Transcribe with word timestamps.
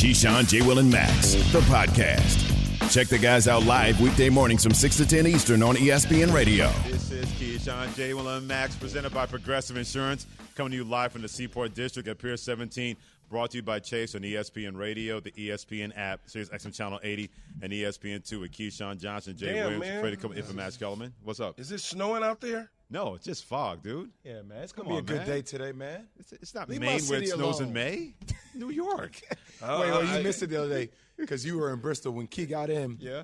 Keyshawn, 0.00 0.48
J. 0.48 0.62
Will, 0.62 0.78
and 0.78 0.90
Max, 0.90 1.34
the 1.52 1.60
podcast. 1.60 2.90
Check 2.90 3.08
the 3.08 3.18
guys 3.18 3.46
out 3.46 3.66
live 3.66 4.00
weekday 4.00 4.30
mornings 4.30 4.62
from 4.62 4.72
6 4.72 4.96
to 4.96 5.06
10 5.06 5.26
Eastern 5.26 5.62
on 5.62 5.76
ESPN 5.76 6.32
Radio. 6.32 6.70
This 6.86 7.10
is 7.10 7.26
Keyshawn, 7.32 7.94
J. 7.94 8.14
Will, 8.14 8.26
and 8.26 8.48
Max, 8.48 8.74
presented 8.74 9.12
by 9.12 9.26
Progressive 9.26 9.76
Insurance, 9.76 10.26
coming 10.54 10.70
to 10.70 10.76
you 10.78 10.84
live 10.84 11.12
from 11.12 11.20
the 11.20 11.28
Seaport 11.28 11.74
District 11.74 12.08
at 12.08 12.16
Pier 12.18 12.38
17. 12.38 12.96
Brought 13.28 13.50
to 13.50 13.58
you 13.58 13.62
by 13.62 13.78
Chase 13.78 14.14
on 14.14 14.22
ESPN 14.22 14.74
Radio, 14.74 15.20
the 15.20 15.32
ESPN 15.32 15.92
app, 15.98 16.20
Sirius 16.24 16.48
XM 16.48 16.74
Channel 16.74 16.98
80, 17.02 17.30
and 17.60 17.70
ESPN 17.70 18.26
2 18.26 18.40
with 18.40 18.52
Keyshawn 18.52 18.98
Johnson, 18.98 19.36
Jay 19.36 19.52
Damn, 19.52 19.64
Williams, 19.64 19.80
man. 19.82 20.00
Freddie 20.00 20.16
Coleman, 20.16 20.42
and 20.42 20.54
Max 20.54 20.78
Kellerman. 20.78 21.12
What's 21.24 21.40
up? 21.40 21.60
Is 21.60 21.72
it 21.72 21.80
snowing 21.80 22.22
out 22.22 22.40
there? 22.40 22.70
No, 22.90 23.14
it's 23.14 23.24
just 23.24 23.44
fog, 23.44 23.82
dude. 23.84 24.10
Yeah, 24.24 24.42
man, 24.42 24.62
it's 24.62 24.72
gonna 24.72 24.88
Come 24.88 24.96
be 24.96 24.98
a 24.98 25.02
good 25.02 25.18
man. 25.18 25.26
day 25.28 25.42
today, 25.42 25.70
man. 25.72 26.08
It's, 26.18 26.32
it's 26.32 26.54
not 26.54 26.68
Leave 26.68 26.80
Maine 26.80 27.00
where 27.02 27.22
it 27.22 27.28
snows 27.28 27.60
in. 27.60 27.72
May. 27.72 28.14
New 28.54 28.70
York. 28.70 29.20
Uh, 29.62 29.78
wait, 29.80 29.90
wait, 29.92 30.08
I- 30.10 30.18
you 30.18 30.24
missed 30.24 30.42
it 30.42 30.48
the 30.48 30.56
other 30.62 30.68
day 30.70 30.90
because 31.16 31.46
you 31.46 31.56
were 31.58 31.72
in 31.72 31.78
Bristol 31.78 32.12
when 32.12 32.26
Key 32.26 32.46
got 32.46 32.68
in. 32.68 32.98
yeah. 33.00 33.22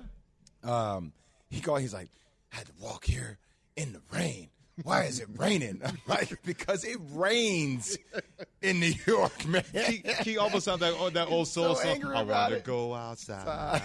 Um, 0.63 1.11
he 1.49 1.59
called. 1.61 1.81
He's 1.81 1.93
like, 1.93 2.09
I 2.53 2.57
had 2.57 2.67
to 2.67 2.73
walk 2.79 3.03
here 3.05 3.37
in 3.75 3.91
the 3.93 4.01
rain. 4.11 4.49
Why 4.83 5.03
is 5.03 5.19
it 5.19 5.27
raining? 5.37 5.81
I'm 5.83 5.97
like, 6.07 6.37
because 6.45 6.83
it 6.85 6.97
rains 7.13 7.97
in 8.61 8.79
New 8.79 8.93
York, 9.07 9.45
man. 9.47 9.63
He, 9.73 10.03
he 10.23 10.37
almost 10.37 10.65
sounds 10.65 10.81
like 10.81 10.93
oh, 10.97 11.09
that 11.09 11.29
old 11.29 11.47
soul 11.47 11.73
so 11.75 11.83
song. 11.83 12.05
I 12.05 12.21
want 12.23 12.53
to 12.53 12.59
go 12.59 12.93
outside. 12.93 13.81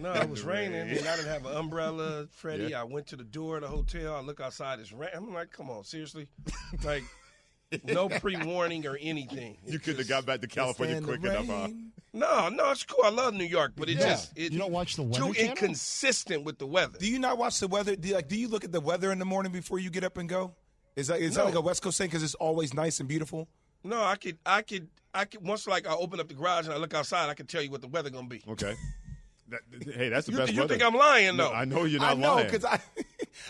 No, 0.00 0.12
it 0.12 0.28
was 0.30 0.42
raining, 0.42 0.74
and 0.90 0.90
I 1.08 1.16
didn't 1.16 1.28
have 1.28 1.44
an 1.46 1.56
umbrella, 1.56 2.26
Freddie. 2.30 2.68
Yeah. 2.68 2.80
I 2.80 2.84
went 2.84 3.08
to 3.08 3.16
the 3.16 3.24
door 3.24 3.56
of 3.56 3.62
the 3.62 3.68
hotel. 3.68 4.14
I 4.14 4.20
look 4.20 4.40
outside. 4.40 4.80
It's 4.80 4.92
rain. 4.92 5.10
I'm 5.14 5.32
like, 5.34 5.50
come 5.50 5.68
on, 5.70 5.84
seriously? 5.84 6.28
Like, 6.84 7.04
no 7.84 8.08
pre-warning 8.20 8.86
or 8.86 8.96
anything. 9.00 9.58
you 9.66 9.78
couldn't 9.78 9.98
have 9.98 10.08
got 10.08 10.26
back 10.26 10.40
to 10.42 10.46
California 10.48 10.96
Stand 10.96 11.06
quick 11.06 11.24
enough, 11.24 11.46
huh? 11.46 11.68
No, 12.14 12.48
no, 12.50 12.70
it's 12.70 12.84
cool. 12.84 13.04
I 13.04 13.08
love 13.10 13.32
New 13.34 13.44
York, 13.44 13.72
but 13.76 13.88
it 13.88 13.96
Yeah. 13.98 14.08
just 14.10 14.36
it, 14.36 14.52
You 14.52 14.58
don't 14.58 14.72
watch 14.72 14.96
the 14.96 15.02
Weather 15.02 15.26
too 15.26 15.32
Channel? 15.34 15.50
inconsistent 15.52 16.44
with 16.44 16.58
the 16.58 16.66
weather. 16.66 16.98
Do 16.98 17.06
you 17.10 17.18
not 17.18 17.38
watch 17.38 17.58
the 17.60 17.68
weather? 17.68 17.96
Do 17.96 18.08
you, 18.08 18.14
like, 18.14 18.28
do 18.28 18.36
you 18.36 18.48
look 18.48 18.64
at 18.64 18.72
the 18.72 18.80
weather 18.80 19.10
in 19.12 19.18
the 19.18 19.24
morning 19.24 19.50
before 19.52 19.78
you 19.78 19.88
get 19.90 20.04
up 20.04 20.18
and 20.18 20.28
go? 20.28 20.54
Is 20.94 21.06
that 21.06 21.20
is 21.22 21.36
that 21.36 21.46
like 21.46 21.54
a 21.54 21.60
West 21.62 21.80
Coast 21.82 21.96
thing 21.96 22.08
because 22.08 22.22
it's 22.22 22.34
always 22.34 22.74
nice 22.74 23.00
and 23.00 23.08
beautiful? 23.08 23.48
No, 23.82 24.02
I 24.04 24.16
could, 24.16 24.36
I 24.44 24.60
could, 24.60 24.88
I 25.14 25.24
could. 25.24 25.42
Once 25.42 25.66
like 25.66 25.86
I 25.88 25.94
open 25.94 26.20
up 26.20 26.28
the 26.28 26.34
garage 26.34 26.66
and 26.66 26.74
I 26.74 26.76
look 26.76 26.92
outside, 26.92 27.30
I 27.30 27.34
can 27.34 27.46
tell 27.46 27.62
you 27.62 27.70
what 27.70 27.80
the 27.80 27.88
weather 27.88 28.10
gonna 28.10 28.28
be. 28.28 28.42
Okay. 28.46 28.74
That, 29.52 29.94
hey, 29.94 30.08
that's 30.08 30.26
the 30.26 30.32
You, 30.32 30.38
best 30.38 30.52
you 30.52 30.60
weather. 30.60 30.74
think 30.74 30.82
I'm 30.84 30.94
lying 30.94 31.36
No, 31.36 31.48
though? 31.48 31.54
I 31.54 31.64
know 31.64 31.84
you're 31.84 32.00
not 32.00 32.18
lying. 32.18 32.24
I 32.24 32.26
know 32.26 32.34
lying. 32.36 32.46
because 32.50 32.64
I 32.66 32.80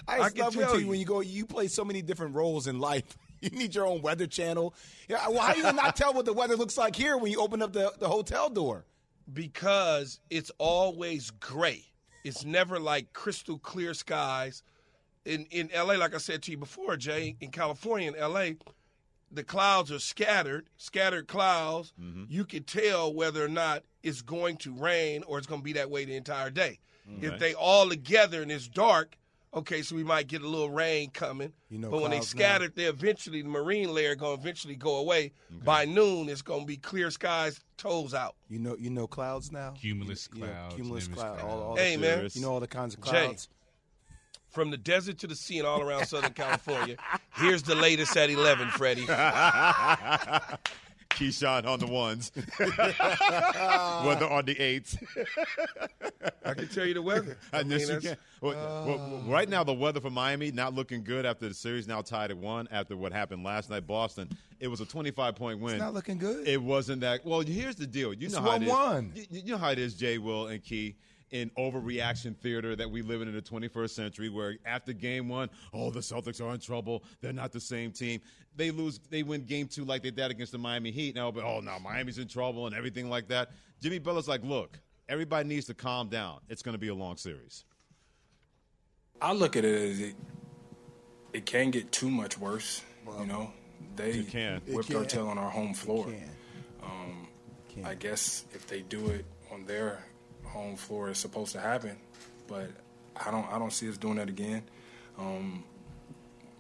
I, 0.07 0.15
I 0.17 0.19
just 0.25 0.35
can 0.37 0.45
love 0.45 0.55
tell 0.55 0.75
you 0.75 0.81
you. 0.81 0.87
when 0.89 0.99
you 1.01 1.07
go. 1.07 1.21
You 1.21 1.47
play 1.47 1.69
so 1.69 1.85
many 1.85 2.03
different 2.03 2.35
roles 2.35 2.67
in 2.67 2.79
life. 2.79 3.05
You 3.43 3.51
need 3.51 3.75
your 3.75 3.87
own 3.89 4.03
weather 4.03 4.29
channel. 4.29 4.73
Yeah, 5.09 5.27
well, 5.29 5.41
how 5.41 5.53
do 5.53 5.59
you 5.59 5.73
not 5.73 5.97
tell 5.97 6.15
what 6.15 6.27
the 6.27 6.33
weather 6.33 6.55
looks 6.55 6.79
like 6.79 6.95
here 6.95 7.17
when 7.19 7.33
you 7.33 7.41
open 7.41 7.61
up 7.61 7.73
the, 7.73 7.93
the 7.99 8.07
hotel 8.09 8.49
door? 8.49 8.85
because 9.33 10.21
it's 10.31 10.53
always 10.59 11.31
gray. 11.33 11.85
It's 12.25 12.45
never 12.45 12.79
like 12.79 13.13
crystal 13.13 13.59
clear 13.59 13.95
skies. 13.95 14.63
In 15.25 15.47
in 15.51 15.71
LA, 15.75 15.95
like 15.95 16.15
I 16.15 16.19
said 16.19 16.43
to 16.45 16.51
you 16.53 16.57
before, 16.57 16.97
Jay, 16.97 17.35
in 17.41 17.51
California, 17.51 18.13
in 18.13 18.21
LA, 18.21 18.51
the 19.33 19.43
clouds 19.43 19.91
are 19.91 19.99
scattered, 19.99 20.69
scattered 20.77 21.27
clouds. 21.27 21.93
Mm-hmm. 22.01 22.25
You 22.29 22.45
can 22.45 22.65
tell 22.65 23.13
whether 23.13 23.45
or 23.45 23.49
not 23.49 23.83
it's 24.03 24.23
going 24.23 24.59
to 24.59 24.73
rain 24.73 25.25
or 25.27 25.39
it's 25.39 25.47
going 25.47 25.61
to 25.61 25.65
be 25.65 25.73
that 25.75 25.91
way 25.91 26.05
the 26.05 26.17
entire 26.17 26.51
day. 26.51 26.79
If 27.21 27.39
they 27.39 27.53
all 27.55 27.89
together 27.89 28.43
and 28.43 28.51
it's 28.51 28.69
dark, 28.69 29.17
okay, 29.55 29.83
so 29.83 29.97
we 29.97 30.05
might 30.05 30.29
get 30.29 30.43
a 30.43 30.49
little 30.49 30.71
rain 30.71 31.11
coming. 31.11 31.53
You 31.69 31.79
know 31.79 31.91
but 31.91 32.01
when 32.01 32.11
they 32.11 32.19
clouds 32.19 32.35
now. 32.35 32.41
scattered, 32.41 32.77
they 32.77 32.85
eventually 32.85 33.43
the 33.43 33.49
marine 33.49 33.93
layer 33.93 34.15
going 34.15 34.37
to 34.37 34.41
eventually 34.41 34.77
go 34.77 34.97
away. 34.97 35.33
By 35.65 35.85
noon, 35.85 36.29
it's 36.29 36.43
going 36.43 36.61
to 36.61 36.67
be 36.67 36.77
clear 36.77 37.11
skies, 37.11 37.61
toes 37.77 38.15
out. 38.15 38.37
You 38.49 38.61
know, 38.61 38.77
you 38.79 38.89
know 38.89 39.07
clouds 39.07 39.53
now. 39.53 39.73
Cumulus 39.73 40.29
You 40.33 40.41
know, 40.41 40.47
clouds, 40.47 40.75
cumulus 40.75 41.09
nimulus 41.09 41.15
cloud. 41.15 41.41
All, 41.41 41.47
clouds. 41.47 41.63
all 41.63 41.77
Hey, 41.77 41.97
the, 41.97 42.03
man. 42.03 42.29
You 42.33 42.43
know 42.43 42.53
all 42.53 42.61
the 42.61 42.69
kinds 42.69 42.95
of 42.95 43.03
Jay. 43.05 43.37
Clouds. 44.53 44.55
from 44.55 44.71
the 44.71 44.77
desert 44.77 45.19
to 45.19 45.27
the 45.27 45.35
sea 45.37 45.59
and 45.59 45.67
all 45.67 45.81
around 45.81 46.07
Southern 46.07 46.33
California. 46.33 46.97
Here's 47.35 47.63
the 47.63 47.75
latest 47.75 48.17
at 48.17 48.31
11, 48.31 48.69
Freddie. 48.71 49.07
Keyshawn 51.11 51.67
on 51.67 51.79
the 51.79 51.87
ones. 51.87 52.33
Weather 52.59 54.27
on 54.31 54.47
the 54.47 54.57
eights. 54.59 54.97
I 56.43 56.55
can 56.55 56.69
tell 56.69 56.87
you 56.87 56.95
the 56.95 57.03
weather. 57.03 57.37
I 57.53 57.59
I 57.61 57.63
mean, 57.65 57.79
guess 57.79 57.89
you 57.91 58.01
can. 58.01 58.17
Well, 58.41 58.55
well, 58.55 58.85
well, 58.87 59.23
right 59.27 59.47
now, 59.49 59.63
the 59.63 59.75
weather 59.75 60.01
for 60.01 60.09
Miami 60.09 60.51
not 60.53 60.75
looking 60.75 61.05
good 61.05 61.27
after 61.27 61.47
the 61.49 61.55
series 61.55 61.87
now 61.87 62.01
tied 62.01 62.31
at 62.31 62.39
one 62.39 62.67
after 62.73 62.97
what 62.97 63.13
happened 63.13 63.45
last 63.45 63.69
night. 63.69 63.87
Boston, 63.87 64.31
it 64.59 64.69
was 64.69 64.81
a 64.81 64.87
25 64.87 65.37
point 65.37 65.61
win. 65.61 65.75
It's 65.75 65.83
not 65.83 65.93
looking 65.95 66.17
good. 66.17 66.49
It 66.49 66.61
wasn't 66.63 67.03
that. 67.03 67.27
Well, 67.27 67.41
here's 67.41 67.77
the 67.77 67.87
deal. 67.87 68.15
You 68.15 68.27
It's 68.27 68.35
know 68.35 68.41
how 68.41 68.57
it 68.57 68.63
is. 68.63 68.71
1-1. 68.73 69.17
You, 69.31 69.41
you 69.45 69.53
know 69.53 69.59
how 69.59 69.71
it 69.71 69.79
is, 69.79 69.93
Jay, 69.95 70.17
Will, 70.17 70.47
and 70.47 70.65
Key. 70.65 70.97
In 71.33 71.51
overreaction 71.59 72.37
theater 72.37 72.77
that 72.77 72.91
we 72.91 73.01
live 73.03 73.23
in 73.23 73.29
in 73.29 73.35
the 73.35 73.43
21st 73.43 73.91
century, 73.91 74.29
where 74.29 74.57
after 74.67 74.93
game 74.93 75.29
one, 75.29 75.49
oh, 75.73 75.91
the 75.91 76.01
Celtics 76.01 76.45
are 76.45 76.53
in 76.53 76.61
trouble. 76.61 77.05
They're 77.21 77.33
not 77.33 77.53
the 77.53 77.61
same 77.61 77.91
team. 77.91 78.21
They 78.55 78.71
lose, 78.71 79.01
they 79.11 79.23
win 79.23 79.45
game 79.45 79.67
two 79.67 79.85
like 79.87 80.03
they 80.03 80.11
did 80.11 80.31
against 80.31 80.53
the 80.53 80.59
Miami 80.59 80.91
Heat. 80.91 81.15
Now, 81.15 81.31
but 81.31 81.43
oh, 81.45 81.61
now 81.61 81.79
Miami's 81.79 82.19
in 82.19 82.29
trouble 82.29 82.67
and 82.67 82.77
everything 82.77 83.09
like 83.09 83.29
that. 83.29 83.51
Jimmy 83.81 83.99
Butler's 83.99 84.29
like, 84.29 84.45
look, 84.45 84.79
everybody 85.09 85.49
needs 85.49 85.67
to 85.67 85.75
calm 85.75 86.09
down. 86.09 86.41
It's 86.49 86.63
going 86.63 86.75
to 86.75 86.79
be 86.79 86.89
a 86.89 86.95
long 86.95 87.17
series. 87.17 87.65
I 89.21 89.33
look 89.33 89.57
at 89.57 89.65
it 89.65 89.91
as 89.91 90.01
it 90.01 90.15
it 91.33 91.47
can 91.47 91.71
get 91.71 91.91
too 91.93 92.11
much 92.11 92.37
worse. 92.39 92.83
you 93.19 93.27
know, 93.27 93.53
they 93.97 94.11
It 94.11 94.29
can. 94.29 94.61
It 94.67 94.75
whipped 94.75 94.95
our 94.95 95.05
tail 95.05 95.29
on 95.29 95.39
our 95.39 95.51
home 95.51 95.75
floor. 95.75 96.05
Can. 96.05 96.31
Um, 96.83 97.29
Can. 97.73 97.87
I 97.87 97.95
guess 97.95 98.45
if 98.53 98.67
they 98.67 98.83
do 98.83 99.09
it 99.09 99.25
on 99.51 99.65
their 99.65 100.05
home 100.53 100.77
floor, 100.77 101.11
is 101.11 101.19
supposed 101.19 101.53
to 101.53 101.61
happen. 101.61 101.97
But 102.47 102.71
I 103.17 103.31
don't 103.31 103.51
I 103.53 103.59
don't 103.59 103.73
see 103.73 103.89
us 103.89 103.97
doing 103.97 104.17
that 104.17 104.29
again. 104.29 104.63
Um, 105.19 105.65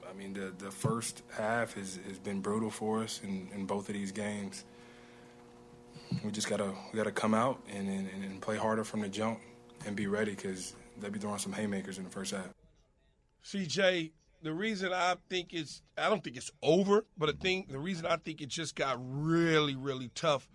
I 0.09 0.15
mean, 0.15 0.33
the 0.33 0.53
the 0.59 0.71
first 0.71 1.23
half 1.31 1.75
has, 1.75 1.99
has 2.07 2.19
been 2.19 2.41
brutal 2.41 2.71
for 2.71 3.03
us 3.03 3.21
in, 3.23 3.49
in 3.55 3.67
both 3.67 3.89
of 3.89 3.95
these 3.95 4.13
games. 4.13 4.65
We 6.25 6.31
just 6.31 6.49
gotta 6.49 6.73
we 6.93 6.97
gotta 6.97 7.13
come 7.13 7.35
out 7.35 7.61
and, 7.69 7.89
and, 7.89 8.09
and 8.23 8.41
play 8.41 8.57
harder 8.57 8.85
from 8.85 9.01
the 9.01 9.09
jump 9.09 9.41
and 9.87 9.97
be 9.97 10.07
ready 10.07 10.33
because 10.33 10.75
they'll 11.01 11.11
be 11.11 11.19
throwing 11.19 11.39
some 11.39 11.53
haymakers 11.53 11.99
in 11.99 12.05
the 12.05 12.11
first 12.11 12.33
half. 12.33 12.49
CJ, 13.45 14.13
the 14.43 14.53
reason 14.53 14.93
I 14.93 15.17
think 15.29 15.53
it's, 15.53 15.83
I 15.97 16.09
don't 16.09 16.23
think 16.23 16.37
it's 16.37 16.51
over, 16.63 17.05
but 17.17 17.29
I 17.29 17.33
think 17.33 17.71
the 17.71 17.79
reason 17.79 18.07
I 18.07 18.17
think 18.17 18.41
it 18.41 18.49
just 18.49 18.77
got 18.77 18.99
really, 19.01 19.75
really 19.75 20.11
tough 20.15 20.49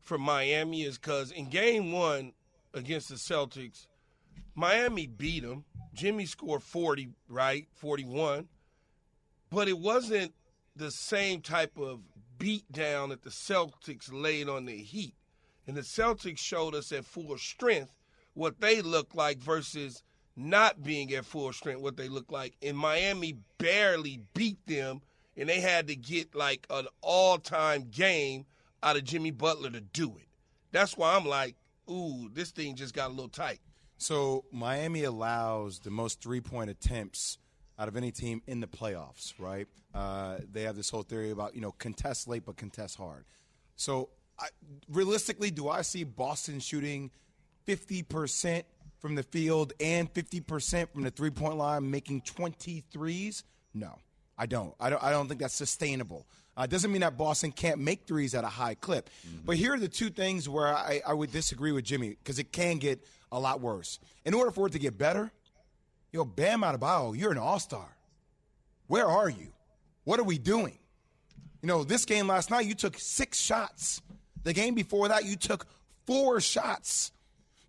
for 0.00 0.18
Miami 0.18 0.82
is 0.82 0.98
because 0.98 1.30
in 1.30 1.48
game 1.48 1.92
one 1.92 2.32
against 2.74 3.08
the 3.08 3.14
Celtics, 3.14 3.86
Miami 4.54 5.06
beat 5.06 5.42
them. 5.42 5.64
Jimmy 5.94 6.26
scored 6.26 6.62
40, 6.62 7.10
right? 7.28 7.66
41. 7.74 8.48
But 9.50 9.68
it 9.68 9.78
wasn't 9.78 10.34
the 10.76 10.90
same 10.90 11.40
type 11.40 11.78
of 11.78 12.00
beat 12.38 12.70
down 12.72 13.10
that 13.10 13.22
the 13.22 13.30
Celtics 13.30 14.10
laid 14.12 14.48
on 14.48 14.66
the 14.66 14.76
Heat. 14.76 15.14
And 15.66 15.76
the 15.76 15.82
Celtics 15.82 16.38
showed 16.38 16.74
us 16.74 16.92
at 16.92 17.04
full 17.04 17.36
strength 17.38 17.92
what 18.34 18.60
they 18.60 18.82
look 18.82 19.14
like 19.14 19.38
versus 19.38 20.02
not 20.36 20.82
being 20.82 21.12
at 21.14 21.24
full 21.24 21.52
strength 21.52 21.80
what 21.80 21.96
they 21.96 22.08
look 22.08 22.30
like. 22.30 22.54
And 22.62 22.76
Miami 22.76 23.38
barely 23.58 24.20
beat 24.34 24.58
them, 24.66 25.00
and 25.36 25.48
they 25.48 25.60
had 25.60 25.86
to 25.86 25.96
get 25.96 26.34
like 26.34 26.66
an 26.70 26.86
all 27.00 27.38
time 27.38 27.88
game 27.90 28.46
out 28.82 28.96
of 28.96 29.04
Jimmy 29.04 29.30
Butler 29.30 29.70
to 29.70 29.80
do 29.80 30.16
it. 30.18 30.28
That's 30.72 30.96
why 30.96 31.14
I'm 31.14 31.24
like, 31.24 31.54
ooh, 31.90 32.30
this 32.32 32.50
thing 32.50 32.74
just 32.74 32.94
got 32.94 33.08
a 33.08 33.12
little 33.12 33.28
tight. 33.28 33.60
So 33.98 34.44
Miami 34.52 35.04
allows 35.04 35.78
the 35.78 35.90
most 35.90 36.20
three 36.20 36.40
point 36.40 36.70
attempts 36.70 37.38
out 37.78 37.88
of 37.88 37.96
any 37.96 38.10
team 38.10 38.42
in 38.46 38.60
the 38.60 38.66
playoffs, 38.66 39.32
right? 39.38 39.66
Uh, 39.94 40.38
they 40.50 40.62
have 40.62 40.76
this 40.76 40.90
whole 40.90 41.02
theory 41.02 41.30
about 41.30 41.54
you 41.54 41.60
know 41.60 41.72
contest 41.72 42.28
late 42.28 42.44
but 42.44 42.56
contest 42.56 42.96
hard. 42.96 43.24
So 43.76 44.10
I, 44.38 44.48
realistically, 44.90 45.50
do 45.50 45.68
I 45.68 45.82
see 45.82 46.04
Boston 46.04 46.60
shooting 46.60 47.10
fifty 47.64 48.02
percent 48.02 48.66
from 48.98 49.14
the 49.14 49.22
field 49.22 49.72
and 49.80 50.10
fifty 50.10 50.40
percent 50.40 50.92
from 50.92 51.02
the 51.02 51.10
three 51.10 51.30
point 51.30 51.56
line, 51.56 51.90
making 51.90 52.22
23s? 52.22 53.44
No, 53.72 53.98
I 54.36 54.46
don't. 54.46 54.74
I 54.80 54.90
don't. 54.90 55.02
I 55.02 55.10
don't 55.10 55.28
think 55.28 55.40
that's 55.40 55.54
sustainable. 55.54 56.26
Uh, 56.56 56.66
doesn't 56.66 56.92
mean 56.92 57.00
that 57.00 57.18
Boston 57.18 57.50
can't 57.50 57.80
make 57.80 58.06
threes 58.06 58.34
at 58.34 58.44
a 58.44 58.48
high 58.48 58.74
clip. 58.74 59.10
But 59.44 59.56
here 59.56 59.74
are 59.74 59.78
the 59.78 59.88
two 59.88 60.10
things 60.10 60.48
where 60.48 60.68
I, 60.68 61.02
I 61.06 61.12
would 61.12 61.32
disagree 61.32 61.72
with 61.72 61.84
Jimmy 61.84 62.10
because 62.10 62.38
it 62.38 62.52
can 62.52 62.78
get 62.78 63.04
a 63.32 63.40
lot 63.40 63.60
worse. 63.60 63.98
In 64.24 64.34
order 64.34 64.50
for 64.50 64.68
it 64.68 64.72
to 64.72 64.78
get 64.78 64.96
better, 64.96 65.32
you 66.12 66.20
yo, 66.20 66.24
Bam 66.24 66.62
Adebayo, 66.62 67.16
you're 67.18 67.32
an 67.32 67.38
all 67.38 67.58
star. 67.58 67.88
Where 68.86 69.06
are 69.06 69.28
you? 69.28 69.48
What 70.04 70.20
are 70.20 70.24
we 70.24 70.38
doing? 70.38 70.78
You 71.60 71.68
know, 71.68 71.82
this 71.82 72.04
game 72.04 72.28
last 72.28 72.50
night, 72.50 72.66
you 72.66 72.74
took 72.74 72.98
six 72.98 73.40
shots. 73.40 74.00
The 74.44 74.52
game 74.52 74.74
before 74.74 75.08
that, 75.08 75.24
you 75.24 75.34
took 75.34 75.66
four 76.06 76.40
shots. 76.40 77.10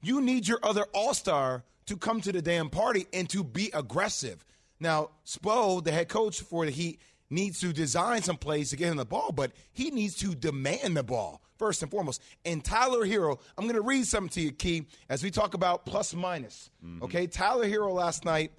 You 0.01 0.21
need 0.21 0.47
your 0.47 0.59
other 0.61 0.85
all 0.93 1.13
star 1.13 1.63
to 1.87 1.97
come 1.97 2.21
to 2.21 2.31
the 2.31 2.41
damn 2.41 2.69
party 2.69 3.07
and 3.13 3.29
to 3.29 3.43
be 3.43 3.71
aggressive. 3.73 4.43
Now, 4.79 5.11
Spo, 5.25 5.83
the 5.83 5.91
head 5.91 6.09
coach 6.09 6.41
for 6.41 6.65
the 6.65 6.71
Heat, 6.71 6.99
needs 7.29 7.59
to 7.59 7.73
design 7.73 8.21
some 8.21 8.37
plays 8.37 8.69
to 8.69 8.75
get 8.75 8.91
him 8.91 8.97
the 8.97 9.05
ball, 9.05 9.31
but 9.31 9.51
he 9.71 9.91
needs 9.91 10.15
to 10.17 10.35
demand 10.35 10.95
the 10.95 11.03
ball 11.03 11.41
first 11.57 11.81
and 11.81 11.91
foremost. 11.91 12.21
And 12.43 12.63
Tyler 12.63 13.05
Herro, 13.05 13.39
I'm 13.57 13.65
going 13.65 13.75
to 13.75 13.81
read 13.81 14.05
something 14.05 14.29
to 14.29 14.41
you, 14.41 14.51
Key, 14.51 14.85
as 15.09 15.23
we 15.23 15.31
talk 15.31 15.53
about 15.53 15.85
plus 15.85 16.13
minus. 16.13 16.69
Mm-hmm. 16.85 17.03
Okay, 17.03 17.27
Tyler 17.27 17.67
Herro 17.67 17.93
last 17.93 18.25
night 18.25 18.51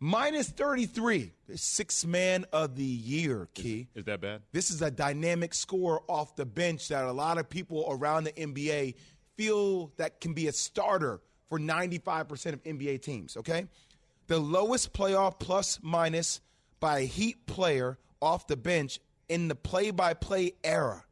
minus 0.00 0.48
33, 0.50 1.32
six 1.54 2.04
man 2.04 2.44
of 2.52 2.76
the 2.76 2.84
year, 2.84 3.48
Key. 3.54 3.88
Is 3.94 4.04
that 4.04 4.20
bad? 4.20 4.42
This 4.52 4.70
is 4.70 4.82
a 4.82 4.90
dynamic 4.90 5.54
score 5.54 6.02
off 6.08 6.36
the 6.36 6.46
bench 6.46 6.88
that 6.88 7.04
a 7.04 7.12
lot 7.12 7.38
of 7.38 7.48
people 7.48 7.86
around 7.88 8.24
the 8.24 8.32
NBA 8.32 8.94
feel 9.36 9.92
that 9.96 10.20
can 10.20 10.34
be 10.34 10.48
a 10.48 10.52
starter 10.52 11.20
for 11.48 11.58
95% 11.58 12.52
of 12.52 12.62
NBA 12.64 13.02
teams, 13.02 13.36
okay? 13.36 13.66
The 14.26 14.38
lowest 14.38 14.92
playoff 14.92 15.38
plus 15.38 15.78
minus 15.82 16.40
by 16.84 16.98
a 16.98 17.06
Heat 17.06 17.46
player 17.46 17.96
off 18.20 18.46
the 18.46 18.58
bench 18.58 19.00
in 19.30 19.48
the 19.48 19.54
play 19.54 19.90
by 19.90 20.12
play 20.12 20.52
era. 20.62 21.02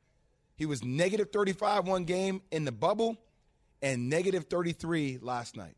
He 0.55 0.67
was 0.67 0.85
negative 0.85 1.31
35 1.33 1.89
one 1.89 2.05
game 2.05 2.43
in 2.51 2.67
the 2.67 2.73
bubble 2.73 3.17
and 3.81 4.11
negative 4.11 4.45
33 4.51 5.21
last 5.23 5.57
night. 5.57 5.75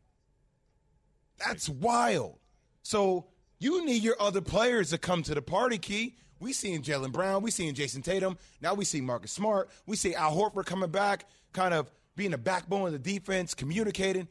That's 1.39 1.69
wild. 1.69 2.35
So 2.83 3.27
you 3.57 3.85
need 3.85 4.03
your 4.03 4.17
other 4.19 4.41
players 4.41 4.89
to 4.89 4.97
come 4.97 5.23
to 5.23 5.33
the 5.33 5.41
party, 5.41 5.77
Key. 5.77 6.17
We 6.41 6.51
seeing 6.51 6.81
Jaylen 6.81 7.13
Brown, 7.13 7.41
we 7.41 7.49
seeing 7.49 7.73
Jayson 7.73 8.03
Tatum. 8.03 8.37
Now 8.59 8.73
we 8.73 8.83
see 8.83 8.99
Marcus 8.99 9.31
Smart. 9.31 9.69
We 9.85 9.95
see 9.95 10.13
Al 10.13 10.35
Horford 10.35 10.65
coming 10.65 10.91
back, 10.91 11.25
kind 11.53 11.73
of 11.73 11.89
being 12.17 12.33
a 12.33 12.37
backbone 12.37 12.87
of 12.87 12.91
the 12.91 12.99
defense, 12.99 13.53
communicating. 13.53 14.27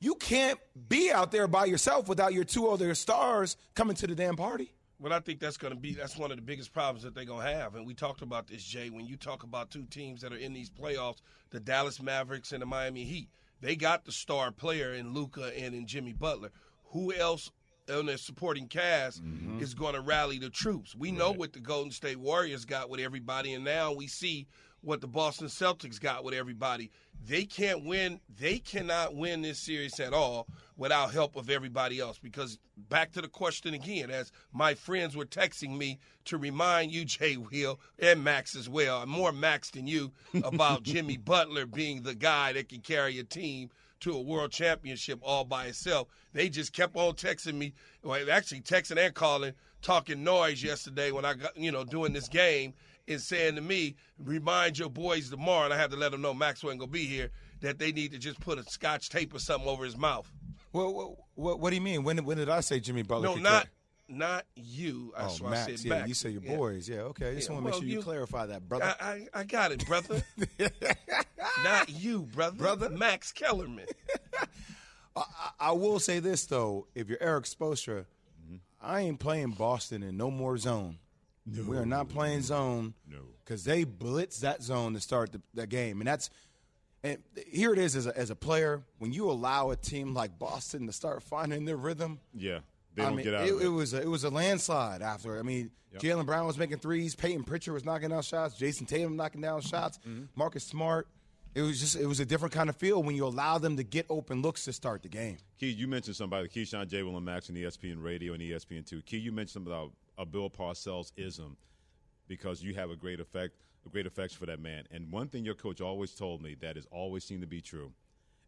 You 0.00 0.16
can't 0.16 0.58
be 0.88 1.12
out 1.12 1.30
there 1.30 1.46
by 1.46 1.66
yourself 1.66 2.08
without 2.08 2.32
your 2.34 2.42
two 2.42 2.66
other 2.66 2.92
stars 2.96 3.56
coming 3.76 3.94
to 3.94 4.08
the 4.08 4.16
damn 4.16 4.34
party. 4.34 4.72
But 5.04 5.12
I 5.12 5.20
think 5.20 5.38
that's 5.38 5.58
going 5.58 5.74
to 5.74 5.78
be 5.78 5.92
that's 5.92 6.16
one 6.16 6.30
of 6.30 6.38
the 6.38 6.42
biggest 6.42 6.72
problems 6.72 7.02
that 7.02 7.14
they're 7.14 7.26
going 7.26 7.46
to 7.46 7.52
have. 7.52 7.74
And 7.74 7.86
we 7.86 7.92
talked 7.92 8.22
about 8.22 8.46
this, 8.46 8.64
Jay. 8.64 8.88
When 8.88 9.04
you 9.04 9.18
talk 9.18 9.42
about 9.42 9.68
two 9.68 9.84
teams 9.90 10.22
that 10.22 10.32
are 10.32 10.38
in 10.38 10.54
these 10.54 10.70
playoffs, 10.70 11.18
the 11.50 11.60
Dallas 11.60 12.00
Mavericks 12.00 12.52
and 12.52 12.62
the 12.62 12.66
Miami 12.66 13.04
Heat, 13.04 13.28
they 13.60 13.76
got 13.76 14.06
the 14.06 14.12
star 14.12 14.50
player 14.50 14.94
in 14.94 15.12
Luka 15.12 15.52
and 15.58 15.74
in 15.74 15.86
Jimmy 15.86 16.14
Butler. 16.14 16.52
Who 16.92 17.12
else 17.12 17.50
on 17.92 18.06
their 18.06 18.16
supporting 18.16 18.66
cast 18.66 19.22
mm-hmm. 19.22 19.60
is 19.60 19.74
going 19.74 19.92
to 19.92 20.00
rally 20.00 20.38
the 20.38 20.48
troops? 20.48 20.96
We 20.96 21.12
know 21.12 21.32
what 21.32 21.52
the 21.52 21.60
Golden 21.60 21.92
State 21.92 22.18
Warriors 22.18 22.64
got 22.64 22.88
with 22.88 22.98
everybody, 22.98 23.52
and 23.52 23.62
now 23.62 23.92
we 23.92 24.06
see 24.06 24.46
what 24.84 25.00
the 25.00 25.06
Boston 25.06 25.48
Celtics 25.48 26.00
got 26.00 26.24
with 26.24 26.34
everybody. 26.34 26.90
They 27.26 27.44
can't 27.44 27.84
win. 27.84 28.20
They 28.38 28.58
cannot 28.58 29.14
win 29.14 29.42
this 29.42 29.58
series 29.58 29.98
at 29.98 30.12
all 30.12 30.46
without 30.76 31.12
help 31.12 31.36
of 31.36 31.48
everybody 31.48 31.98
else. 31.98 32.18
Because 32.18 32.58
back 32.88 33.12
to 33.12 33.22
the 33.22 33.28
question 33.28 33.72
again, 33.72 34.10
as 34.10 34.30
my 34.52 34.74
friends 34.74 35.16
were 35.16 35.24
texting 35.24 35.76
me 35.76 35.98
to 36.26 36.36
remind 36.36 36.92
you, 36.92 37.04
Jay 37.06 37.36
Will 37.36 37.80
and 37.98 38.22
Max 38.22 38.54
as 38.54 38.68
well. 38.68 39.00
I'm 39.00 39.08
more 39.08 39.32
Max 39.32 39.70
than 39.70 39.86
you 39.86 40.12
about 40.42 40.82
Jimmy 40.84 41.16
Butler 41.16 41.66
being 41.66 42.02
the 42.02 42.14
guy 42.14 42.52
that 42.52 42.68
can 42.68 42.80
carry 42.80 43.18
a 43.18 43.24
team 43.24 43.70
to 44.00 44.12
a 44.12 44.20
world 44.20 44.50
championship 44.50 45.18
all 45.22 45.44
by 45.44 45.66
itself. 45.66 46.08
They 46.34 46.50
just 46.50 46.74
kept 46.74 46.94
on 46.94 47.14
texting 47.14 47.54
me, 47.54 47.72
well, 48.02 48.30
actually 48.30 48.60
texting 48.60 48.98
and 48.98 49.14
calling, 49.14 49.54
talking 49.80 50.22
noise 50.22 50.62
yesterday 50.62 51.10
when 51.10 51.24
I 51.24 51.34
got, 51.34 51.56
you 51.56 51.72
know, 51.72 51.84
doing 51.84 52.12
this 52.12 52.28
game 52.28 52.74
and 53.08 53.20
saying 53.20 53.56
to 53.56 53.60
me, 53.60 53.96
remind 54.18 54.78
your 54.78 54.88
boys 54.90 55.30
tomorrow, 55.30 55.64
and 55.66 55.74
I 55.74 55.76
had 55.78 55.90
to 55.90 55.96
let 55.96 56.12
them 56.12 56.22
know 56.22 56.32
Max 56.34 56.62
wasn't 56.62 56.80
going 56.80 56.90
to 56.90 56.98
be 56.98 57.04
here, 57.06 57.30
that 57.60 57.78
they 57.78 57.92
need 57.92 58.12
to 58.12 58.18
just 58.18 58.40
put 58.40 58.58
a 58.58 58.64
scotch 58.64 59.08
tape 59.10 59.34
or 59.34 59.38
something 59.38 59.68
over 59.68 59.84
his 59.84 59.96
mouth. 59.96 60.30
Well, 60.72 60.92
what, 60.92 61.16
what, 61.34 61.60
what 61.60 61.70
do 61.70 61.76
you 61.76 61.82
mean? 61.82 62.02
When, 62.04 62.24
when 62.24 62.36
did 62.36 62.48
I 62.48 62.60
say 62.60 62.80
Jimmy 62.80 63.02
Butler? 63.02 63.28
No, 63.28 63.34
not 63.36 63.50
carry- 63.64 63.68
not 64.08 64.44
you. 64.56 65.12
Oh, 65.16 65.20
I 65.22 65.24
Oh, 65.26 65.28
swear 65.28 65.50
Max. 65.52 65.62
I 65.68 65.76
said 65.76 65.84
yeah, 65.84 65.94
Max. 65.96 66.08
you 66.08 66.14
say 66.14 66.30
your 66.30 66.42
Yeah. 66.42 66.56
boys. 66.56 66.88
Yeah, 66.88 66.96
okay. 67.02 67.30
I 67.30 67.34
just 67.36 67.48
Yeah, 67.48 67.54
want 67.54 67.66
to 67.66 67.70
make 67.70 67.80
sure 67.80 67.88
you, 67.88 67.96
you- 67.98 68.02
clarify 68.02 68.46
that, 68.46 68.68
brother. 68.68 68.94
I, 69.00 69.06
I, 69.06 69.40
I 69.40 69.44
got 69.44 69.72
it, 69.72 69.86
brother. 69.86 70.22
not 71.64 71.88
you, 71.88 72.22
brother. 72.22 72.56
Brother. 72.56 72.90
Max 72.90 73.32
Kellerman. 73.32 73.86
I 75.60 75.70
will 75.72 76.00
say 76.00 76.18
this 76.18 76.44
though: 76.46 76.86
if 76.94 77.08
you're 77.08 77.22
Erik 77.22 77.44
Spoelstra, 77.44 78.04
mm-hmm. 78.44 78.56
I 78.82 79.00
ain't 79.02 79.20
playing 79.20 79.52
Boston 79.52 80.02
in 80.02 80.16
no 80.16 80.30
more 80.30 80.58
zone. 80.58 80.98
We 81.46 81.76
are 81.76 81.86
not 81.86 82.08
playing 82.08 82.42
zone. 82.42 82.94
No. 83.10 83.18
because 83.44 83.64
they 83.64 83.84
blitz 83.84 84.40
that 84.40 84.62
zone 84.62 84.94
to 84.94 85.00
start 85.00 85.32
the, 85.32 85.40
the 85.52 85.66
game, 85.66 86.00
and 86.00 86.08
that's 86.08 86.30
and 87.02 87.18
here 87.48 87.72
it 87.74 87.78
is 87.78 87.94
as 87.96 88.06
a, 88.06 88.16
as 88.16 88.30
a 88.30 88.34
player 88.36 88.82
when 88.98 89.12
you 89.12 89.30
allow 89.30 89.70
a 89.70 89.76
team 89.76 90.14
like 90.14 90.38
Boston 90.38 90.86
to 90.86 90.92
start 90.92 91.22
finding 91.22 91.66
their 91.66 91.76
rhythm. 91.76 92.18
Yeah. 92.32 92.60
They 92.94 93.02
I 93.02 93.06
don't 93.06 93.16
mean, 93.16 93.24
get 93.24 93.34
out 93.34 93.46
it, 93.46 93.52
of 93.52 93.60
it. 93.60 93.64
it 93.66 93.68
was 93.68 93.92
a, 93.92 94.00
it 94.02 94.08
was 94.08 94.24
a 94.24 94.30
landslide 94.30 95.02
after. 95.02 95.38
I 95.38 95.42
mean, 95.42 95.70
Jaylen 95.98 96.24
Brown 96.26 96.46
was 96.46 96.56
making 96.56 96.78
threes, 96.78 97.14
Payton 97.14 97.44
Pritchard 97.44 97.74
was 97.74 97.84
knocking 97.84 98.08
down 98.08 98.22
shots, 98.22 98.54
Jayson 98.58 98.86
Tatum 98.86 99.16
knocking 99.16 99.40
down 99.42 99.60
shots, 99.60 99.98
Mm-hmm. 100.08 100.24
Marcus 100.36 100.64
Smart. 100.64 101.06
It 101.54 101.62
was 101.62 101.78
just 101.78 101.94
it 101.96 102.06
was 102.06 102.18
a 102.20 102.24
different 102.24 102.52
kind 102.54 102.68
of 102.68 102.76
feel 102.76 103.00
when 103.02 103.14
you 103.14 103.26
allow 103.26 103.58
them 103.58 103.76
to 103.76 103.84
get 103.84 104.06
open 104.08 104.42
looks 104.42 104.64
to 104.64 104.72
start 104.72 105.02
the 105.02 105.08
game. 105.08 105.36
Key, 105.60 105.68
you 105.70 105.86
mentioned 105.86 106.16
somebody, 106.16 106.48
Keyshawn 106.48 106.88
J. 106.88 107.02
Will 107.04 107.16
and 107.16 107.24
Max 107.24 107.48
and 107.48 107.56
ESPN 107.58 108.02
Radio 108.02 108.32
and 108.32 108.42
E 108.42 108.50
ESPN2. 108.50 109.04
Key, 109.04 109.18
you 109.18 109.30
mentioned 109.30 109.66
about 109.66 109.92
a 110.18 110.24
Bill 110.26 110.50
Parcells 110.50 111.12
ism 111.16 111.56
because 112.28 112.62
you 112.62 112.74
have 112.74 112.90
a 112.90 112.96
great 112.96 113.20
effect, 113.20 113.54
a 113.86 113.88
great 113.88 114.06
affection 114.06 114.38
for 114.38 114.46
that 114.46 114.60
man. 114.60 114.84
And 114.90 115.10
one 115.12 115.28
thing 115.28 115.44
your 115.44 115.54
coach 115.54 115.80
always 115.80 116.14
told 116.14 116.42
me 116.42 116.54
that 116.60 116.76
has 116.76 116.86
always 116.90 117.24
seemed 117.24 117.42
to 117.42 117.46
be 117.46 117.60
true: 117.60 117.92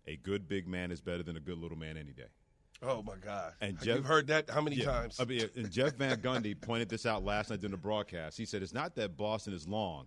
a 0.06 0.16
good 0.16 0.48
big 0.48 0.66
man 0.66 0.90
is 0.90 1.00
better 1.00 1.22
than 1.22 1.36
a 1.36 1.40
good 1.40 1.58
little 1.58 1.78
man 1.78 1.96
any 1.96 2.12
day. 2.12 2.28
Oh 2.82 3.02
my 3.02 3.16
God! 3.16 3.54
And 3.60 3.78
Jeff, 3.80 3.96
you've 3.96 4.04
heard 4.06 4.26
that 4.28 4.50
how 4.50 4.60
many 4.60 4.76
Yeah. 4.76 4.84
times? 4.86 5.18
I 5.18 5.24
mean, 5.24 5.48
and 5.56 5.70
Jeff 5.70 5.94
Van 5.94 6.18
Gundy 6.20 6.58
pointed 6.60 6.88
this 6.88 7.06
out 7.06 7.24
last 7.24 7.50
night 7.50 7.60
during 7.60 7.72
the 7.72 7.76
broadcast. 7.78 8.36
He 8.36 8.44
said 8.44 8.62
it's 8.62 8.74
not 8.74 8.94
that 8.96 9.16
Boston 9.16 9.52
is 9.54 9.66
long; 9.66 10.06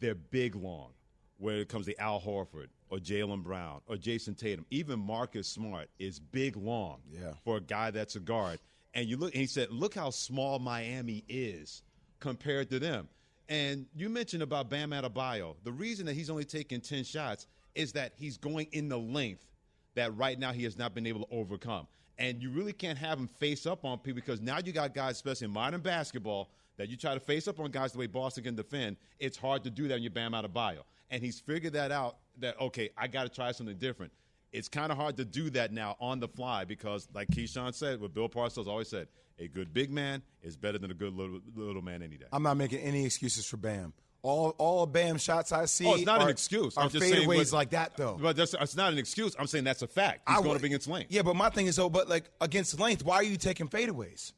they're 0.00 0.14
big 0.14 0.54
long. 0.56 0.92
When 1.38 1.54
it 1.56 1.70
comes 1.70 1.86
to 1.86 1.98
Al 1.98 2.20
Horford 2.20 2.66
or 2.90 2.98
Jaylen 2.98 3.42
Brown 3.42 3.80
or 3.86 3.96
Jayson 3.96 4.34
Tatum, 4.34 4.66
even 4.70 4.98
Marcus 5.00 5.48
Smart 5.48 5.88
is 5.98 6.18
big 6.20 6.54
long 6.54 7.00
Yeah. 7.10 7.32
for 7.44 7.56
a 7.56 7.60
guy 7.62 7.90
that's 7.90 8.14
a 8.14 8.20
guard. 8.20 8.58
And 8.94 9.08
you 9.08 9.16
look, 9.16 9.32
and 9.34 9.40
he 9.40 9.46
said, 9.46 9.70
look 9.70 9.94
how 9.94 10.10
small 10.10 10.58
Miami 10.58 11.24
is 11.28 11.82
compared 12.18 12.70
to 12.70 12.78
them. 12.78 13.08
And 13.48 13.86
you 13.96 14.08
mentioned 14.08 14.42
about 14.42 14.70
Bam 14.70 14.90
Adebayo. 14.90 15.56
The 15.64 15.72
reason 15.72 16.06
that 16.06 16.14
he's 16.14 16.30
only 16.30 16.44
taking 16.44 16.80
ten 16.80 17.04
shots 17.04 17.46
is 17.74 17.92
that 17.92 18.12
he's 18.16 18.36
going 18.36 18.66
in 18.72 18.88
the 18.88 18.98
length 18.98 19.46
that 19.94 20.16
right 20.16 20.38
now 20.38 20.52
he 20.52 20.64
has 20.64 20.78
not 20.78 20.94
been 20.94 21.06
able 21.06 21.24
to 21.26 21.34
overcome. 21.34 21.86
And 22.18 22.42
you 22.42 22.50
really 22.50 22.72
can't 22.72 22.98
have 22.98 23.18
him 23.18 23.28
face 23.38 23.66
up 23.66 23.84
on 23.84 23.98
people 23.98 24.20
because 24.20 24.40
now 24.40 24.58
you 24.64 24.72
got 24.72 24.94
guys, 24.94 25.16
especially 25.16 25.46
in 25.46 25.52
modern 25.52 25.80
basketball, 25.80 26.50
that 26.76 26.88
you 26.88 26.96
try 26.96 27.14
to 27.14 27.20
face 27.20 27.48
up 27.48 27.58
on 27.58 27.70
guys 27.70 27.92
the 27.92 27.98
way 27.98 28.06
Boston 28.06 28.44
can 28.44 28.54
defend. 28.54 28.96
It's 29.18 29.36
hard 29.36 29.64
to 29.64 29.70
do 29.70 29.88
that 29.88 29.94
when 29.94 30.02
you 30.02 30.10
Bam 30.10 30.32
Adebayo. 30.32 30.82
And 31.10 31.22
he's 31.22 31.40
figured 31.40 31.72
that 31.72 31.90
out 31.90 32.18
that, 32.38 32.60
okay, 32.60 32.90
I 32.96 33.08
got 33.08 33.24
to 33.24 33.28
try 33.30 33.52
something 33.52 33.76
different. 33.76 34.12
It's 34.52 34.68
kind 34.68 34.90
of 34.90 34.98
hard 34.98 35.16
to 35.18 35.24
do 35.24 35.50
that 35.50 35.72
now 35.72 35.96
on 36.00 36.18
the 36.20 36.28
fly 36.28 36.64
because, 36.64 37.08
like 37.14 37.28
Keyshawn 37.28 37.74
said, 37.74 38.00
what 38.00 38.12
Bill 38.14 38.28
Parcells 38.28 38.66
always 38.66 38.88
said, 38.88 39.08
a 39.38 39.46
good 39.48 39.72
big 39.72 39.90
man 39.90 40.22
is 40.42 40.56
better 40.56 40.76
than 40.78 40.90
a 40.90 40.94
good 40.94 41.14
little, 41.14 41.40
little 41.54 41.82
man 41.82 42.02
any 42.02 42.16
day. 42.16 42.26
I'm 42.32 42.42
not 42.42 42.56
making 42.56 42.80
any 42.80 43.04
excuses 43.06 43.46
for 43.46 43.56
Bam. 43.56 43.92
All 44.22 44.50
all 44.58 44.84
Bam 44.84 45.16
shots 45.16 45.50
I 45.50 45.64
see 45.64 45.86
Oh, 45.86 45.94
it's 45.94 46.04
not 46.04 46.20
are, 46.20 46.24
an 46.24 46.30
excuse. 46.30 46.76
Are 46.76 46.84
I'm 46.84 46.90
just 46.90 47.08
saying 47.08 47.26
fadeaways 47.26 47.52
like 47.54 47.70
that 47.70 47.96
though. 47.96 48.18
But 48.20 48.36
that's, 48.36 48.52
it's 48.52 48.76
not 48.76 48.92
an 48.92 48.98
excuse. 48.98 49.34
I'm 49.38 49.46
saying 49.46 49.64
that's 49.64 49.80
a 49.80 49.86
fact. 49.86 50.28
He's 50.28 50.36
I 50.36 50.40
going 50.40 50.50
would- 50.50 50.56
up 50.58 50.64
against 50.64 50.88
length. 50.88 51.10
Yeah, 51.10 51.22
but 51.22 51.36
my 51.36 51.48
thing 51.48 51.66
is 51.68 51.76
though, 51.76 51.88
but 51.88 52.08
like 52.10 52.24
against 52.40 52.78
length, 52.78 53.02
why 53.02 53.16
are 53.16 53.22
you 53.22 53.38
taking 53.38 53.66
fadeaways? 53.68 54.32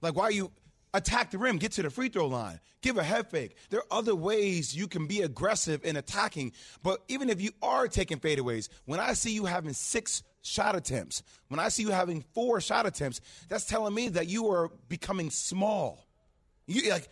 Like 0.00 0.14
why 0.14 0.24
are 0.24 0.30
you 0.32 0.52
attack 0.94 1.30
the 1.30 1.38
rim, 1.38 1.58
get 1.58 1.72
to 1.72 1.82
the 1.82 1.90
free 1.90 2.08
throw 2.08 2.26
line, 2.26 2.60
give 2.82 2.96
a 2.96 3.02
head 3.02 3.30
fake. 3.30 3.56
There 3.70 3.80
are 3.80 3.98
other 3.98 4.14
ways 4.14 4.74
you 4.74 4.88
can 4.88 5.06
be 5.06 5.22
aggressive 5.22 5.84
in 5.84 5.96
attacking. 5.96 6.52
But 6.82 7.02
even 7.08 7.30
if 7.30 7.40
you 7.40 7.50
are 7.62 7.88
taking 7.88 8.18
fadeaways, 8.18 8.68
when 8.84 9.00
I 9.00 9.12
see 9.12 9.32
you 9.32 9.44
having 9.44 9.72
six 9.72 10.22
shot 10.42 10.76
attempts, 10.76 11.22
when 11.48 11.60
I 11.60 11.68
see 11.68 11.82
you 11.82 11.90
having 11.90 12.24
four 12.34 12.60
shot 12.60 12.86
attempts, 12.86 13.20
that's 13.48 13.66
telling 13.66 13.94
me 13.94 14.08
that 14.10 14.28
you 14.28 14.48
are 14.50 14.70
becoming 14.88 15.30
small. 15.30 16.06
You 16.66 16.90
like 16.90 17.08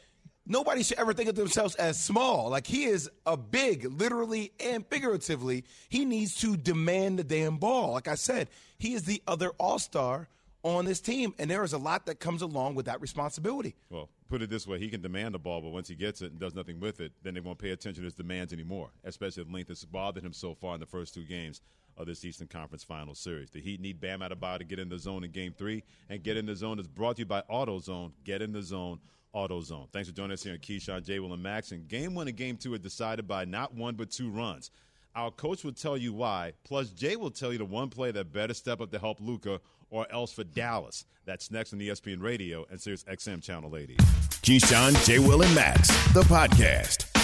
nobody 0.46 0.82
should 0.82 0.98
ever 0.98 1.12
think 1.12 1.28
of 1.28 1.34
themselves 1.34 1.74
as 1.76 2.02
small. 2.02 2.50
Like 2.50 2.66
he 2.66 2.84
is 2.84 3.10
a 3.26 3.36
big, 3.36 3.84
literally 3.84 4.52
and 4.60 4.86
figuratively. 4.86 5.64
He 5.88 6.04
needs 6.04 6.36
to 6.40 6.56
demand 6.56 7.18
the 7.18 7.24
damn 7.24 7.58
ball. 7.58 7.92
Like 7.92 8.08
I 8.08 8.14
said, 8.14 8.48
he 8.78 8.94
is 8.94 9.04
the 9.04 9.22
other 9.26 9.50
all 9.58 9.78
star 9.78 10.28
on 10.64 10.84
this 10.84 11.00
team, 11.00 11.34
and 11.38 11.48
there 11.48 11.62
is 11.62 11.72
a 11.72 11.78
lot 11.78 12.06
that 12.06 12.18
comes 12.18 12.42
along 12.42 12.74
with 12.74 12.86
that 12.86 13.00
responsibility. 13.00 13.76
Well, 13.90 14.08
put 14.28 14.42
it 14.42 14.50
this 14.50 14.66
way: 14.66 14.80
he 14.80 14.88
can 14.88 15.00
demand 15.00 15.34
the 15.34 15.38
ball, 15.38 15.60
but 15.60 15.70
once 15.70 15.86
he 15.86 15.94
gets 15.94 16.22
it 16.22 16.32
and 16.32 16.40
does 16.40 16.54
nothing 16.54 16.80
with 16.80 17.00
it, 17.00 17.12
then 17.22 17.34
they 17.34 17.40
won't 17.40 17.58
pay 17.58 17.70
attention 17.70 18.02
to 18.02 18.06
his 18.06 18.14
demands 18.14 18.52
anymore. 18.52 18.90
Especially 19.04 19.42
if 19.42 19.52
length 19.52 19.68
has 19.68 19.84
bothered 19.84 20.24
him 20.24 20.32
so 20.32 20.54
far 20.54 20.74
in 20.74 20.80
the 20.80 20.86
first 20.86 21.14
two 21.14 21.24
games 21.24 21.60
of 21.96 22.06
this 22.06 22.24
Eastern 22.24 22.48
Conference 22.48 22.82
Final 22.82 23.14
Series. 23.14 23.50
The 23.50 23.60
Heat 23.60 23.80
need 23.80 24.00
Bam 24.00 24.20
Adebayo 24.20 24.58
to 24.58 24.64
get 24.64 24.80
in 24.80 24.88
the 24.88 24.98
zone 24.98 25.22
in 25.22 25.30
Game 25.30 25.54
Three, 25.56 25.84
and 26.08 26.22
get 26.22 26.36
in 26.36 26.46
the 26.46 26.56
zone 26.56 26.80
is 26.80 26.88
brought 26.88 27.16
to 27.16 27.22
you 27.22 27.26
by 27.26 27.42
AutoZone. 27.48 28.10
Get 28.24 28.42
in 28.42 28.52
the 28.52 28.62
zone. 28.62 28.98
AutoZone. 29.34 29.90
Thanks 29.90 30.08
for 30.08 30.14
joining 30.14 30.34
us 30.34 30.44
here 30.44 30.52
on 30.52 30.60
Keyshawn, 30.60 31.04
J. 31.04 31.18
Will, 31.18 31.32
and 31.32 31.42
Max. 31.42 31.72
And 31.72 31.88
game 31.88 32.14
one 32.14 32.28
and 32.28 32.36
game 32.36 32.56
two 32.56 32.72
are 32.72 32.78
decided 32.78 33.26
by 33.26 33.44
not 33.44 33.74
one 33.74 33.96
but 33.96 34.12
two 34.12 34.30
runs. 34.30 34.70
Our 35.16 35.30
coach 35.30 35.62
will 35.62 35.72
tell 35.72 35.96
you 35.96 36.12
why. 36.12 36.52
Plus, 36.64 36.90
Jay 36.90 37.14
will 37.14 37.30
tell 37.30 37.52
you 37.52 37.58
the 37.58 37.64
one 37.64 37.88
play 37.88 38.10
that 38.10 38.32
better 38.32 38.52
step 38.52 38.80
up 38.80 38.90
to 38.90 38.98
help 38.98 39.20
Luka 39.20 39.60
or 39.90 40.10
else 40.12 40.32
for 40.32 40.42
Dallas. 40.42 41.04
That's 41.24 41.50
next 41.52 41.72
on 41.72 41.78
ESPN 41.78 42.20
Radio 42.20 42.66
and 42.70 42.80
Sirius 42.80 43.04
XM 43.04 43.42
Channel 43.42 43.76
80. 43.76 43.96
Keyshawn, 43.96 45.06
Jay 45.06 45.20
Will, 45.20 45.42
and 45.42 45.54
Max, 45.54 45.88
the 46.12 46.22
podcast. 46.22 47.23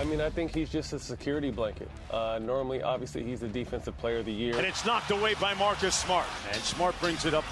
Well, 0.00 0.08
I 0.08 0.10
mean, 0.10 0.22
I 0.22 0.30
think 0.30 0.54
he's 0.54 0.70
just 0.70 0.94
a 0.94 0.98
security 0.98 1.50
blanket. 1.50 1.90
Uh, 2.10 2.38
normally, 2.40 2.82
obviously, 2.82 3.22
he's 3.22 3.40
the 3.40 3.48
defensive 3.48 3.98
player 3.98 4.20
of 4.20 4.24
the 4.24 4.32
year. 4.32 4.56
And 4.56 4.66
it's 4.66 4.86
knocked 4.86 5.10
away 5.10 5.34
by 5.34 5.52
Marcus 5.52 5.94
Smart. 5.94 6.24
And 6.50 6.62
Smart 6.62 6.98
brings 7.00 7.26
it 7.26 7.34
up 7.34 7.44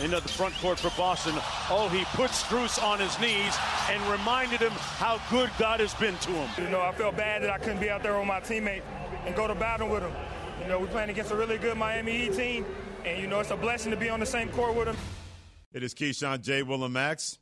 into 0.00 0.20
the 0.20 0.28
front 0.28 0.54
court 0.58 0.78
for 0.78 0.90
Boston. 0.96 1.34
Oh, 1.68 1.88
he 1.88 2.04
put 2.16 2.30
Strus 2.30 2.80
on 2.80 3.00
his 3.00 3.18
knees 3.18 3.56
and 3.90 4.00
reminded 4.06 4.60
him 4.60 4.70
how 4.70 5.20
good 5.30 5.50
God 5.58 5.80
has 5.80 5.92
been 5.94 6.16
to 6.18 6.30
him. 6.30 6.64
You 6.64 6.70
know, 6.70 6.80
I 6.80 6.92
felt 6.92 7.16
bad 7.16 7.42
that 7.42 7.50
I 7.50 7.58
couldn't 7.58 7.80
be 7.80 7.90
out 7.90 8.04
there 8.04 8.16
with 8.16 8.28
my 8.28 8.38
teammate 8.38 8.82
and 9.26 9.34
go 9.34 9.48
to 9.48 9.54
battle 9.56 9.88
with 9.88 10.04
him. 10.04 10.12
You 10.62 10.68
know, 10.68 10.78
we're 10.78 10.86
playing 10.86 11.10
against 11.10 11.32
a 11.32 11.36
really 11.36 11.58
good 11.58 11.76
Miami 11.76 12.12
Heat 12.12 12.34
team, 12.34 12.66
and, 13.04 13.20
you 13.20 13.26
know, 13.26 13.40
it's 13.40 13.50
a 13.50 13.56
blessing 13.56 13.90
to 13.90 13.96
be 13.96 14.08
on 14.08 14.20
the 14.20 14.26
same 14.26 14.48
court 14.50 14.76
with 14.76 14.86
him. 14.86 14.96
It 15.72 15.82
is 15.82 15.92
Keyshawn, 15.92 16.40
J. 16.40 16.62
Will, 16.62 16.84
and 16.84 16.94
Max. 16.94 17.40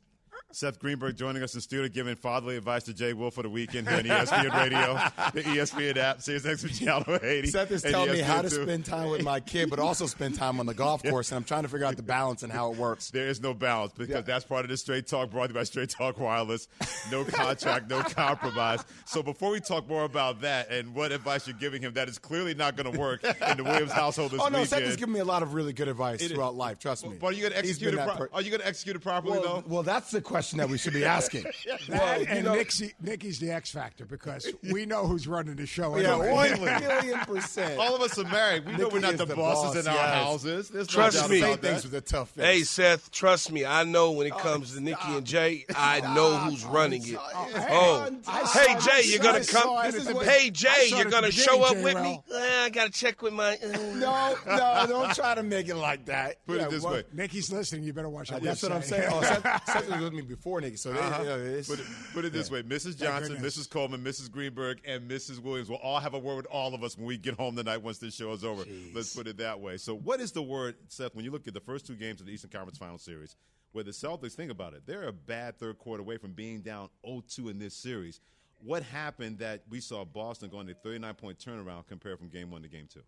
Seth 0.55 0.77
Greenberg 0.77 1.17
joining 1.17 1.41
us 1.41 1.55
in 1.55 1.61
studio, 1.61 1.87
giving 1.87 2.15
fatherly 2.15 2.57
advice 2.57 2.83
to 2.83 2.93
Jay 2.93 3.13
Wolf 3.13 3.33
for 3.33 3.41
the 3.41 3.49
weekend 3.49 3.89
here 3.89 3.97
on 3.97 4.03
ESPN 4.03 4.53
Radio, 4.55 4.93
the 5.33 5.41
ESPN 5.41 5.97
app, 5.97 6.19
SiriusXM 6.19 6.77
Channel 6.79 7.17
80. 7.23 7.47
Seth 7.47 7.71
is 7.71 7.81
telling 7.81 8.11
me 8.11 8.19
how 8.19 8.43
to 8.43 8.49
2. 8.51 8.61
spend 8.61 8.85
time 8.85 9.09
with 9.09 9.23
my 9.23 9.39
kid, 9.39 9.71
but 9.71 9.79
also 9.79 10.05
spend 10.05 10.35
time 10.35 10.59
on 10.59 10.67
the 10.67 10.75
golf 10.75 11.01
course, 11.01 11.31
and 11.31 11.37
I'm 11.37 11.43
trying 11.43 11.63
to 11.63 11.69
figure 11.69 11.87
out 11.87 11.95
the 11.97 12.03
balance 12.03 12.43
and 12.43 12.51
how 12.53 12.71
it 12.71 12.77
works. 12.77 13.09
There 13.09 13.27
is 13.29 13.41
no 13.41 13.55
balance 13.55 13.93
because 13.97 14.13
Yeah. 14.13 14.21
that's 14.21 14.45
part 14.45 14.63
of 14.63 14.69
the 14.69 14.77
Straight 14.77 15.07
Talk 15.07 15.31
brought 15.31 15.47
to 15.47 15.53
you 15.53 15.59
by 15.59 15.63
Straight 15.63 15.89
Talk 15.89 16.19
Wireless. 16.19 16.67
No 17.11 17.23
contract, 17.27 17.89
no 17.89 18.03
compromise. 18.03 18.83
So 19.05 19.23
before 19.23 19.49
we 19.49 19.59
talk 19.59 19.89
more 19.89 20.03
about 20.03 20.41
that 20.41 20.69
and 20.69 20.93
what 20.93 21.11
advice 21.11 21.47
you're 21.47 21.57
giving 21.57 21.81
him, 21.81 21.93
that 21.93 22.07
is 22.07 22.19
clearly 22.19 22.53
not 22.53 22.75
going 22.75 22.91
to 22.93 22.99
work 22.99 23.23
in 23.23 23.57
the 23.57 23.63
Williams 23.63 23.91
household 23.91 24.29
this 24.31 24.39
Oh 24.43 24.49
no, 24.49 24.59
weekend. 24.59 24.69
Seth 24.69 24.83
has 24.83 24.97
given 24.97 25.15
me 25.15 25.19
a 25.19 25.25
lot 25.25 25.41
of 25.41 25.55
really 25.55 25.73
good 25.73 25.87
advice 25.87 26.21
It 26.21 26.25
is- 26.25 26.31
throughout 26.33 26.53
life. 26.53 26.77
Trust 26.77 27.07
me. 27.07 27.17
But 27.19 27.27
are 27.27 27.31
you 27.33 27.41
going 27.41 27.53
to 27.53 27.57
execute 27.57 27.95
it? 27.95 27.99
Pro- 28.05 28.15
per- 28.15 28.29
are 28.31 28.41
you 28.43 28.51
going 28.51 28.61
to 28.61 28.67
execute 28.67 28.95
it 28.95 28.99
properly 28.99 29.39
well, 29.39 29.61
though? 29.61 29.63
well, 29.67 29.83
that's 29.83 30.11
the 30.11 30.21
question 30.21 30.42
that 30.51 30.69
we 30.69 30.77
should 30.77 30.93
be 30.93 31.05
asking. 31.05 31.45
That 31.89 32.21
you 32.21 32.27
and 32.27 32.45
know- 32.45 32.55
Nick's, 32.55 32.81
Nicky's 33.01 33.39
the 33.39 33.51
X 33.51 33.71
factor 33.71 34.05
because 34.05 34.47
we 34.71 34.85
know 34.85 35.05
who's 35.07 35.27
running 35.27 35.55
the 35.55 35.65
show. 35.65 35.97
Yeah, 35.97 36.13
anyway. 36.13 36.31
one 36.31 36.61
million 36.81 37.19
percent. 37.19 37.79
All 37.79 37.95
of 37.95 38.01
us 38.01 38.17
are 38.17 38.23
married. 38.25 38.65
We 38.65 38.73
know 38.77 38.89
we're 38.91 38.99
not 38.99 39.17
the, 39.17 39.25
the 39.25 39.35
bosses 39.35 39.75
boss, 39.75 39.85
in 39.85 39.87
our 39.91 39.95
yes. 39.97 40.23
houses. 40.23 40.69
There's 40.69 40.87
Trust 40.87 41.21
no 41.21 41.27
me. 41.27 41.39
about 41.41 41.59
things 41.59 41.83
with 41.83 41.93
a 41.95 42.01
tough 42.01 42.29
face. 42.31 42.45
Hey, 42.45 42.59
Seth, 42.61 43.11
trust 43.11 43.51
me. 43.51 43.65
I 43.65 43.83
know 43.83 44.11
when 44.11 44.27
it 44.27 44.37
comes 44.37 44.73
to 44.75 44.81
Nikki 44.81 45.07
and 45.07 45.25
Jay, 45.25 45.65
I 45.75 46.01
know 46.15 46.37
who's 46.37 46.63
running 46.65 47.01
it. 47.07 47.17
Oh, 47.19 48.09
hey 48.53 48.75
Jay, 48.79 49.07
you're 49.09 49.19
gonna 49.19 49.43
come. 49.45 49.77
it 49.85 49.95
at 49.95 50.03
the- 50.05 50.23
Hey 50.23 50.49
Jay, 50.49 50.87
you're 50.87 51.05
gonna 51.09 51.31
show 51.31 51.63
up 51.63 51.77
with 51.77 52.01
me. 52.01 52.21
I 52.33 52.69
gotta 52.71 52.91
check 52.91 53.21
with 53.21 53.33
my. 53.33 53.55
uh, 53.57 53.77
No, 53.95 54.35
no, 54.47 54.85
don't 54.87 55.13
try 55.15 55.35
to 55.35 55.43
make 55.43 55.67
it 55.69 55.75
like 55.75 56.05
that. 56.05 56.45
Put 56.45 56.61
it 56.61 56.69
this 56.69 56.83
way. 56.83 57.03
Nikki's 57.13 57.51
listening. 57.51 57.83
You 57.83 57.93
better 57.93 58.09
watch 58.09 58.31
Uh, 58.31 58.35
what 58.35 58.43
That's 58.43 58.63
what 58.63 58.71
I'm 58.71 58.81
saying. 58.81 59.09
Oh, 59.11 59.21
Seth, 59.21 59.65
Seth 59.65 59.89
was 59.89 59.99
with 60.01 60.13
me 60.13 60.21
before 60.35 60.61
Nikki, 60.61 60.77
so 60.77 60.91
they, 60.91 60.99
you 60.99 61.25
know, 61.25 61.37
it's, 61.39 61.69
Put 61.69 61.79
it, 61.79 61.85
put 62.13 62.25
it 62.25 62.33
this 62.33 62.49
way: 62.49 62.63
Mrs. 62.63 62.97
Johnson. 62.97 63.37
Mrs. 63.37 63.69
Coleman, 63.69 64.03
Mrs. 64.03 64.31
Greenberg, 64.31 64.79
and 64.85 65.09
Mrs. 65.09 65.39
Williams 65.39 65.69
will 65.69 65.77
all 65.77 65.99
have 65.99 66.13
a 66.13 66.19
word 66.19 66.37
with 66.37 66.47
all 66.47 66.73
of 66.73 66.83
us 66.83 66.97
when 66.97 67.05
we 67.05 67.17
get 67.17 67.35
home 67.35 67.55
tonight 67.55 67.77
once 67.77 67.99
this 67.99 68.15
show 68.15 68.31
is 68.31 68.43
over. 68.43 68.63
Let's 68.93 69.15
put 69.15 69.27
it 69.27 69.37
that 69.37 69.59
way. 69.59 69.77
So, 69.77 69.95
what 69.95 70.19
is 70.19 70.31
the 70.31 70.41
word, 70.41 70.75
Seth? 70.87 71.13
When 71.15 71.23
you 71.23 71.31
look 71.31 71.47
at 71.47 71.53
the 71.53 71.59
first 71.59 71.85
two 71.85 71.95
games 71.95 72.19
of 72.19 72.27
the 72.27 72.33
Eastern 72.33 72.49
Conference 72.49 72.77
Final 72.77 72.97
Series, 72.97 73.35
where 73.73 73.83
the 73.83 73.91
Celtics 73.91 74.33
think 74.33 74.51
about 74.51 74.73
it, 74.73 74.83
they're 74.85 75.07
a 75.07 75.13
bad 75.13 75.57
third 75.59 75.77
quarter 75.77 76.01
away 76.01 76.17
from 76.17 76.31
being 76.31 76.61
down 76.61 76.89
0-2 77.05 77.51
in 77.51 77.59
this 77.59 77.75
series. 77.75 78.19
What 78.63 78.83
happened 78.83 79.39
that 79.39 79.63
we 79.69 79.79
saw 79.81 80.05
Boston 80.05 80.49
going 80.49 80.69
a 80.69 80.73
39 80.73 81.13
point 81.15 81.37
turnaround 81.39 81.87
compared 81.87 82.17
from 82.17 82.29
game 82.29 82.49
one 82.49 82.61
to 82.61 82.69
game 82.69 82.87
two? 82.91 83.01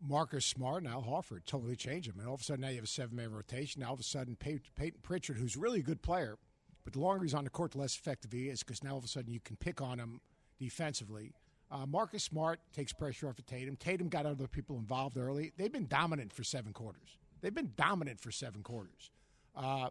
Marcus 0.00 0.46
Smart 0.46 0.82
and 0.84 0.92
Al 0.92 1.02
Horford 1.02 1.44
totally 1.44 1.74
changed 1.76 2.08
him. 2.08 2.16
And 2.18 2.28
all 2.28 2.34
of 2.34 2.40
a 2.40 2.44
sudden 2.44 2.60
now 2.60 2.68
you 2.68 2.76
have 2.76 2.84
a 2.84 2.88
seven 2.88 3.16
man 3.16 3.32
rotation. 3.32 3.80
Now 3.80 3.88
all 3.88 3.94
of 3.94 4.00
a 4.00 4.04
sudden 4.04 4.36
Pey- 4.36 4.60
Payton 4.76 5.00
Pritchard, 5.02 5.36
who's 5.36 5.56
really 5.56 5.80
a 5.80 5.82
good 5.82 6.02
player, 6.02 6.38
but 6.88 6.94
the 6.94 7.00
longer 7.00 7.22
he's 7.22 7.34
on 7.34 7.44
the 7.44 7.50
court, 7.50 7.72
the 7.72 7.78
less 7.78 7.98
effective 7.98 8.32
he 8.32 8.48
is 8.48 8.62
because 8.62 8.82
now 8.82 8.92
all 8.92 8.98
of 8.98 9.04
a 9.04 9.08
sudden 9.08 9.30
you 9.30 9.40
can 9.40 9.56
pick 9.56 9.82
on 9.82 9.98
him 9.98 10.22
defensively. 10.58 11.34
Uh, 11.70 11.84
Marcus 11.84 12.24
Smart 12.24 12.60
takes 12.72 12.94
pressure 12.94 13.28
off 13.28 13.38
of 13.38 13.44
Tatum. 13.44 13.76
Tatum 13.76 14.08
got 14.08 14.24
other 14.24 14.46
people 14.46 14.78
involved 14.78 15.18
early. 15.18 15.52
They've 15.58 15.70
been 15.70 15.86
dominant 15.86 16.32
for 16.32 16.42
seven 16.44 16.72
quarters. 16.72 17.18
They've 17.42 17.54
been 17.54 17.72
dominant 17.76 18.20
for 18.20 18.30
seven 18.30 18.62
quarters. 18.62 19.10
Uh, 19.54 19.90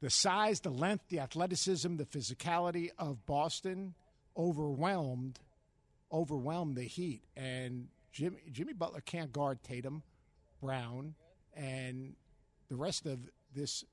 the 0.00 0.10
size, 0.10 0.58
the 0.58 0.70
length, 0.70 1.04
the 1.10 1.20
athleticism, 1.20 1.94
the 1.94 2.06
physicality 2.06 2.90
of 2.98 3.24
Boston 3.24 3.94
overwhelmed 4.36 5.38
overwhelmed 6.10 6.76
the 6.76 6.82
Heat, 6.82 7.22
and 7.36 7.86
Jimmy 8.10 8.38
Jimmy 8.50 8.72
Butler 8.72 9.00
can't 9.00 9.32
guard 9.32 9.62
Tatum, 9.62 10.02
Brown, 10.60 11.14
and 11.54 12.16
the 12.68 12.74
rest 12.74 13.06
of 13.06 13.20
this 13.54 13.84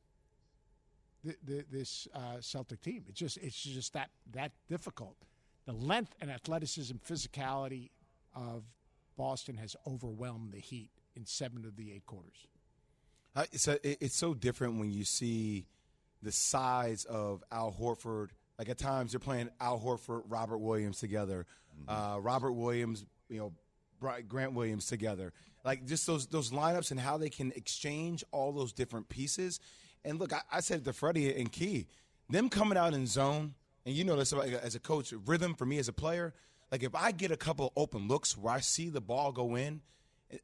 th- 1.24 1.38
th- 1.48 1.65
this 1.72 2.08
uh, 2.13 2.38
Celtic 2.42 2.82
team. 2.82 3.03
It's 3.08 3.20
just 3.20 3.38
it's 3.38 3.62
just 3.62 3.94
that 3.94 4.10
that 4.32 4.51
difficult. 4.70 5.15
The 5.65 5.74
length 5.74 6.13
and 6.22 6.30
athleticism, 6.30 6.96
physicality 7.08 7.89
of 8.36 8.63
Boston 9.18 9.56
has 9.58 9.75
overwhelmed 9.88 10.51
the 10.51 10.60
Heat 10.60 10.89
in 11.15 11.25
seven 11.25 11.65
of 11.65 11.75
the 11.77 11.92
eight 11.94 12.06
quarters. 12.06 12.48
I- 13.36 13.48
it's, 13.51 13.68
a, 13.68 13.88
it- 13.88 13.98
it's 14.01 14.18
so 14.18 14.34
different 14.34 14.80
when 14.80 14.92
you 14.92 15.06
see 15.06 15.65
the 16.22 16.32
size 16.32 17.06
of 17.06 17.44
Al 17.51 17.72
Horford. 17.72 18.30
Like 18.60 18.70
at 18.70 18.77
times 18.77 19.12
they're 19.12 19.20
playing 19.20 19.50
Al 19.60 19.80
Horford, 19.80 20.24
Robert 20.27 20.58
Williams 20.60 21.00
together, 21.00 21.46
uh, 21.88 22.18
Robert 22.22 22.51
Williams, 22.53 23.06
you 23.30 23.39
know, 23.39 23.53
Grant 24.27 24.53
Williams 24.53 24.86
together. 24.86 25.32
Like 25.63 25.86
just 25.86 26.06
those 26.06 26.27
those 26.27 26.51
lineups 26.51 26.92
and 26.92 27.00
how 27.00 27.18
they 27.18 27.30
can 27.30 27.51
exchange 27.56 28.24
all 28.32 28.51
those 28.51 28.74
different 28.74 29.08
pieces. 29.10 29.60
And 30.05 30.19
look, 30.19 30.33
I, 30.33 30.41
I 30.51 30.60
said 30.60 30.79
it 30.79 30.86
to 30.86 30.93
Freddie 30.93 31.33
and 31.33 31.51
Key, 31.51 31.88
them 32.29 32.50
coming 32.50 32.77
out 32.77 32.93
in 32.93 33.07
zone, 33.07 33.53
and 33.86 33.95
you 33.95 34.03
know 34.03 34.15
this 34.15 34.33
as 34.33 34.75
a 34.75 34.79
coach, 34.79 35.13
rhythm 35.25 35.55
for 35.55 35.65
me 35.65 35.77
as 35.77 35.88
a 35.88 35.93
player. 35.93 36.33
Like 36.72 36.83
if 36.83 36.95
I 36.95 37.12
get 37.12 37.31
a 37.31 37.38
couple 37.38 37.72
open 37.75 38.07
looks 38.07 38.38
where 38.38 38.53
I 38.53 38.60
see 38.60 38.89
the 38.89 39.01
ball 39.01 39.31
go 39.31 39.55
in, 39.55 39.81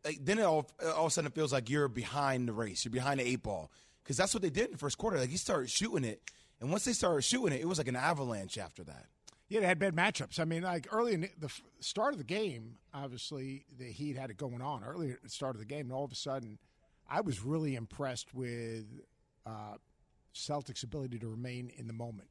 like, 0.05 0.19
then 0.23 0.39
it 0.39 0.43
all, 0.43 0.69
all 0.83 1.05
of 1.05 1.07
a 1.07 1.09
sudden 1.09 1.27
it 1.27 1.33
feels 1.33 1.51
like 1.51 1.69
you're 1.69 1.87
behind 1.87 2.47
the 2.47 2.53
race. 2.53 2.85
You're 2.85 2.91
behind 2.91 3.19
the 3.19 3.27
eight 3.27 3.41
ball 3.43 3.71
because 4.03 4.17
that's 4.17 4.33
what 4.33 4.43
they 4.43 4.49
did 4.49 4.65
in 4.65 4.71
the 4.73 4.77
first 4.77 4.97
quarter. 4.97 5.17
Like 5.17 5.29
he 5.29 5.37
started 5.37 5.69
shooting 5.69 6.03
it, 6.03 6.21
and 6.61 6.69
once 6.69 6.85
they 6.85 6.93
started 6.93 7.23
shooting 7.23 7.57
it, 7.57 7.61
it 7.61 7.67
was 7.67 7.77
like 7.77 7.87
an 7.87 7.95
avalanche 7.95 8.57
after 8.57 8.83
that. 8.83 9.05
Yeah, 9.47 9.61
they 9.61 9.65
had 9.65 9.79
bad 9.79 9.95
matchups. 9.95 10.39
I 10.39 10.45
mean, 10.45 10.61
like 10.61 10.87
early 10.91 11.13
in 11.15 11.29
the 11.39 11.51
start 11.79 12.13
of 12.13 12.19
the 12.19 12.23
game, 12.23 12.75
obviously 12.93 13.65
the 13.75 13.85
Heat 13.85 14.15
had 14.15 14.29
it 14.29 14.37
going 14.37 14.61
on 14.61 14.83
early 14.83 15.11
at 15.11 15.23
the 15.23 15.29
start 15.29 15.55
of 15.55 15.59
the 15.59 15.65
game, 15.65 15.85
and 15.87 15.91
all 15.91 16.05
of 16.05 16.11
a 16.11 16.15
sudden, 16.15 16.59
I 17.09 17.21
was 17.21 17.41
really 17.41 17.75
impressed 17.75 18.33
with 18.35 18.85
uh, 19.49 19.77
Celtics' 20.33 20.83
ability 20.83 21.19
to 21.19 21.27
remain 21.27 21.71
in 21.77 21.87
the 21.87 21.93
moment. 21.93 22.29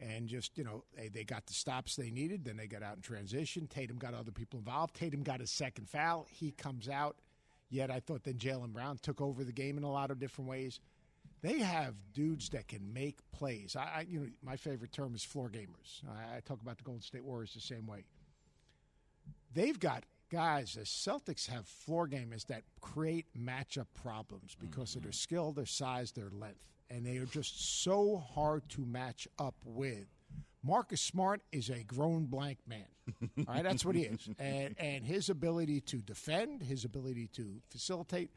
And 0.00 0.28
just, 0.28 0.58
you 0.58 0.64
know, 0.64 0.84
they, 0.96 1.08
they 1.08 1.24
got 1.24 1.46
the 1.46 1.54
stops 1.54 1.96
they 1.96 2.10
needed. 2.10 2.44
Then 2.44 2.56
they 2.56 2.66
got 2.66 2.82
out 2.82 2.96
in 2.96 3.02
transition. 3.02 3.66
Tatum 3.66 3.96
got 3.96 4.12
other 4.12 4.32
people 4.32 4.58
involved. 4.58 4.94
Tatum 4.94 5.22
got 5.22 5.40
his 5.40 5.50
second 5.50 5.88
foul. 5.88 6.26
He 6.30 6.50
comes 6.50 6.88
out. 6.88 7.16
Yet 7.70 7.90
I 7.90 8.00
thought 8.00 8.24
then 8.24 8.34
Jaylen 8.34 8.72
Brown 8.72 8.98
took 9.00 9.20
over 9.20 9.44
the 9.44 9.52
game 9.52 9.78
in 9.78 9.84
a 9.84 9.90
lot 9.90 10.10
of 10.10 10.18
different 10.18 10.50
ways. 10.50 10.80
They 11.42 11.58
have 11.60 11.94
dudes 12.12 12.48
that 12.50 12.68
can 12.68 12.92
make 12.92 13.18
plays. 13.32 13.76
I, 13.76 13.82
I 13.82 14.06
you 14.08 14.20
know, 14.20 14.26
my 14.42 14.56
favorite 14.56 14.92
term 14.92 15.14
is 15.14 15.22
floor 15.22 15.48
gamers. 15.48 16.02
I, 16.08 16.36
I 16.36 16.40
talk 16.40 16.60
about 16.60 16.78
the 16.78 16.84
Golden 16.84 17.02
State 17.02 17.24
Warriors 17.24 17.54
the 17.54 17.60
same 17.60 17.86
way. 17.86 18.04
They've 19.52 19.78
got 19.78 20.04
guys. 20.34 20.74
The 20.74 20.80
Celtics 20.80 21.48
have 21.48 21.64
floor 21.66 22.08
gamers 22.08 22.46
that 22.46 22.64
create 22.80 23.26
matchup 23.38 23.86
problems 24.02 24.56
because 24.60 24.96
of 24.96 25.02
their 25.04 25.12
skill, 25.12 25.52
their 25.52 25.64
size, 25.64 26.10
their 26.10 26.30
length, 26.30 26.64
and 26.90 27.06
they 27.06 27.18
are 27.18 27.26
just 27.26 27.84
so 27.84 28.16
hard 28.34 28.68
to 28.70 28.84
match 28.84 29.28
up 29.38 29.54
with. 29.64 30.06
Marcus 30.64 31.00
Smart 31.00 31.42
is 31.52 31.70
a 31.70 31.84
grown 31.84 32.24
blank 32.24 32.58
man. 32.66 32.86
All 33.46 33.54
right, 33.54 33.62
that's 33.62 33.84
what 33.84 33.94
he 33.94 34.02
is, 34.02 34.28
and 34.40 34.74
and 34.78 35.04
his 35.04 35.28
ability 35.30 35.80
to 35.82 35.98
defend, 35.98 36.62
his 36.62 36.84
ability 36.84 37.28
to 37.34 37.60
facilitate. 37.70 38.30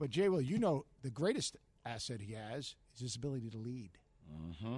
But 0.00 0.10
Jay, 0.10 0.28
Will, 0.28 0.40
you 0.40 0.58
know 0.58 0.86
the 1.02 1.10
greatest 1.10 1.56
asset 1.86 2.20
he 2.20 2.32
has 2.32 2.74
is 2.96 3.00
his 3.00 3.16
ability 3.16 3.50
to 3.50 3.58
lead. 3.58 3.90
Mm-hmm. 4.28 4.76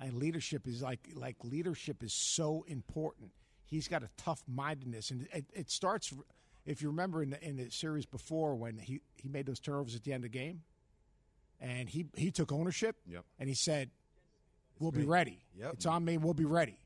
And 0.00 0.14
leadership 0.14 0.66
is 0.66 0.82
like 0.82 1.10
like 1.14 1.36
leadership 1.44 2.02
is 2.02 2.12
so 2.12 2.64
important. 2.66 3.30
He's 3.70 3.86
got 3.86 4.02
a 4.02 4.08
tough 4.16 4.42
mindedness, 4.48 5.10
and 5.12 5.28
it, 5.32 5.44
it 5.52 5.70
starts. 5.70 6.12
If 6.66 6.82
you 6.82 6.88
remember 6.88 7.22
in 7.22 7.30
the 7.30 7.42
in 7.42 7.56
the 7.56 7.70
series 7.70 8.04
before 8.04 8.56
when 8.56 8.78
he 8.78 9.00
he 9.14 9.28
made 9.28 9.46
those 9.46 9.60
turnovers 9.60 9.94
at 9.94 10.02
the 10.02 10.12
end 10.12 10.24
of 10.24 10.32
the 10.32 10.38
game, 10.38 10.62
and 11.60 11.88
he 11.88 12.06
he 12.16 12.32
took 12.32 12.50
ownership, 12.50 12.96
Yep. 13.06 13.24
and 13.38 13.48
he 13.48 13.54
said, 13.54 13.90
"We'll 14.80 14.90
be 14.90 15.04
ready. 15.04 15.44
Yep. 15.56 15.74
It's 15.74 15.86
on 15.86 16.04
me. 16.04 16.18
We'll 16.18 16.34
be 16.34 16.44
ready." 16.44 16.78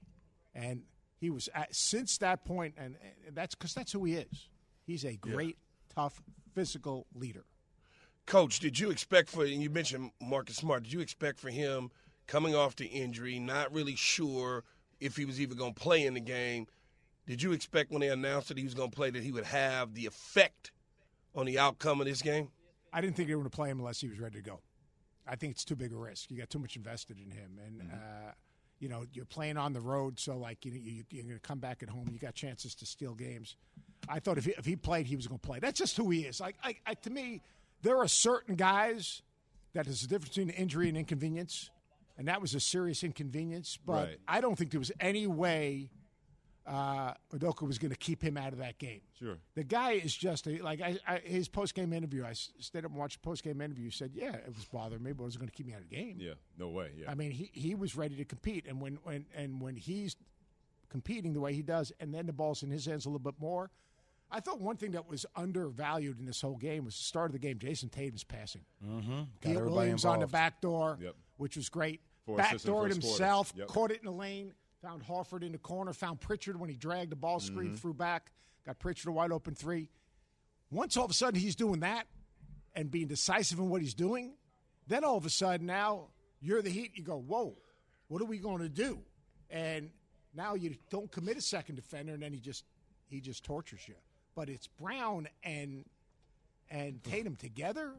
And 0.54 0.82
he 1.18 1.30
was 1.30 1.48
at, 1.54 1.74
since 1.74 2.18
that 2.18 2.44
point, 2.44 2.74
and, 2.76 2.96
and 3.26 3.34
that's 3.34 3.54
because 3.54 3.72
that's 3.72 3.92
who 3.92 4.04
he 4.04 4.14
is. 4.16 4.48
He's 4.86 5.04
a 5.04 5.16
great, 5.16 5.56
tough, 5.94 6.22
physical 6.54 7.06
leader. 7.14 7.44
Coach, 8.26 8.60
did 8.60 8.78
you 8.78 8.90
expect 8.90 9.30
for, 9.30 9.44
and 9.44 9.62
you 9.62 9.70
mentioned 9.70 10.10
Marcus 10.20 10.56
Smart, 10.56 10.84
did 10.84 10.92
you 10.92 11.00
expect 11.00 11.40
for 11.40 11.48
him 11.48 11.90
coming 12.26 12.54
off 12.54 12.76
the 12.76 12.86
injury, 12.86 13.38
not 13.38 13.72
really 13.72 13.96
sure 13.96 14.64
if 15.00 15.16
he 15.16 15.24
was 15.24 15.40
even 15.40 15.56
going 15.56 15.74
to 15.74 15.80
play 15.80 16.06
in 16.06 16.14
the 16.14 16.20
game? 16.20 16.66
Did 17.26 17.42
you 17.42 17.52
expect 17.52 17.90
when 17.90 18.00
they 18.00 18.08
announced 18.08 18.48
that 18.48 18.58
he 18.58 18.64
was 18.64 18.74
going 18.74 18.90
to 18.90 18.96
play 18.96 19.10
that 19.10 19.22
he 19.22 19.32
would 19.32 19.44
have 19.44 19.94
the 19.94 20.06
effect 20.06 20.72
on 21.34 21.46
the 21.46 21.58
outcome 21.58 22.00
of 22.00 22.06
this 22.06 22.22
game? 22.22 22.48
I 22.92 23.00
didn't 23.00 23.16
think 23.16 23.28
they 23.28 23.34
were 23.34 23.40
going 23.40 23.50
to 23.50 23.56
play 23.56 23.70
him 23.70 23.80
unless 23.80 24.00
he 24.00 24.08
was 24.08 24.20
ready 24.20 24.36
to 24.36 24.42
go. 24.42 24.60
I 25.26 25.36
think 25.36 25.52
it's 25.52 25.64
too 25.64 25.74
big 25.74 25.92
a 25.92 25.96
risk. 25.96 26.30
You 26.30 26.38
got 26.38 26.50
too 26.50 26.58
much 26.58 26.76
invested 26.76 27.16
in 27.18 27.30
him, 27.30 27.58
and 27.64 27.90
uh, 27.90 28.32
you 28.78 28.88
know 28.88 29.04
you're 29.12 29.24
playing 29.24 29.56
on 29.56 29.72
the 29.72 29.80
road, 29.80 30.20
so 30.20 30.36
like 30.36 30.64
you 30.64 30.72
know, 30.72 30.78
you, 30.82 31.04
you're 31.10 31.24
going 31.24 31.34
to 31.34 31.40
come 31.40 31.58
back 31.58 31.82
at 31.82 31.88
home. 31.88 32.08
You 32.12 32.18
got 32.18 32.34
chances 32.34 32.74
to 32.76 32.86
steal 32.86 33.14
games. 33.14 33.56
I 34.08 34.20
thought 34.20 34.36
if 34.36 34.44
he, 34.44 34.54
if 34.58 34.66
he 34.66 34.76
played, 34.76 35.06
he 35.06 35.16
was 35.16 35.26
going 35.26 35.40
to 35.40 35.46
play. 35.46 35.58
That's 35.60 35.78
just 35.78 35.96
who 35.96 36.10
he 36.10 36.20
is. 36.20 36.40
Like 36.40 36.56
I, 36.62 36.76
I, 36.86 36.94
to 36.94 37.10
me, 37.10 37.40
there 37.82 37.96
are 37.96 38.08
certain 38.08 38.54
guys 38.54 39.22
that 39.72 39.86
is 39.86 40.02
the 40.02 40.08
difference 40.08 40.36
between 40.36 40.50
injury 40.50 40.88
and 40.88 40.98
inconvenience, 40.98 41.70
and 42.16 42.28
that 42.28 42.40
was 42.40 42.54
a 42.54 42.60
serious 42.60 43.02
inconvenience. 43.02 43.78
But 43.84 43.92
Right. 44.08 44.18
I 44.28 44.40
don't 44.40 44.56
think 44.56 44.70
there 44.70 44.80
was 44.80 44.92
any 45.00 45.26
way 45.26 45.90
uh, 46.66 47.12
Udoka 47.34 47.66
was 47.66 47.78
going 47.78 47.90
to 47.90 47.96
keep 47.96 48.22
him 48.22 48.36
out 48.38 48.52
of 48.52 48.58
that 48.58 48.78
game. 48.78 49.02
Sure. 49.18 49.36
The 49.54 49.64
guy 49.64 49.92
is 49.92 50.14
just 50.14 50.46
a, 50.46 50.62
like 50.62 50.80
I, 50.80 50.98
I, 51.06 51.18
his 51.18 51.46
post 51.46 51.74
game 51.74 51.92
interview. 51.92 52.24
I 52.24 52.32
stayed 52.32 52.84
up 52.84 52.90
and 52.90 52.98
watched 52.98 53.20
the 53.22 53.28
post 53.28 53.44
game 53.44 53.60
interview. 53.60 53.90
Said, 53.90 54.12
"Yeah, 54.14 54.34
it 54.34 54.54
was 54.54 54.64
bothering 54.64 55.02
me, 55.02 55.12
but 55.12 55.24
it 55.24 55.26
was 55.26 55.36
going 55.36 55.48
to 55.48 55.54
keep 55.54 55.66
me 55.66 55.74
out 55.74 55.82
of 55.82 55.90
the 55.90 55.94
game." 55.96 56.16
Yeah. 56.18 56.34
No 56.58 56.68
way. 56.68 56.92
Yeah. 56.96 57.10
I 57.10 57.14
mean, 57.14 57.32
he, 57.32 57.50
he 57.52 57.74
was 57.74 57.96
ready 57.96 58.16
to 58.16 58.24
compete, 58.24 58.64
and 58.66 58.80
when, 58.80 58.98
when 59.02 59.26
and 59.36 59.60
when 59.60 59.76
he's 59.76 60.16
competing 60.88 61.34
the 61.34 61.40
way 61.40 61.52
he 61.52 61.62
does, 61.62 61.92
and 62.00 62.14
then 62.14 62.24
the 62.26 62.32
ball's 62.32 62.62
in 62.62 62.70
his 62.70 62.86
hands 62.86 63.04
a 63.04 63.08
little 63.08 63.18
bit 63.18 63.38
more. 63.38 63.70
I 64.30 64.40
thought 64.40 64.60
one 64.60 64.76
thing 64.76 64.92
that 64.92 65.08
was 65.08 65.24
undervalued 65.36 66.18
in 66.18 66.26
this 66.26 66.40
whole 66.40 66.56
game 66.56 66.84
was 66.84 66.96
the 66.96 67.04
start 67.04 67.26
of 67.26 67.32
the 67.32 67.38
game. 67.38 67.58
Jayson 67.58 67.88
Tatum's 67.90 68.24
passing. 68.24 68.62
Mm-hmm. 68.84 69.22
Got 69.40 69.64
Williams 69.70 70.04
on 70.04 70.20
the 70.20 70.26
back 70.26 70.60
door, 70.60 70.98
Yep. 71.00 71.14
which 71.36 71.56
was 71.56 71.68
great. 71.68 72.00
Four 72.26 72.40
in 72.40 72.44
Backdoored 72.44 72.90
himself, 72.90 73.52
Yep. 73.56 73.68
caught 73.68 73.90
it 73.90 73.98
in 74.00 74.06
the 74.06 74.10
lane, 74.12 74.54
found 74.82 75.04
Horford 75.04 75.42
in 75.42 75.52
the 75.52 75.58
corner, 75.58 75.92
found 75.92 76.20
Pritchard 76.20 76.58
when 76.58 76.68
he 76.70 76.76
dragged 76.76 77.12
the 77.12 77.16
ball 77.16 77.38
screen, 77.38 77.68
Mm-hmm. 77.68 77.76
threw 77.76 77.94
back, 77.94 78.32
got 78.66 78.78
Pritchard 78.78 79.08
a 79.08 79.12
wide 79.12 79.30
open 79.30 79.54
three. 79.54 79.88
Once 80.70 80.96
all 80.96 81.04
of 81.04 81.10
a 81.10 81.14
sudden 81.14 81.38
he's 81.38 81.54
doing 81.54 81.80
that 81.80 82.06
and 82.74 82.90
being 82.90 83.06
decisive 83.06 83.58
in 83.58 83.68
what 83.68 83.80
he's 83.82 83.94
doing, 83.94 84.34
then 84.88 85.04
all 85.04 85.16
of 85.16 85.24
a 85.26 85.30
sudden 85.30 85.66
now 85.66 86.08
you're 86.40 86.60
the 86.62 86.70
Heat. 86.70 86.92
You 86.94 87.04
go, 87.04 87.18
whoa, 87.18 87.56
what 88.08 88.20
are 88.20 88.26
we 88.26 88.38
going 88.38 88.60
to 88.60 88.68
do? 88.68 88.98
And 89.50 89.90
now 90.34 90.54
you 90.54 90.74
don't 90.90 91.10
commit 91.12 91.36
a 91.36 91.40
second 91.40 91.76
defender, 91.76 92.12
and 92.14 92.22
then 92.22 92.32
he 92.32 92.40
just 92.40 92.64
he 93.06 93.20
just 93.20 93.44
tortures 93.44 93.86
you. 93.86 93.94
But 94.34 94.48
it's 94.48 94.66
Brown 94.66 95.28
and 95.42 95.84
and 96.70 97.02
Tatum 97.04 97.36
together, 97.36 97.92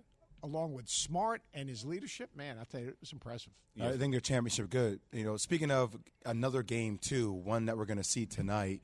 along 0.43 0.73
with 0.73 0.89
Smart 0.89 1.41
and 1.53 1.69
his 1.69 1.85
leadership. 1.85 2.29
Man, 2.35 2.57
I 2.59 2.65
tell 2.65 2.81
you, 2.81 2.89
it 2.89 2.97
was 2.99 3.13
impressive. 3.13 3.53
I 3.81 3.97
think 3.97 4.13
their 4.13 4.21
championship 4.21 4.69
good. 4.69 4.99
You 5.11 5.25
know, 5.25 5.37
speaking 5.37 5.69
of 5.69 5.97
another 6.25 6.63
game 6.63 6.97
too, 6.97 7.31
one 7.31 7.65
that 7.65 7.77
we're 7.77 7.85
going 7.85 7.97
to 7.97 8.03
see 8.03 8.25
tonight. 8.25 8.81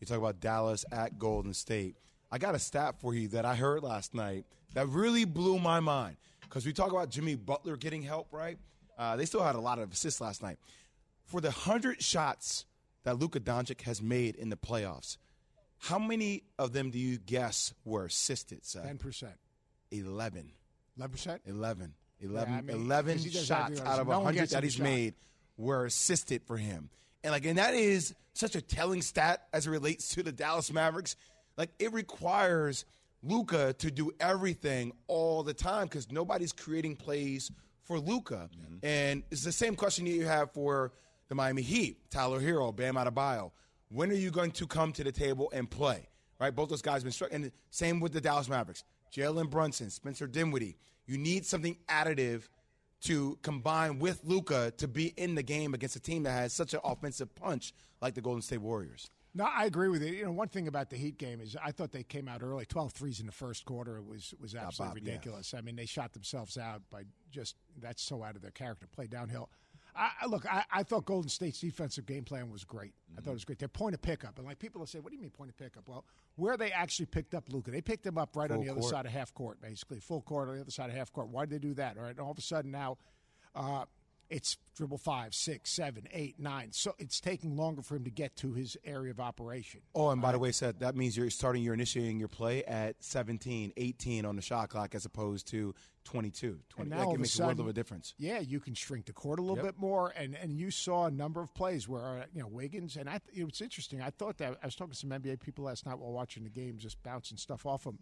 You 0.00 0.06
talk 0.06 0.18
about 0.18 0.40
Dallas 0.40 0.84
at 0.90 1.16
Golden 1.18 1.54
State. 1.54 1.96
I 2.30 2.38
got 2.38 2.56
a 2.56 2.58
stat 2.58 2.96
for 3.00 3.14
you 3.14 3.28
that 3.28 3.44
I 3.44 3.54
heard 3.54 3.84
last 3.84 4.14
night 4.14 4.46
that 4.74 4.88
really 4.88 5.24
blew 5.24 5.60
my 5.60 5.78
mind 5.78 6.16
because 6.40 6.66
we 6.66 6.72
talk 6.72 6.90
about 6.90 7.08
Jimmy 7.08 7.36
Butler 7.36 7.76
getting 7.76 8.02
help, 8.02 8.28
right? 8.32 8.58
Uh, 8.98 9.16
they 9.16 9.26
still 9.26 9.42
had 9.42 9.54
a 9.54 9.60
lot 9.60 9.78
of 9.78 9.92
assists 9.92 10.20
last 10.20 10.42
night. 10.42 10.58
For 11.24 11.40
the 11.40 11.50
hundred 11.50 12.02
shots 12.02 12.64
that 13.04 13.18
Luka 13.18 13.38
Doncic 13.38 13.82
has 13.82 14.02
made 14.02 14.34
in 14.34 14.48
the 14.48 14.56
playoffs, 14.56 15.18
how 15.82 15.98
many 15.98 16.44
of 16.58 16.72
them 16.72 16.90
do 16.90 16.98
you 16.98 17.18
guess 17.18 17.74
were 17.84 18.04
assisted? 18.06 18.64
Seth? 18.64 18.84
Ten 18.84 18.98
percent, 18.98 19.34
11. 19.90 20.52
eleven 20.96 21.12
percent. 21.12 21.42
11. 21.44 21.94
11, 22.20 22.54
I 22.54 22.60
mean, 22.60 22.76
11 22.76 23.16
'cause 23.16 23.24
he 23.24 23.30
does 23.30 23.46
shots 23.46 23.80
out 23.80 23.98
of. 23.98 24.06
No 24.06 24.20
100 24.20 24.48
that 24.50 24.62
he's 24.62 24.74
shot. 24.74 24.82
made 24.84 25.14
were 25.56 25.84
assisted 25.86 26.42
for 26.44 26.56
him. 26.56 26.88
And 27.24 27.32
like 27.32 27.44
and 27.44 27.58
that 27.58 27.74
is 27.74 28.14
such 28.32 28.54
a 28.54 28.60
telling 28.62 29.02
stat 29.02 29.48
as 29.52 29.66
it 29.66 29.70
relates 29.70 30.08
to 30.10 30.22
the 30.22 30.30
Dallas 30.30 30.72
Mavericks. 30.72 31.16
Like 31.56 31.70
it 31.80 31.92
requires 31.92 32.84
Luka 33.24 33.72
to 33.74 33.90
do 33.90 34.12
everything 34.20 34.92
all 35.08 35.42
the 35.42 35.52
time 35.52 35.88
cuz 35.88 36.12
nobody's 36.12 36.52
creating 36.52 36.94
plays 36.94 37.50
for 37.82 37.98
Luka. 37.98 38.48
Mm-hmm. 38.56 38.86
And 38.86 39.24
it's 39.32 39.42
the 39.42 39.50
same 39.50 39.74
question 39.74 40.04
that 40.04 40.12
you 40.12 40.24
have 40.24 40.52
for 40.52 40.92
the 41.28 41.34
Miami 41.34 41.62
Heat, 41.62 42.08
Tyler 42.10 42.40
Herro, 42.40 42.74
Bam 42.74 42.94
Adebayo. 42.94 43.50
When 43.92 44.10
are 44.10 44.14
you 44.14 44.30
going 44.30 44.52
to 44.52 44.66
come 44.66 44.92
to 44.92 45.04
the 45.04 45.12
table 45.12 45.50
and 45.52 45.70
play? 45.70 46.08
Right? 46.40 46.54
Both 46.54 46.70
those 46.70 46.82
guys 46.82 46.94
have 46.94 47.04
been 47.04 47.12
struck. 47.12 47.32
And 47.32 47.52
same 47.70 48.00
with 48.00 48.12
the 48.12 48.20
Dallas 48.20 48.48
Mavericks. 48.48 48.84
Jalen 49.14 49.50
Brunson, 49.50 49.90
Spencer 49.90 50.26
Dinwiddie. 50.26 50.76
You 51.06 51.18
need 51.18 51.44
something 51.44 51.76
additive 51.88 52.48
to 53.02 53.38
combine 53.42 53.98
with 53.98 54.20
Luka 54.24 54.72
to 54.78 54.88
be 54.88 55.08
in 55.16 55.34
the 55.34 55.42
game 55.42 55.74
against 55.74 55.96
a 55.96 56.00
team 56.00 56.22
that 56.22 56.30
has 56.30 56.52
such 56.52 56.72
an 56.72 56.80
offensive 56.84 57.34
punch 57.34 57.74
like 58.00 58.14
the 58.14 58.20
Golden 58.20 58.42
State 58.42 58.62
Warriors. 58.62 59.10
No, 59.34 59.44
I 59.44 59.64
agree 59.64 59.88
with 59.88 60.02
you. 60.02 60.12
You 60.12 60.24
know, 60.26 60.32
one 60.32 60.48
thing 60.48 60.68
about 60.68 60.90
the 60.90 60.96
Heat 60.96 61.16
game 61.16 61.40
is 61.40 61.56
I 61.62 61.72
thought 61.72 61.90
they 61.90 62.02
came 62.02 62.28
out 62.28 62.42
early. 62.42 62.66
12 62.66 62.92
threes 62.92 63.18
in 63.20 63.26
the 63.26 63.32
first 63.32 63.64
quarter 63.64 64.00
was 64.02 64.34
was 64.40 64.54
absolutely 64.54 65.00
Bob, 65.00 65.06
yeah. 65.06 65.12
ridiculous. 65.12 65.54
I 65.54 65.62
mean, 65.62 65.74
they 65.76 65.86
shot 65.86 66.12
themselves 66.12 66.58
out 66.58 66.82
by 66.90 67.04
just 67.30 67.56
that's 67.80 68.02
so 68.02 68.22
out 68.22 68.36
of 68.36 68.42
their 68.42 68.50
character. 68.50 68.86
Play 68.86 69.06
downhill. 69.06 69.48
I, 69.94 70.26
look, 70.26 70.46
I, 70.46 70.64
I 70.72 70.82
thought 70.82 71.04
Golden 71.04 71.28
State's 71.28 71.60
defensive 71.60 72.06
game 72.06 72.24
plan 72.24 72.50
was 72.50 72.64
great. 72.64 72.94
I 73.16 73.20
thought 73.20 73.32
it 73.32 73.34
was 73.34 73.44
great. 73.44 73.58
Their 73.58 73.68
point 73.68 73.94
of 73.94 74.00
pickup, 74.00 74.38
and 74.38 74.46
like 74.46 74.58
people 74.58 74.78
will 74.78 74.86
say, 74.86 75.00
"What 75.00 75.10
do 75.10 75.16
you 75.16 75.20
mean 75.20 75.30
point 75.30 75.50
of 75.50 75.56
pickup?" 75.56 75.86
Well, 75.86 76.04
where 76.36 76.56
they 76.56 76.72
actually 76.72 77.06
picked 77.06 77.34
up 77.34 77.44
Luka, 77.50 77.70
they 77.70 77.82
picked 77.82 78.06
him 78.06 78.16
up 78.16 78.34
right 78.34 78.50
on 78.50 78.56
Full 78.56 78.64
the 78.64 78.70
other 78.70 78.82
side 78.82 79.04
of 79.04 79.12
half 79.12 79.34
court, 79.34 79.60
basically 79.60 80.00
full 80.00 80.22
court 80.22 80.48
on 80.48 80.54
the 80.54 80.62
other 80.62 80.70
side 80.70 80.88
of 80.88 80.96
half 80.96 81.12
court. 81.12 81.28
Why 81.28 81.44
did 81.44 81.50
they 81.60 81.68
do 81.68 81.74
that? 81.74 81.98
All 81.98 82.04
right, 82.04 82.10
and 82.10 82.20
all 82.20 82.30
of 82.30 82.38
a 82.38 82.42
sudden 82.42 82.70
now, 82.70 82.96
uh, 83.54 83.84
it's 84.32 84.56
dribble 84.74 84.98
five, 84.98 85.34
six, 85.34 85.70
seven, 85.70 86.08
eight, 86.12 86.40
nine. 86.40 86.68
So 86.72 86.94
it's 86.98 87.20
taking 87.20 87.56
longer 87.56 87.82
for 87.82 87.96
him 87.96 88.04
to 88.04 88.10
get 88.10 88.34
to 88.36 88.54
his 88.54 88.76
area 88.84 89.10
of 89.10 89.20
operation. 89.20 89.80
Oh, 89.94 90.08
and 90.08 90.22
by 90.22 90.32
the 90.32 90.38
way, 90.38 90.50
Seth, 90.52 90.78
that 90.78 90.96
means 90.96 91.16
you're 91.16 91.28
starting, 91.30 91.62
you're 91.62 91.74
initiating 91.74 92.18
your 92.18 92.28
play 92.28 92.64
at 92.64 92.96
17, 93.04 93.72
18 93.76 94.24
on 94.24 94.36
the 94.36 94.42
shot 94.42 94.70
clock 94.70 94.94
as 94.94 95.04
opposed 95.04 95.46
to 95.48 95.74
22. 96.04 96.58
20. 96.70 96.82
And 96.82 96.90
now 96.90 96.96
Like, 96.96 97.06
all 97.06 97.12
it 97.12 97.14
of 97.14 97.18
a 97.18 97.22
makes 97.22 97.38
a 97.38 97.42
world 97.44 97.60
of 97.60 97.68
a 97.68 97.72
difference. 97.72 98.14
Yeah, 98.18 98.38
you 98.40 98.58
can 98.58 98.74
shrink 98.74 99.04
the 99.06 99.12
court 99.12 99.38
a 99.38 99.42
little 99.42 99.56
Yep. 99.56 99.64
bit 99.66 99.78
more, 99.78 100.08
and 100.16 100.34
and 100.34 100.56
you 100.56 100.70
saw 100.70 101.06
a 101.06 101.10
number 101.10 101.40
of 101.42 101.52
plays 101.54 101.86
where 101.86 102.20
uh, 102.20 102.24
you 102.32 102.40
know 102.40 102.48
Wiggins 102.48 102.96
and 102.96 103.08
I. 103.08 103.20
It 103.34 103.44
was 103.44 103.60
interesting. 103.60 104.00
I 104.00 104.10
thought 104.10 104.38
that 104.38 104.58
I 104.62 104.66
was 104.66 104.74
talking 104.74 104.92
to 104.94 104.98
some 104.98 105.10
NBA 105.10 105.40
people 105.40 105.64
last 105.66 105.84
night 105.86 105.98
while 105.98 106.12
watching 106.12 106.42
the 106.44 106.50
game, 106.50 106.78
just 106.78 107.00
bouncing 107.02 107.36
stuff 107.36 107.66
off 107.66 107.84
him. 107.84 107.98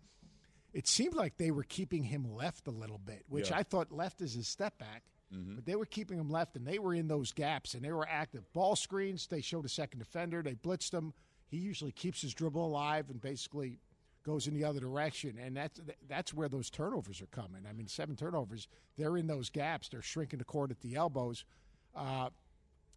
It 0.72 0.86
seemed 0.86 1.14
like 1.14 1.36
they 1.36 1.50
were 1.50 1.64
keeping 1.64 2.04
him 2.04 2.32
left 2.32 2.68
a 2.68 2.70
little 2.70 2.98
bit, 2.98 3.24
which 3.28 3.50
Yeah. 3.50 3.58
I 3.58 3.62
thought 3.64 3.90
left 3.90 4.20
is 4.20 4.34
his 4.34 4.46
step 4.46 4.78
back. 4.78 5.02
But 5.30 5.64
they 5.64 5.76
were 5.76 5.86
keeping 5.86 6.18
him 6.18 6.28
left, 6.28 6.56
and 6.56 6.66
they 6.66 6.78
were 6.78 6.94
in 6.94 7.06
those 7.06 7.32
gaps, 7.32 7.74
and 7.74 7.84
they 7.84 7.92
were 7.92 8.06
active. 8.08 8.52
Ball 8.52 8.74
screens, 8.74 9.26
they 9.28 9.40
showed 9.40 9.64
a 9.64 9.68
second 9.68 10.00
defender, 10.00 10.42
they 10.42 10.54
blitzed 10.54 10.92
him. 10.92 11.12
He 11.48 11.58
usually 11.58 11.92
keeps 11.92 12.22
his 12.22 12.34
dribble 12.34 12.64
alive 12.64 13.10
and 13.10 13.20
basically 13.20 13.78
goes 14.24 14.46
in 14.46 14.54
the 14.54 14.64
other 14.64 14.80
direction, 14.80 15.38
and 15.38 15.56
that's 15.56 15.80
that's 16.08 16.34
where 16.34 16.48
those 16.48 16.70
turnovers 16.70 17.20
are 17.22 17.26
coming. 17.26 17.62
I 17.68 17.72
mean, 17.72 17.86
seven 17.86 18.16
turnovers. 18.16 18.68
They're 18.96 19.16
in 19.16 19.26
those 19.26 19.50
gaps. 19.50 19.88
They're 19.88 20.02
shrinking 20.02 20.38
the 20.38 20.44
court 20.44 20.70
at 20.70 20.80
the 20.80 20.94
elbows. 20.96 21.44
Uh, 21.94 22.30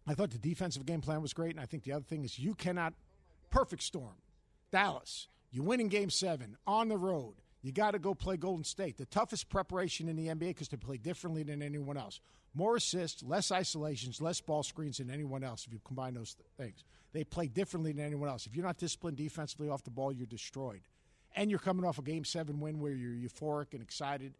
I 0.06 0.14
thought 0.14 0.30
the 0.30 0.38
defensive 0.38 0.84
game 0.86 1.00
plan 1.00 1.22
was 1.22 1.32
great, 1.32 1.52
and 1.52 1.60
I 1.60 1.66
think 1.66 1.84
the 1.84 1.92
other 1.92 2.04
thing 2.04 2.24
is 2.24 2.38
you 2.38 2.54
cannot 2.54 2.94
perfect 3.50 3.82
storm. 3.82 4.16
Dallas, 4.70 5.28
you 5.50 5.62
win 5.62 5.80
in 5.80 5.88
Game 5.88 6.10
Seven 6.10 6.56
on 6.66 6.88
the 6.88 6.96
road. 6.96 7.36
You 7.64 7.72
got 7.72 7.92
to 7.92 7.98
go 7.98 8.14
play 8.14 8.36
Golden 8.36 8.62
State, 8.62 8.98
the 8.98 9.06
toughest 9.06 9.48
preparation 9.48 10.06
in 10.06 10.16
the 10.16 10.26
NBA 10.28 10.48
because 10.48 10.68
they 10.68 10.76
play 10.76 10.98
differently 10.98 11.42
than 11.42 11.62
anyone 11.62 11.96
else. 11.96 12.20
More 12.52 12.76
assists, 12.76 13.22
less 13.22 13.50
isolations, 13.50 14.20
less 14.20 14.38
ball 14.42 14.62
screens 14.62 14.98
than 14.98 15.10
anyone 15.10 15.42
else. 15.42 15.64
If 15.66 15.72
you 15.72 15.80
combine 15.82 16.12
those 16.12 16.34
th- 16.34 16.46
things, 16.58 16.84
they 17.14 17.24
play 17.24 17.46
differently 17.48 17.92
than 17.92 18.04
anyone 18.04 18.28
else. 18.28 18.46
If 18.46 18.54
you're 18.54 18.66
not 18.66 18.76
disciplined 18.76 19.16
defensively 19.16 19.70
off 19.70 19.82
the 19.82 19.90
ball, 19.90 20.12
you're 20.12 20.26
destroyed. 20.26 20.82
And 21.34 21.48
you're 21.50 21.58
coming 21.58 21.86
off 21.86 21.98
a 21.98 22.02
Game 22.02 22.26
Seven 22.26 22.60
win 22.60 22.80
where 22.80 22.92
you're 22.92 23.14
euphoric 23.30 23.72
and 23.72 23.80
excited. 23.82 24.34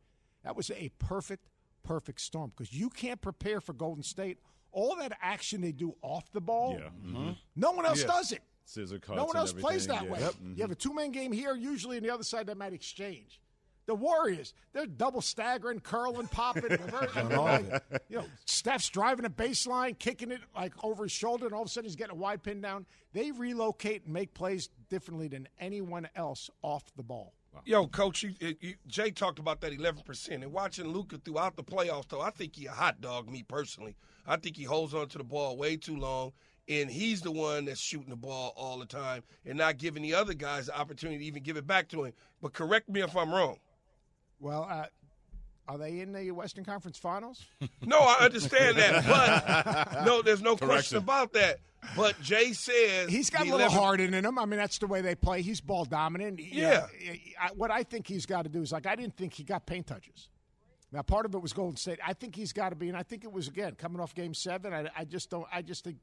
That 0.45 0.55
was 0.55 0.71
a 0.71 0.91
perfect, 0.99 1.47
perfect 1.83 2.21
storm 2.21 2.53
because 2.55 2.75
you 2.75 2.91
can't 2.91 3.23
prepare 3.23 3.63
for 3.63 3.73
Golden 3.73 4.03
State. 4.03 4.37
All 4.71 4.97
that 4.97 5.17
action 5.23 5.63
they 5.63 5.73
do 5.73 5.97
off 6.03 6.31
the 6.33 6.43
ball, 6.43 6.77
Yeah. 6.79 6.91
Mhm. 7.03 7.37
no 7.57 7.71
one 7.73 7.87
else 7.87 8.03
Yeah. 8.03 8.09
does 8.09 8.33
it. 8.33 8.43
Scissor 8.65 8.99
cuts. 8.99 9.17
No 9.17 9.25
one 9.25 9.37
and 9.37 9.41
else 9.41 9.53
plays 9.53 9.87
that 9.87 9.97
everything. 10.05 10.13
way. 10.13 10.21
Yeah. 10.21 10.31
Mhm. 10.31 10.57
You 10.57 10.63
have 10.63 10.71
a 10.71 10.75
two 10.77 10.95
man 10.95 11.11
game 11.11 11.33
here, 11.33 11.55
usually 11.55 11.97
on 11.99 12.03
the 12.03 12.11
other 12.11 12.25
side, 12.25 12.47
that 12.47 12.57
might 12.57 12.73
exchange. 12.73 13.41
The 13.87 13.95
Warriors, 13.95 14.55
they're 14.73 14.87
double 14.87 15.21
staggering, 15.21 15.81
curling, 15.81 16.27
popping, 16.29 16.63
reversing. 16.71 17.33
all. 17.35 17.61
You 18.09 18.17
know, 18.21 18.25
Steph's 18.47 18.89
driving 18.89 19.27
a 19.27 19.31
baseline, 19.31 19.99
kicking 19.99 20.31
it 20.31 20.41
like 20.57 20.73
over 20.83 21.03
his 21.03 21.13
shoulder, 21.13 21.45
and 21.45 21.55
all 21.55 21.61
of 21.61 21.67
a 21.67 21.71
sudden 21.71 21.85
he's 21.89 21.97
getting 21.97 22.17
a 22.17 22.19
wide 22.19 22.43
pin 22.43 22.63
down. 22.63 22.87
They 23.13 23.31
relocate 23.31 24.05
and 24.05 24.15
make 24.15 24.33
plays 24.33 24.71
differently 24.89 25.29
than 25.29 25.49
anyone 25.59 26.09
else 26.17 26.49
off 26.63 26.85
the 26.97 27.03
ball. 27.03 27.35
Yo, 27.67 27.87
coach, 27.87 28.23
you, 28.25 28.35
you, 28.41 28.75
Jay 28.89 29.11
talked 29.13 29.39
about 29.39 29.61
that 29.61 29.71
11%. 29.73 30.29
And 30.43 30.53
watching 30.53 30.89
Luka 30.89 31.19
throughout 31.19 31.55
the 31.55 31.63
playoffs, 31.63 32.09
though, 32.09 32.21
I 32.21 32.31
think 32.31 32.57
he 32.57 32.67
a 32.67 32.73
hot 32.73 33.01
dog, 33.01 33.31
me 33.31 33.45
personally. 33.45 33.95
I 34.27 34.37
think 34.39 34.57
he 34.57 34.65
holds 34.65 34.93
on 34.93 35.07
to 35.11 35.19
the 35.19 35.25
ball 35.25 35.57
way 35.57 35.77
too 35.77 35.97
long. 35.97 36.33
And 36.69 36.91
he's 36.91 37.21
the 37.21 37.31
one 37.31 37.67
that's 37.67 37.81
shooting 37.81 38.09
the 38.09 38.17
ball 38.17 38.55
all 38.57 38.79
the 38.79 38.87
time 38.87 39.23
and 39.45 39.59
not 39.59 39.77
giving 39.77 40.03
the 40.03 40.15
other 40.15 40.33
guys 40.35 40.67
the 40.67 40.79
opportunity 40.79 41.19
to 41.19 41.25
even 41.27 41.43
give 41.43 41.57
it 41.59 41.67
back 41.67 41.89
to 41.91 42.05
him. 42.05 42.13
But 42.41 42.55
correct 42.55 42.89
me 42.89 43.03
if 43.03 43.15
I'm 43.17 43.31
wrong. 43.33 43.59
Well, 44.41 44.67
uh, 44.71 44.87
are 45.69 45.79
they 45.79 46.01
in 46.01 46.13
the 46.13 46.31
Western 46.31 46.65
Conference 46.65 46.99
Finals? 46.99 47.45
No, 47.87 47.99
I 47.99 48.25
understand 48.25 48.79
that, 48.79 49.07
but 49.07 50.05
no, 50.07 50.23
there's 50.23 50.41
no 50.43 50.57
question 50.57 50.97
about 50.99 51.35
that. 51.35 51.59
But 51.95 52.19
Jay 52.23 52.55
says 52.55 53.11
He's 53.11 53.29
got 53.29 53.43
a 53.43 53.45
little 53.45 53.59
11 53.61 53.77
heart 53.79 54.01
in 54.01 54.15
him. 54.15 54.39
I 54.39 54.47
mean, 54.47 54.59
that's 54.59 54.79
the 54.79 54.87
way 54.87 55.03
they 55.03 55.15
play. 55.15 55.43
He's 55.43 55.61
ball 55.61 55.85
dominant. 55.85 56.39
You 56.41 56.63
Yeah. 56.63 56.71
know, 56.71 56.87
I, 57.39 57.49
what 57.55 57.71
I 57.71 57.83
think 57.83 58.07
he's 58.07 58.25
got 58.25 58.43
to 58.43 58.49
do 58.49 58.63
is 58.63 58.73
like 58.73 58.87
I 58.87 58.97
didn't 58.97 59.17
think 59.19 59.35
he 59.35 59.45
got 59.45 59.67
paint 59.67 59.87
touches. 59.87 60.29
Now, 60.93 61.03
part 61.03 61.27
of 61.27 61.35
it 61.35 61.43
was 61.43 61.53
Golden 61.53 61.77
State. 61.77 61.99
I 62.07 62.15
think 62.15 62.35
he's 62.37 62.53
got 62.55 62.71
to 62.71 62.77
be, 62.77 62.89
and 62.89 62.97
I 62.97 63.03
think 63.03 63.23
it 63.25 63.33
was 63.33 63.49
again 63.49 63.75
coming 63.75 64.01
off 64.01 64.15
Game 64.15 64.33
Seven. 64.33 64.73
I, 64.73 64.89
I 64.97 65.05
just 65.05 65.29
don't. 65.29 65.47
I 65.53 65.61
just 65.61 65.85
think 65.85 65.99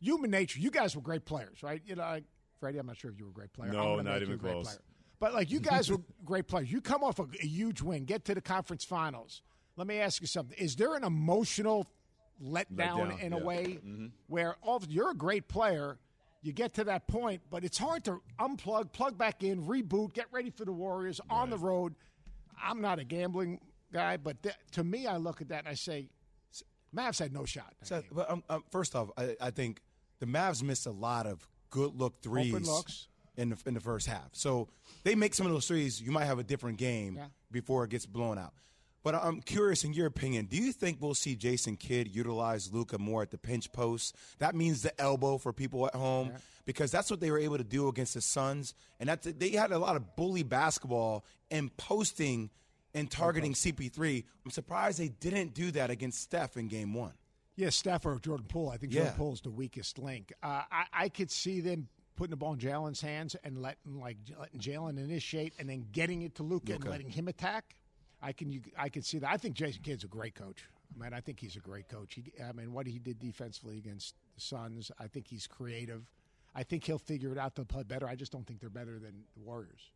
human 0.00 0.30
nature. 0.30 0.58
You 0.58 0.70
guys 0.70 0.94
were 0.94 1.02
great 1.02 1.24
players, 1.24 1.62
right? 1.62 1.82
You 1.84 1.96
know, 1.96 2.02
like, 2.02 2.24
Freddie. 2.60 2.78
I'm 2.78 2.86
not 2.86 2.96
sure 2.96 3.10
if 3.10 3.18
you 3.18 3.24
were 3.24 3.30
a 3.30 3.34
great 3.34 3.52
player. 3.52 3.72
No, 3.72 4.00
not 4.00 4.22
even 4.22 4.38
close. 4.38 4.78
But 5.18 5.34
like 5.34 5.50
you 5.50 5.60
guys 5.72 5.90
were 5.90 6.00
great 6.24 6.46
players. 6.46 6.70
You 6.70 6.80
come 6.80 7.02
off 7.02 7.18
a, 7.18 7.26
a 7.42 7.46
huge 7.46 7.82
win, 7.82 8.04
get 8.04 8.24
to 8.26 8.34
the 8.34 8.40
conference 8.40 8.84
finals. 8.84 9.42
Let 9.76 9.86
me 9.86 9.98
ask 9.98 10.20
you 10.20 10.26
something. 10.26 10.56
Is 10.58 10.76
there 10.76 10.94
an 10.94 11.04
emotional 11.04 11.86
letdown, 12.42 12.76
Letdown, 12.76 13.20
in 13.20 13.32
a 13.32 13.38
yeah. 13.38 13.44
way 13.44 13.78
where 14.26 14.56
all 14.62 14.82
you're 14.88 15.10
a 15.10 15.14
great 15.14 15.48
player, 15.48 15.98
you 16.42 16.52
get 16.52 16.74
to 16.74 16.84
that 16.84 17.06
point, 17.08 17.42
but 17.50 17.64
it's 17.64 17.78
hard 17.78 18.04
to 18.04 18.20
unplug, 18.38 18.92
plug 18.92 19.18
back 19.18 19.42
in, 19.42 19.64
reboot, 19.64 20.12
get 20.12 20.26
ready 20.32 20.50
for 20.50 20.64
the 20.64 20.72
Warriors 20.72 21.20
on 21.28 21.50
the 21.50 21.58
road. 21.58 21.94
I'm 22.62 22.80
not 22.80 22.98
a 22.98 23.04
gambling 23.04 23.60
guy, 23.92 24.16
but 24.16 24.42
th- 24.42 24.54
to 24.72 24.84
me, 24.84 25.06
I 25.06 25.16
look 25.16 25.40
at 25.40 25.48
that 25.48 25.60
and 25.60 25.68
I 25.68 25.74
say, 25.74 26.08
Mavs 26.94 27.18
had 27.18 27.32
no 27.32 27.44
shot. 27.44 27.74
in 27.80 27.86
So, 27.86 28.02
but 28.12 28.30
um, 28.30 28.42
um, 28.48 28.64
first 28.70 28.94
off, 28.94 29.10
I, 29.16 29.36
I 29.40 29.50
think 29.50 29.80
the 30.20 30.26
Mavs 30.26 30.62
missed 30.62 30.86
a 30.86 30.90
lot 30.92 31.26
of 31.26 31.46
good 31.70 31.94
look 31.94 32.22
threes 32.22 32.54
in 33.36 33.50
the 33.50 33.56
in 33.66 33.74
the 33.74 33.80
first 33.80 34.06
half. 34.06 34.28
So 34.32 34.68
they 35.04 35.14
make 35.14 35.34
some 35.34 35.46
of 35.46 35.52
those 35.52 35.66
threes, 35.68 36.00
you 36.00 36.10
might 36.10 36.24
have 36.24 36.38
a 36.38 36.44
different 36.44 36.78
game 36.78 37.16
Yeah. 37.16 37.26
before 37.50 37.84
it 37.84 37.90
gets 37.90 38.06
blown 38.06 38.38
out. 38.38 38.54
But 39.02 39.14
I'm 39.14 39.40
curious, 39.40 39.84
in 39.84 39.92
your 39.92 40.06
opinion, 40.06 40.46
do 40.46 40.56
you 40.56 40.72
think 40.72 40.98
we'll 41.00 41.14
see 41.14 41.36
Jason 41.36 41.76
Kidd 41.76 42.08
utilize 42.12 42.72
Luka 42.72 42.98
more 42.98 43.22
at 43.22 43.30
the 43.30 43.38
pinch 43.38 43.70
post? 43.70 44.16
That 44.38 44.56
means 44.56 44.82
the 44.82 44.98
elbow 45.00 45.38
for 45.38 45.52
people 45.52 45.86
at 45.86 45.94
home 45.94 46.32
because 46.64 46.90
that's 46.90 47.08
what 47.08 47.20
they 47.20 47.30
were 47.30 47.38
able 47.38 47.56
to 47.58 47.62
do 47.62 47.86
against 47.86 48.14
the 48.14 48.20
Suns, 48.20 48.74
and 48.98 49.08
that 49.08 49.22
they 49.38 49.50
had 49.50 49.70
a 49.70 49.78
lot 49.78 49.94
of 49.94 50.16
bully 50.16 50.42
basketball 50.42 51.24
and 51.52 51.76
posting 51.76 52.50
and 52.94 53.08
targeting 53.08 53.52
CP3. 53.54 54.24
I'm 54.44 54.50
surprised 54.50 54.98
they 54.98 55.08
didn't 55.08 55.54
do 55.54 55.70
that 55.72 55.90
against 55.90 56.20
Steph 56.22 56.56
in 56.56 56.66
Game 56.66 56.92
One. 56.92 57.12
Yeah, 57.56 57.70
Steph 57.70 58.04
or 58.04 58.18
Jordan 58.18 58.46
Poole. 58.48 58.68
I 58.68 58.76
think 58.76 58.92
Jordan 58.92 59.14
Poole 59.16 59.32
is 59.32 59.40
the 59.40 59.50
weakest 59.50 59.98
link. 59.98 60.32
Uh, 60.42 60.62
I, 60.70 60.84
I 60.92 61.08
could 61.08 61.30
see 61.30 61.60
them 61.60 61.88
putting 62.16 62.30
the 62.30 62.36
ball 62.36 62.52
in 62.52 62.58
Jalen's 62.58 63.00
hands 63.00 63.34
and 63.44 63.60
letting 63.60 63.98
like 63.98 64.18
letting 64.38 64.60
Jalen 64.60 64.98
initiate 64.98 65.54
and 65.58 65.68
then 65.68 65.86
getting 65.92 66.22
it 66.22 66.34
to 66.36 66.42
Luka 66.42 66.74
and 66.74 66.84
letting 66.84 67.10
him 67.10 67.28
attack. 67.28 67.76
I 68.22 68.32
can 68.32 68.50
you, 68.50 68.60
I 68.78 68.88
can 68.88 69.02
see 69.02 69.18
that. 69.18 69.30
I 69.30 69.36
think 69.36 69.54
Jason 69.54 69.82
Kidd's 69.82 70.04
a 70.04 70.08
great 70.08 70.34
coach. 70.34 70.64
I 70.94 71.02
mean, 71.02 71.12
I 71.12 71.20
think 71.20 71.40
he's 71.40 71.56
a 71.56 71.60
great 71.60 71.88
coach. 71.88 72.14
He, 72.14 72.32
I 72.42 72.52
mean, 72.52 72.72
what 72.72 72.86
he 72.86 72.98
did 72.98 73.18
defensively 73.18 73.78
against 73.78 74.14
the 74.34 74.40
Suns, 74.40 74.90
I 74.98 75.06
think 75.08 75.26
he's 75.26 75.46
creative. 75.46 76.10
I 76.54 76.62
think 76.62 76.84
he'll 76.84 76.98
figure 76.98 77.32
it 77.32 77.38
out 77.38 77.54
to 77.56 77.64
play 77.64 77.82
better. 77.82 78.08
I 78.08 78.14
just 78.14 78.32
don't 78.32 78.46
think 78.46 78.60
they're 78.60 78.70
better 78.70 78.98
than 78.98 79.24
the 79.34 79.42
Warriors. 79.42 79.90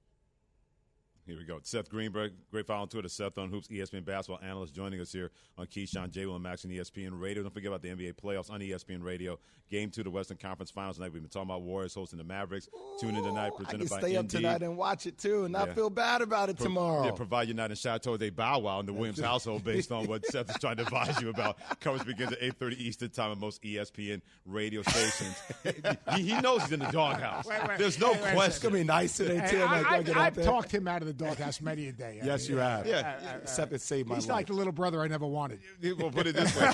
Here 1.30 1.38
we 1.38 1.44
go. 1.44 1.60
Seth 1.62 1.88
Greenberg, 1.88 2.32
great 2.50 2.66
follow 2.66 2.82
on 2.82 2.88
Twitter. 2.88 3.08
Seth 3.08 3.38
on 3.38 3.50
Hoops, 3.50 3.68
ESPN 3.68 4.04
basketball 4.04 4.40
analyst, 4.44 4.74
joining 4.74 5.00
us 5.00 5.12
here 5.12 5.30
on 5.56 5.66
Keyshawn 5.66 6.10
J. 6.10 6.26
Will 6.26 6.34
and 6.34 6.42
Max 6.42 6.64
on 6.64 6.72
ESPN 6.72 7.10
Radio. 7.12 7.44
Don't 7.44 7.54
forget 7.54 7.68
about 7.68 7.82
the 7.82 7.88
NBA 7.90 8.14
playoffs 8.14 8.50
on 8.50 8.58
ESPN 8.58 9.00
Radio. 9.00 9.38
Game 9.70 9.88
two, 9.90 10.00
of 10.00 10.06
the 10.06 10.10
Western 10.10 10.36
Conference 10.38 10.72
Finals 10.72 10.96
tonight. 10.96 11.12
We've 11.12 11.22
been 11.22 11.30
talking 11.30 11.48
about 11.48 11.62
Warriors 11.62 11.94
hosting 11.94 12.18
the 12.18 12.24
Mavericks. 12.24 12.68
Tune 12.98 13.14
in 13.14 13.22
tonight, 13.22 13.52
Presented 13.56 13.82
I 13.82 13.86
presented 13.86 13.88
can 13.88 13.96
by 14.00 14.00
stay 14.00 14.16
up 14.16 14.20
Indeed. 14.22 14.36
tonight 14.38 14.62
and 14.62 14.76
watch 14.76 15.06
it 15.06 15.16
too, 15.18 15.44
and 15.44 15.52
not 15.52 15.68
Yeah. 15.68 15.74
feel 15.74 15.90
bad 15.90 16.22
about 16.22 16.48
it 16.48 16.56
Pro- 16.56 16.64
tomorrow. 16.66 17.04
Yeah, 17.04 17.12
provide 17.12 17.46
you're 17.46 17.56
not 17.56 17.70
in 17.70 17.76
Chateau 17.76 18.16
de 18.16 18.30
Bow 18.30 18.58
Wow 18.58 18.80
in 18.80 18.86
the 18.86 18.92
Williams 18.92 19.20
household 19.24 19.62
based 19.62 19.92
on 19.92 20.08
what 20.08 20.26
Seth 20.32 20.50
is 20.50 20.56
trying 20.60 20.78
to 20.78 20.82
advise 20.82 21.20
you 21.22 21.28
about. 21.28 21.56
Coverage 21.78 22.04
begins 22.04 22.32
at 22.32 22.40
8.30 22.40 22.78
Eastern 22.78 23.10
Time 23.10 23.30
on 23.30 23.38
most 23.38 23.62
ESPN 23.62 24.20
radio 24.44 24.82
stations. 24.82 25.40
he, 26.16 26.22
he 26.22 26.40
knows 26.40 26.62
he's 26.62 26.72
in 26.72 26.80
the 26.80 26.90
doghouse. 26.90 27.46
Wait, 27.46 27.68
wait, 27.68 27.78
There's 27.78 28.00
no 28.00 28.10
wait, 28.10 28.22
wait 28.22 28.24
a 28.24 28.26
second. 28.26 28.38
it's 28.40 28.58
question. 28.58 28.70
gonna 28.70 28.80
be 28.82 28.86
nice 28.88 29.16
today, 29.16 29.38
Hey, 29.38 29.50
Tim. 29.52 29.68
I, 29.68 29.80
like, 29.82 30.08
I 30.08 30.24
have 30.24 30.36
I've 30.38 30.44
talked 30.44 30.72
him 30.72 30.88
out 30.88 31.00
of 31.02 31.06
the 31.06 31.14
doghouse 31.20 31.60
many 31.60 31.88
a 31.88 31.92
day. 31.92 32.18
I 32.22 32.26
Yes, 32.26 32.48
mean, 32.48 32.56
you 32.56 32.62
have. 32.62 32.86
Yeah. 32.86 33.44
Seth 33.44 33.70
has 33.70 33.82
saved 33.82 34.08
my 34.08 34.16
He's 34.16 34.26
life. 34.26 34.34
like 34.36 34.46
the 34.48 34.52
little 34.54 34.72
brother 34.72 35.00
I 35.02 35.08
never 35.08 35.26
wanted. 35.26 35.60
We'll 35.82 36.10
put 36.10 36.26
it 36.26 36.34
this 36.34 36.54
way. 36.58 36.70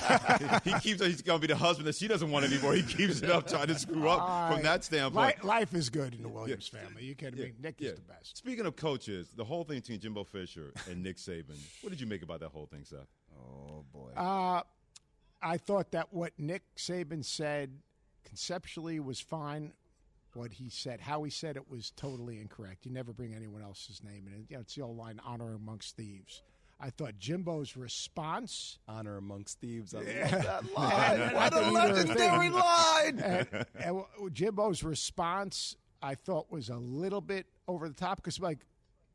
he 0.63 0.71
keeps 0.79 1.03
he's 1.05 1.21
going 1.21 1.39
to 1.41 1.47
be 1.47 1.51
the 1.51 1.57
husband 1.59 1.87
that 1.87 1.95
she 1.95 2.07
doesn't 2.07 2.29
want 2.31 2.45
anymore. 2.45 2.73
He 2.73 2.83
keeps 2.83 3.21
it 3.21 3.29
up 3.29 3.47
trying 3.47 3.67
to 3.67 3.75
screw 3.77 4.07
up 4.09 4.53
from 4.53 4.63
that 4.63 4.83
standpoint. 4.83 5.43
Life 5.43 5.73
is 5.73 5.89
good 5.89 6.13
in 6.15 6.21
the 6.23 6.29
Williams 6.29 6.67
family. 6.67 7.03
You 7.03 7.15
kidding 7.15 7.39
me? 7.39 7.53
Nick 7.61 7.75
Yeah. 7.79 7.89
is 7.91 7.95
the 7.95 8.01
best. 8.01 8.37
Speaking 8.37 8.65
of 8.65 8.75
coaches, 8.75 9.29
the 9.35 9.45
whole 9.45 9.63
thing 9.63 9.79
between 9.79 9.99
Jimbo 9.99 10.23
Fisher 10.23 10.73
and 10.89 11.03
Nick 11.03 11.17
Saban, 11.17 11.57
what 11.81 11.89
did 11.89 11.99
you 12.01 12.07
make 12.07 12.23
about 12.23 12.39
that 12.41 12.49
whole 12.49 12.65
thing, 12.65 12.83
Seth? 12.83 13.07
oh 13.39 13.83
boy. 13.93 14.11
Uh, 14.15 14.61
I 15.41 15.57
thought 15.57 15.91
that 15.91 16.11
what 16.11 16.33
Nick 16.39 16.63
Saban 16.77 17.23
said 17.23 17.71
conceptually 18.25 18.99
was 18.99 19.19
fine. 19.19 19.73
What 20.37 20.53
he 20.53 20.69
said, 20.69 21.01
how 21.01 21.23
he 21.23 21.31
said 21.31 21.55
it, 21.57 21.67
was 21.69 21.91
totally 21.95 22.39
incorrect. 22.39 22.85
You 22.85 22.91
never 22.91 23.11
bring 23.11 23.33
anyone 23.33 23.63
else's 23.63 24.03
name 24.03 24.27
in 24.27 24.33
it. 24.33 24.45
You 24.49 24.57
know, 24.57 24.61
it's 24.61 24.75
the 24.75 24.83
old 24.83 24.95
line, 24.97 25.19
honor 25.25 25.55
amongst 25.55 25.95
thieves. 25.97 26.43
I 26.79 26.91
thought 26.91 27.17
Jimbo's 27.17 27.75
response 27.75 28.77
Honor 28.87 29.17
amongst 29.17 29.59
thieves. 29.59 29.95
I 29.95 29.97
love 29.97 30.05
that 30.05 30.73
line. 30.77 31.33
What 31.33 31.53
a 31.53 31.71
legendary 31.71 32.49
line. 32.51 33.17
and, 33.19 33.65
and 33.79 34.03
Jimbo's 34.31 34.83
response, 34.83 35.75
I 36.03 36.13
thought 36.13 36.51
was 36.51 36.69
a 36.69 36.75
little 36.77 37.21
bit 37.21 37.47
over 37.67 37.87
the 37.87 37.95
top 37.95 38.17
because, 38.17 38.39
like, 38.39 38.59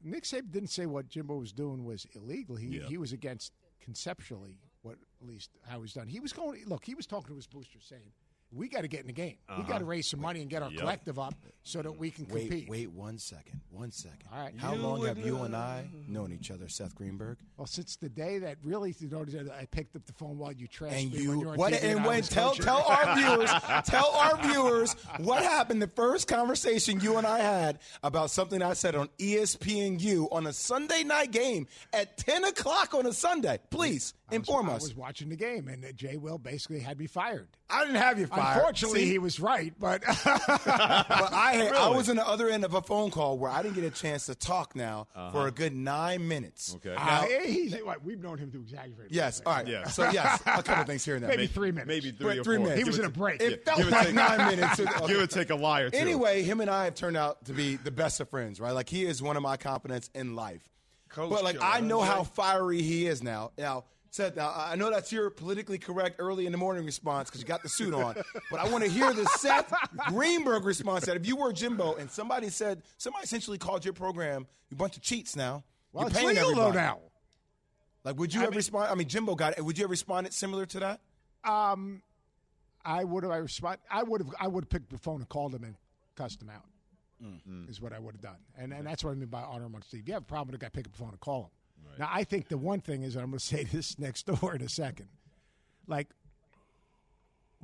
Nick 0.03 0.25
Saban 0.25 0.51
didn't 0.51 0.71
say 0.71 0.87
what 0.87 1.09
Jimbo 1.09 1.37
was 1.37 1.53
doing 1.53 1.85
was 1.85 2.05
illegal. 2.17 2.57
He 2.57 2.67
Yeah. 2.79 2.87
he 2.89 2.99
was 2.99 3.13
against 3.13 3.53
conceptually 3.81 4.59
what 4.83 4.97
at 5.21 5.29
least 5.29 5.51
how 5.69 5.81
he's 5.83 5.93
done. 5.93 6.09
He 6.09 6.19
was 6.19 6.33
going 6.33 6.65
look. 6.67 6.85
He 6.85 6.97
was 6.97 7.07
talking 7.07 7.29
to 7.29 7.37
his 7.37 7.47
booster 7.47 7.79
saying, 7.81 8.11
we 8.55 8.69
got 8.69 8.83
to 8.83 8.89
get 8.89 9.01
in 9.01 9.07
the 9.07 9.13
game. 9.13 9.37
We 9.57 9.65
got 9.65 9.79
to 9.79 9.85
raise 9.85 10.09
some 10.09 10.21
money 10.21 10.41
and 10.41 10.51
get 10.51 10.63
our 10.63 10.71
Yep. 10.71 10.81
collective 10.81 11.19
up 11.19 11.35
so 11.65 11.81
that 11.83 11.93
we 11.93 12.11
can 12.11 12.27
Wait, 12.29 12.49
compete. 12.49 12.69
wait 12.69 12.91
one 12.91 13.19
second. 13.19 13.61
One 13.71 13.91
second. 13.91 14.19
All 14.33 14.39
right. 14.39 14.55
How 14.59 14.75
You 14.75 14.81
long 14.83 15.07
have 15.07 15.19
you 15.19 15.39
and 15.43 15.55
I 15.57 15.89
known 16.09 16.33
each 16.33 16.51
other, 16.51 16.69
Seth 16.69 16.95
Greenberg? 16.95 17.39
Well, 17.57 17.67
since 17.67 17.97
the 17.97 18.09
day 18.09 18.39
that 18.39 18.59
really, 18.63 18.95
you 18.99 19.09
know, 19.09 19.25
I 19.59 19.65
picked 19.67 19.97
up 19.97 20.05
the 20.07 20.13
phone 20.13 20.39
while 20.39 20.53
you 20.53 20.69
trashed 20.69 20.93
And 20.93 21.13
me 21.13 21.19
you 21.23 21.31
when 21.31 21.41
you 21.41 21.49
what? 21.51 21.73
TV 21.73 21.83
And 21.97 22.05
when 22.05 22.23
tell 22.23 22.51
coaching. 22.51 22.65
tell 22.65 22.83
our 22.83 23.17
viewers, 23.17 23.51
tell 23.87 24.11
our 24.13 24.37
viewers 24.43 24.93
what 25.19 25.43
happened 25.43 25.81
the 25.81 25.87
first 25.89 26.29
conversation 26.29 27.01
you 27.01 27.17
and 27.17 27.27
I 27.27 27.39
had 27.39 27.79
about 28.03 28.31
something 28.31 28.61
I 28.63 28.75
said 28.75 28.95
on 28.95 29.09
E 29.19 29.37
ESPNU 29.37 30.29
on 30.33 30.47
a 30.47 30.53
Sunday 30.53 31.05
night 31.05 31.31
game 31.31 31.67
at 31.93 32.17
ten 32.19 32.45
o'clock 32.45 32.93
on 32.95 33.07
a 33.07 33.13
Sunday. 33.13 33.59
Please 33.71 34.15
I 34.29 34.33
was- 34.33 34.37
inform 34.49 34.69
us. 34.69 34.83
I 34.83 34.85
was 34.89 34.97
watching 34.97 35.29
the 35.29 35.37
game, 35.37 35.69
and 35.69 35.85
uh, 35.85 35.93
Jay 35.93 36.17
Will 36.17 36.39
basically 36.39 36.81
had 36.81 36.99
me 36.99 37.07
fired. 37.07 37.49
I 37.73 37.85
didn't 37.85 37.97
have 38.01 38.19
you 38.19 38.27
fired. 38.27 38.57
Unfortunately, 38.57 39.01
See? 39.01 39.11
he 39.11 39.19
was 39.19 39.41
right, 39.41 39.73
but 39.79 40.03
but 40.07 40.17
I 40.27 41.53
had, 41.57 41.73
I 41.73 41.89
was 41.89 42.09
on 42.11 42.17
the 42.17 42.27
other 42.27 42.49
end 42.49 42.65
of 42.65 42.75
a 42.75 42.83
phone 42.83 43.11
call 43.11 43.39
where 43.39 43.51
I 43.51 43.63
didn't 43.63 43.75
get 43.75 43.85
a 43.85 43.91
chance 43.91 44.27
to 44.27 44.35
talk 44.35 44.77
now 44.77 45.07
for 45.33 45.47
a 45.49 45.51
good 45.51 45.75
nine 45.75 46.29
minutes. 46.29 46.75
Okay. 46.77 46.95
Uh, 46.97 47.23
he's, 47.45 47.75
what, 47.83 48.05
we've 48.05 48.21
known 48.21 48.39
him 48.39 48.51
to 48.53 48.61
exaggerate. 48.61 49.11
Yes. 49.11 49.41
All 49.45 49.55
right. 49.55 49.67
Yeah. 49.67 49.89
So 49.89 50.11
yes, 50.11 50.41
a 50.47 50.63
couple 50.63 50.85
things 50.87 51.05
here 51.05 51.15
and 51.15 51.25
there. 51.25 51.31
Maybe 51.31 51.47
three 51.47 51.71
minutes. 51.71 51.89
Maybe 51.89 52.11
three 52.13 52.39
or 52.39 52.45
three 52.45 52.57
four. 52.57 52.65
minutes. 52.67 52.79
He 52.79 52.85
was 52.85 52.99
in 52.99 53.05
a 53.05 53.11
break. 53.11 53.41
It 53.41 53.65
felt 53.65 53.79
Give 53.79 53.89
or 53.89 53.91
like 53.91 54.07
take- 54.07 54.15
nine 54.15 54.57
minutes. 54.57 54.81
Okay. 54.93 55.07
Give 55.07 55.23
or 55.23 55.27
take 55.27 55.51
a 55.51 55.55
lie 55.55 55.81
or 55.83 55.91
two. 55.91 55.97
Anyway, 55.97 56.43
him 56.43 56.61
and 56.61 56.69
I 56.69 56.85
have 56.85 56.95
turned 56.95 57.17
out 57.17 57.45
to 57.47 57.53
be 57.53 57.77
the 57.77 57.91
best 57.91 58.21
of 58.21 58.29
friends, 58.29 58.61
right? 58.61 58.73
Like 58.73 58.89
he 58.89 59.05
is 59.05 59.23
one 59.23 59.37
of 59.37 59.43
my 59.43 59.57
confidants 59.57 60.11
in 60.15 60.35
life. 60.35 60.69
Coach 61.09 61.31
but 61.31 61.45
like 61.45 61.57
killer, 61.57 61.67
I 61.67 61.81
know 61.81 62.01
huh, 62.01 62.17
how 62.17 62.23
fiery 62.25 62.83
he 62.83 63.07
is 63.07 63.23
now. 63.23 63.53
Now, 63.57 63.85
Seth, 64.13 64.37
now 64.37 64.53
I 64.55 64.77
know 64.77 64.91
that's 64.91 65.11
your 65.11 65.31
politically 65.31 65.79
correct 65.79 66.17
early 66.19 66.45
in 66.45 66.53
the 66.53 66.59
morning 66.59 66.85
response 66.85 67.31
because 67.31 67.41
you 67.41 67.47
got 67.47 67.63
the 67.63 67.69
suit 67.71 67.95
on. 67.95 68.15
but 68.51 68.61
I 68.61 68.69
want 68.69 68.85
to 68.85 68.91
hear 68.91 69.11
the 69.15 69.25
Seth 69.39 69.73
Greenberg 70.09 70.65
response 70.67 71.07
that 71.07 71.17
if 71.17 71.27
you 71.27 71.35
were 71.35 71.51
Jimbo 71.51 71.95
and 71.95 72.11
somebody 72.11 72.51
said 72.51 72.83
somebody 72.99 73.25
essentially 73.25 73.57
called 73.57 73.87
your 73.87 73.95
program 73.95 74.47
you 74.71 74.77
bunch 74.77 74.97
of 74.99 75.03
cheats 75.03 75.35
now. 75.35 75.65
Well, 75.95 76.05
you're 76.05 76.11
paying 76.11 76.37
everybody. 76.37 76.77
now. 76.77 76.99
Like, 78.05 78.19
would 78.19 78.35
you 78.35 78.41
I 78.41 78.45
have 78.45 78.51
mean- 78.51 78.59
respond? 78.59 78.91
I 78.91 78.95
mean, 78.97 79.09
Jimbo 79.09 79.35
got 79.35 79.57
it. 79.57 79.65
Would 79.65 79.79
you 79.79 79.85
have 79.85 79.91
responded 79.91 80.35
similar 80.35 80.67
to 80.67 80.81
that? 80.81 81.01
Um, 81.43 82.03
I 82.85 83.05
would 83.05 83.23
have. 83.25 83.33
I 83.33 83.37
respond. 83.39 83.79
I 83.91 84.03
would 84.03 84.21
have. 84.21 84.35
I 84.39 84.47
would 84.47 84.65
have 84.65 84.69
picked 84.71 84.91
the 84.91 84.99
phone 84.99 85.21
and 85.21 85.29
called 85.29 85.55
him 85.55 85.65
and 85.65 85.75
cussed 86.17 86.43
him 86.43 86.51
out. 86.51 86.65
Is 87.69 87.81
what 87.81 87.93
I 87.93 87.99
would 88.01 88.15
have 88.17 88.21
done, 88.21 88.39
and 88.59 88.73
and 88.75 88.85
that's 88.87 89.05
what 89.05 89.13
I 89.13 89.15
mean 89.15 89.29
by 89.29 89.41
honor 89.43 89.67
amongst 89.67 89.91
thieves. 89.93 90.03
If 90.03 90.09
you 90.09 90.15
have 90.15 90.25
a 90.25 90.27
problem 90.27 90.49
with 90.53 90.61
a 90.61 90.65
guy, 90.65 90.69
pick 90.71 90.87
up 90.87 90.93
the 90.93 90.99
phone 90.99 91.11
and 91.11 91.21
call 91.21 91.43
him. 91.45 91.51
Now, 91.99 92.09
I 92.11 92.25
think 92.25 92.49
the 92.49 92.59
one 92.59 92.81
thing 92.81 93.03
is, 93.03 93.15
and 93.15 93.23
I'm 93.25 93.31
going 93.31 93.39
to 93.41 93.45
say 93.45 93.65
this 93.65 93.99
next 93.99 94.27
door 94.27 94.55
in 94.55 94.63
a 94.63 94.69
second, 94.69 95.09
like. 95.87 96.09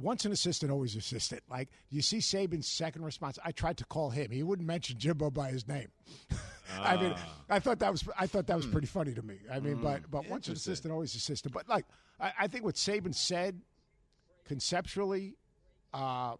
Once 0.00 0.24
an 0.24 0.30
assistant, 0.30 0.70
always 0.70 0.94
assistant. 0.94 1.42
Like 1.50 1.70
you 1.90 2.02
see 2.02 2.18
Saban's 2.18 2.68
second 2.68 3.04
response. 3.04 3.36
I 3.44 3.50
tried 3.50 3.78
to 3.78 3.84
call 3.84 4.10
him. 4.10 4.30
He 4.30 4.44
wouldn't 4.44 4.64
mention 4.64 4.96
Jimbo 4.96 5.32
by 5.32 5.50
his 5.50 5.66
name. 5.66 5.88
I 6.80 6.96
mean, 6.96 7.14
I 7.48 7.58
thought 7.58 7.80
that 7.80 7.90
was 7.90 8.04
I 8.16 8.28
thought 8.28 8.46
that 8.46 8.56
was 8.56 8.66
pretty 8.66 8.86
funny 8.86 9.12
to 9.14 9.22
me. 9.22 9.38
I 9.50 9.58
mean, 9.58 9.80
but 9.82 10.08
but 10.08 10.28
once 10.28 10.46
an 10.46 10.54
assistant, 10.54 10.92
always 10.92 11.16
assistant. 11.16 11.52
But 11.52 11.68
like 11.68 11.84
I, 12.20 12.32
I 12.40 12.46
think 12.46 12.64
what 12.64 12.76
Saban 12.76 13.14
said 13.14 13.60
conceptually 14.44 15.36
uh, 15.92 16.34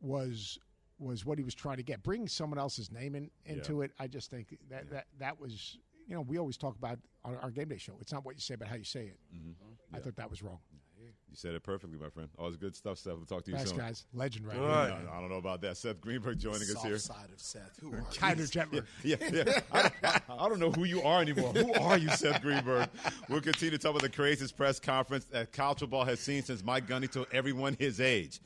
was 0.00 0.58
was 0.98 1.24
what 1.24 1.38
he 1.38 1.44
was 1.44 1.54
trying 1.54 1.76
to 1.76 1.82
get. 1.82 2.02
Bringing 2.02 2.28
someone 2.28 2.58
else's 2.58 2.90
name 2.90 3.14
in, 3.14 3.30
into 3.44 3.82
it, 3.82 3.90
I 3.98 4.06
just 4.06 4.30
think 4.30 4.56
that, 4.70 4.90
that 4.90 5.06
that 5.18 5.40
was 5.40 5.78
you 6.06 6.14
know 6.14 6.20
we 6.22 6.38
always 6.38 6.56
talk 6.56 6.76
about 6.76 6.98
on 7.24 7.36
our 7.42 7.50
game 7.50 7.68
day 7.68 7.78
show. 7.78 7.92
It's 8.00 8.12
not 8.12 8.24
what 8.24 8.34
you 8.34 8.40
say, 8.40 8.54
but 8.56 8.68
how 8.68 8.76
you 8.76 8.84
say 8.84 9.04
it. 9.06 9.18
Mm-hmm. 9.34 9.96
I 9.96 10.00
thought 10.00 10.16
that 10.16 10.30
was 10.30 10.42
wrong. 10.42 10.58
You 11.28 11.36
said 11.36 11.54
it 11.54 11.62
perfectly, 11.64 11.98
my 11.98 12.08
friend. 12.10 12.28
Always 12.38 12.56
good 12.56 12.76
stuff, 12.76 12.96
Seth. 12.96 13.14
We'll 13.14 13.26
talk 13.26 13.44
to 13.44 13.50
you 13.50 13.56
Thanks, 13.56 13.70
soon. 13.70 13.78
guys. 13.80 14.06
Legend 14.14 14.46
right 14.46 14.56
All 14.56 14.62
here. 14.62 14.70
right. 14.94 15.04
No, 15.04 15.10
I 15.12 15.20
don't 15.20 15.28
know 15.30 15.36
about 15.36 15.60
that. 15.62 15.76
Seth 15.76 16.00
Greenberg 16.00 16.38
joining 16.38 16.62
us 16.62 16.72
Soft 16.72 16.86
here. 16.86 16.98
side 16.98 17.28
of 17.34 17.40
Seth. 17.40 17.76
Who 17.80 17.92
are 17.92 18.02
Kind 18.16 18.38
you? 18.38 18.44
of 18.44 18.50
gentler. 18.52 18.86
Yeah, 19.02 19.16
yeah. 19.32 19.60
I, 19.72 19.82
don't- 19.82 19.94
I- 20.04 20.20
I 20.44 20.48
don't 20.48 20.60
know 20.60 20.70
who 20.70 20.84
you 20.84 21.02
are 21.02 21.20
anymore. 21.20 21.52
Who 21.52 21.72
are 21.74 21.98
you, 21.98 22.08
Seth 22.10 22.40
Greenberg? 22.40 22.88
We'll 23.28 23.40
continue 23.40 23.72
to 23.72 23.78
talk 23.78 23.90
about 23.90 24.02
the 24.02 24.08
craziest 24.08 24.56
press 24.56 24.78
conference 24.78 25.24
that 25.26 25.52
college 25.52 25.80
football 25.80 26.04
has 26.04 26.20
seen 26.20 26.42
since 26.42 26.62
Mike 26.64 26.86
Gundy 26.86 27.10
told 27.10 27.26
everyone 27.32 27.76
his 27.80 28.00
age. 28.00 28.40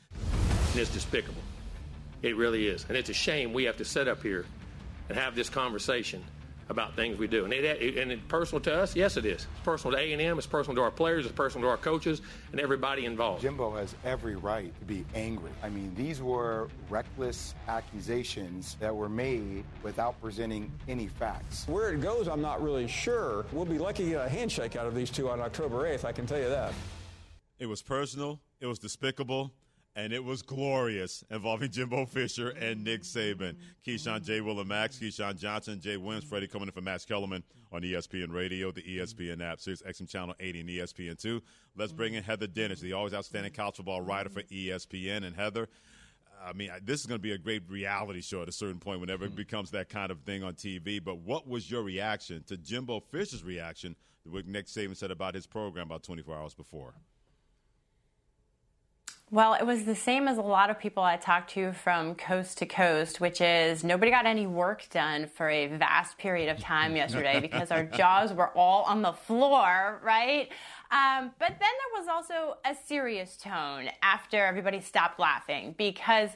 It's 0.73 0.89
despicable. 0.91 1.41
It 2.23 2.35
really 2.35 2.67
is. 2.67 2.85
And 2.89 2.97
it's 2.97 3.09
a 3.09 3.13
shame 3.13 3.53
we 3.53 3.65
have 3.65 3.77
to 3.77 3.85
sit 3.85 4.07
up 4.07 4.21
here 4.23 4.45
and 5.09 5.17
have 5.17 5.35
this 5.35 5.49
conversation 5.49 6.23
about 6.69 6.95
things 6.95 7.17
we 7.17 7.27
do. 7.27 7.43
And, 7.45 7.53
it, 7.53 7.63
it, 7.63 7.97
and 7.97 8.11
it's 8.11 8.21
personal 8.27 8.61
to 8.61 8.73
us? 8.73 8.95
Yes, 8.95 9.17
it 9.17 9.25
is. 9.25 9.47
It's 9.51 9.63
personal 9.63 9.97
to 9.97 10.01
A&M. 10.01 10.37
It's 10.37 10.47
personal 10.47 10.75
to 10.75 10.81
our 10.81 10.91
players. 10.91 11.25
It's 11.25 11.33
personal 11.33 11.67
to 11.67 11.71
our 11.71 11.77
coaches 11.77 12.21
and 12.51 12.61
everybody 12.61 13.05
involved. 13.05 13.41
Jimbo 13.41 13.75
has 13.75 13.95
every 14.05 14.35
right 14.35 14.71
to 14.79 14.85
be 14.85 15.03
angry. 15.15 15.51
I 15.63 15.69
mean, 15.69 15.93
these 15.95 16.21
were 16.21 16.69
reckless 16.89 17.55
accusations 17.67 18.77
that 18.79 18.95
were 18.95 19.09
made 19.09 19.63
without 19.83 20.19
presenting 20.21 20.71
any 20.87 21.07
facts. 21.07 21.67
Where 21.67 21.91
it 21.91 22.01
goes, 22.01 22.27
I'm 22.27 22.41
not 22.41 22.61
really 22.61 22.87
sure. 22.87 23.45
We'll 23.51 23.65
be 23.65 23.79
lucky 23.79 24.05
to 24.05 24.09
get 24.11 24.25
a 24.25 24.29
handshake 24.29 24.75
out 24.75 24.85
of 24.85 24.93
these 24.93 25.09
two 25.09 25.29
on 25.29 25.39
October 25.39 25.83
8th, 25.83 26.05
I 26.05 26.11
can 26.11 26.25
tell 26.25 26.39
you 26.39 26.49
that. 26.49 26.73
It 27.57 27.65
was 27.65 27.81
personal, 27.81 28.39
it 28.61 28.67
was 28.67 28.79
despicable, 28.79 29.51
and 29.99 30.13
it 30.13 30.23
was 30.23 30.41
glorious 30.41 31.25
involving 31.29 31.69
Jimbo 31.69 32.05
Fisher 32.05 32.49
and 32.51 32.85
Nick 32.85 33.01
Saban. 33.01 33.57
Keyshawn 33.85 34.23
J. 34.23 34.39
Will 34.39 34.57
and 34.61 34.69
Max, 34.69 34.97
Keyshawn 34.97 35.37
Johnson, 35.37 35.81
Jay 35.81 35.97
Williams, 35.97 36.23
Freddie 36.23 36.47
coming 36.47 36.69
in 36.69 36.71
for 36.71 36.79
Max 36.79 37.03
Kellerman 37.03 37.43
on 37.73 37.81
ESPN 37.81 38.33
Radio, 38.33 38.71
the 38.71 38.81
ESPN 38.81 39.43
app, 39.43 39.59
Sirius 39.59 39.81
XM 39.81 40.09
Channel 40.09 40.35
80 40.39 40.59
and 40.61 40.69
E 40.69 40.77
ESPN2. 40.77 41.41
Let's 41.75 41.91
bring 41.91 42.13
in 42.13 42.23
Heather 42.23 42.47
Dinich, 42.47 42.79
the 42.79 42.93
always 42.93 43.13
outstanding 43.13 43.51
college 43.51 43.75
football 43.75 43.99
writer 43.99 44.29
for 44.29 44.41
ESPN. 44.43 45.25
And 45.25 45.35
Heather, 45.35 45.67
I 46.41 46.53
mean, 46.53 46.71
this 46.81 47.01
is 47.01 47.05
going 47.05 47.19
to 47.19 47.21
be 47.21 47.33
a 47.33 47.37
great 47.37 47.63
reality 47.69 48.21
show 48.21 48.41
at 48.41 48.47
a 48.47 48.53
certain 48.53 48.79
point 48.79 49.01
whenever 49.01 49.25
it 49.25 49.29
mm-hmm. 49.29 49.35
becomes 49.35 49.71
that 49.71 49.89
kind 49.89 50.11
of 50.11 50.21
thing 50.21 50.43
on 50.43 50.53
TV. 50.53 51.03
But 51.03 51.17
what 51.17 51.45
was 51.45 51.69
your 51.69 51.83
reaction 51.83 52.41
to 52.47 52.55
Jimbo 52.55 53.01
Fisher's 53.01 53.43
reaction 53.43 53.97
to 54.23 54.29
what 54.29 54.47
Nick 54.47 54.67
Saban 54.67 54.95
said 54.95 55.11
about 55.11 55.35
his 55.35 55.45
program 55.45 55.87
about 55.87 56.03
24 56.03 56.37
hours 56.37 56.53
before? 56.53 56.93
Well, 59.31 59.53
it 59.53 59.63
was 59.63 59.83
the 59.83 59.93
same 59.93 60.27
as 60.27 60.39
a 60.39 60.41
lot 60.41 60.71
of 60.71 60.79
people 60.79 61.03
I 61.03 61.15
talked 61.15 61.51
to 61.51 61.71
from 61.71 62.15
coast 62.15 62.57
to 62.59 62.65
coast, 62.65 63.21
which 63.21 63.41
is 63.41 63.83
nobody 63.83 64.09
got 64.09 64.25
any 64.25 64.47
work 64.47 64.89
done 64.89 65.27
for 65.27 65.47
a 65.47 65.67
vast 65.67 66.17
period 66.17 66.49
of 66.49 66.59
time 66.59 66.95
yesterday 66.95 67.39
because 67.41 67.69
our 67.69 67.83
jaws 67.83 68.33
were 68.33 68.49
all 68.57 68.81
on 68.85 69.03
the 69.03 69.13
floor, 69.13 70.01
right? 70.03 70.49
Um, 70.89 71.29
but 71.37 71.49
then 71.49 71.59
there 71.59 72.01
was 72.01 72.07
also 72.07 72.57
a 72.65 72.75
serious 72.87 73.37
tone 73.37 73.89
after 74.01 74.43
everybody 74.43 74.79
stopped 74.79 75.19
laughing 75.19 75.75
because 75.77 76.31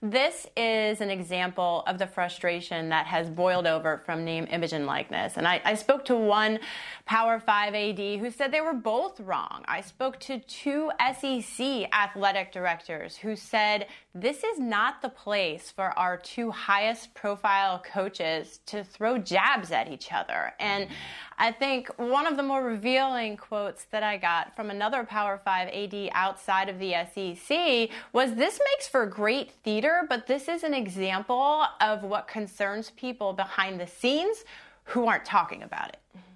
this 0.00 0.46
is 0.56 1.00
an 1.00 1.10
example 1.10 1.82
of 1.88 1.98
the 1.98 2.06
frustration 2.06 2.88
that 2.90 3.06
has 3.06 3.28
boiled 3.28 3.66
over 3.66 4.00
from 4.06 4.24
name, 4.24 4.46
image, 4.48 4.72
and 4.72 4.86
likeness. 4.86 5.36
And 5.36 5.46
I, 5.46 5.60
I 5.64 5.74
spoke 5.74 6.04
to 6.04 6.16
one 6.16 6.60
Power 7.04 7.40
5 7.40 7.74
AD 7.74 7.98
who 8.20 8.30
said 8.30 8.52
they 8.52 8.60
were 8.60 8.74
both 8.74 9.18
wrong. 9.18 9.64
I 9.66 9.80
spoke 9.80 10.20
to 10.20 10.38
two 10.38 10.92
SEC 11.18 11.88
athletic 11.92 12.52
directors 12.52 13.16
who 13.16 13.34
said 13.34 13.88
this 14.20 14.44
is 14.44 14.58
not 14.58 15.02
the 15.02 15.08
place 15.08 15.70
for 15.70 15.96
our 15.98 16.16
two 16.16 16.50
highest 16.50 17.14
profile 17.14 17.82
coaches 17.92 18.60
to 18.66 18.82
throw 18.84 19.18
jabs 19.18 19.70
at 19.70 19.90
each 19.90 20.12
other. 20.12 20.52
And 20.58 20.84
mm-hmm. 20.84 20.94
I 21.38 21.52
think 21.52 21.88
one 21.96 22.26
of 22.26 22.36
the 22.36 22.42
more 22.42 22.64
revealing 22.64 23.36
quotes 23.36 23.84
that 23.86 24.02
I 24.02 24.16
got 24.16 24.56
from 24.56 24.70
another 24.70 25.04
Power 25.04 25.40
5 25.44 25.68
AD 25.68 26.10
outside 26.12 26.68
of 26.68 26.78
the 26.78 26.94
SEC 27.14 27.90
was 28.12 28.34
this 28.34 28.60
makes 28.72 28.88
for 28.88 29.06
great 29.06 29.52
theater, 29.62 30.04
but 30.08 30.26
this 30.26 30.48
is 30.48 30.64
an 30.64 30.74
example 30.74 31.64
of 31.80 32.02
what 32.02 32.26
concerns 32.26 32.90
people 32.90 33.32
behind 33.32 33.80
the 33.80 33.86
scenes 33.86 34.44
who 34.84 35.06
aren't 35.06 35.24
talking 35.24 35.62
about 35.62 35.90
it. 35.90 35.98
Mm-hmm. 36.16 36.27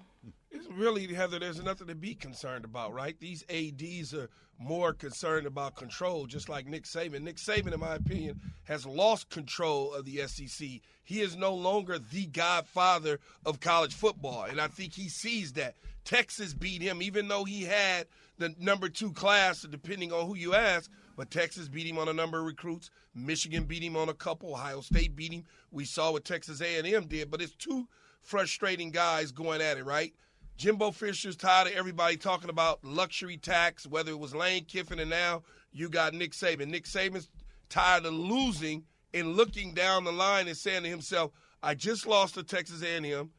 It's 0.53 0.67
really, 0.67 1.11
Heather, 1.11 1.39
there's 1.39 1.63
nothing 1.63 1.87
to 1.87 1.95
be 1.95 2.13
concerned 2.13 2.63
about, 2.63 2.93
right? 2.93 3.19
These 3.19 3.43
ADs 3.49 4.13
are 4.13 4.29
more 4.59 4.93
concerned 4.93 5.47
about 5.47 5.75
control, 5.75 6.27
just 6.27 6.47
like 6.47 6.67
Nick 6.67 6.83
Saban. 6.83 7.21
Nick 7.21 7.37
Saban, 7.37 7.73
in 7.73 7.79
my 7.79 7.95
opinion, 7.95 8.39
has 8.65 8.85
lost 8.85 9.29
control 9.29 9.93
of 9.93 10.05
the 10.05 10.25
SEC. 10.27 10.67
He 11.03 11.21
is 11.21 11.35
no 11.35 11.55
longer 11.55 11.97
the 11.97 12.27
godfather 12.27 13.19
of 13.45 13.59
college 13.59 13.95
football, 13.95 14.43
and 14.43 14.61
I 14.61 14.67
think 14.67 14.93
he 14.93 15.09
sees 15.09 15.53
that. 15.53 15.75
Texas 16.05 16.53
beat 16.53 16.81
him, 16.81 17.01
even 17.01 17.27
though 17.29 17.45
he 17.45 17.63
had 17.63 18.07
the 18.37 18.53
number 18.59 18.89
two 18.89 19.11
class, 19.11 19.61
depending 19.61 20.11
on 20.11 20.27
who 20.27 20.35
you 20.35 20.53
ask. 20.53 20.91
But 21.15 21.31
Texas 21.31 21.69
beat 21.69 21.87
him 21.87 21.97
on 21.97 22.09
a 22.09 22.13
number 22.13 22.39
of 22.39 22.45
recruits. 22.45 22.89
Michigan 23.15 23.63
beat 23.63 23.83
him 23.83 23.95
on 23.95 24.09
a 24.09 24.13
couple. 24.13 24.53
Ohio 24.53 24.81
State 24.81 25.15
beat 25.15 25.31
him. 25.31 25.45
We 25.71 25.85
saw 25.85 26.11
what 26.11 26.25
Texas 26.25 26.61
A&M 26.61 27.05
did. 27.05 27.31
But 27.31 27.41
it's 27.41 27.55
two 27.55 27.87
frustrating 28.19 28.91
guys 28.91 29.31
going 29.31 29.61
at 29.61 29.77
it, 29.77 29.85
right? 29.85 30.13
Jimbo 30.63 30.91
Fisher's 30.91 31.35
tired 31.35 31.67
of 31.67 31.73
everybody 31.73 32.15
talking 32.15 32.49
about 32.49 32.85
luxury 32.85 33.35
tax, 33.35 33.85
whether 33.85 34.11
it 34.11 34.19
was 34.19 34.33
Lane 34.33 34.63
Kiffin 34.63 34.97
and 34.97 35.09
now 35.09 35.43
you 35.73 35.89
got 35.89 36.13
Nick 36.13 36.31
Saban. 36.31 36.67
Nick 36.67 36.85
Saban's 36.85 37.27
tired 37.67 38.05
of 38.05 38.13
losing 38.13 38.85
and 39.13 39.35
looking 39.35 39.73
down 39.73 40.05
the 40.05 40.13
line 40.13 40.47
and 40.47 40.55
saying 40.55 40.83
to 40.83 40.89
himself, 40.89 41.31
I 41.61 41.75
just 41.75 42.07
lost 42.07 42.35
to 42.35 42.43
Texas 42.43 42.81
A&M. 42.81 43.29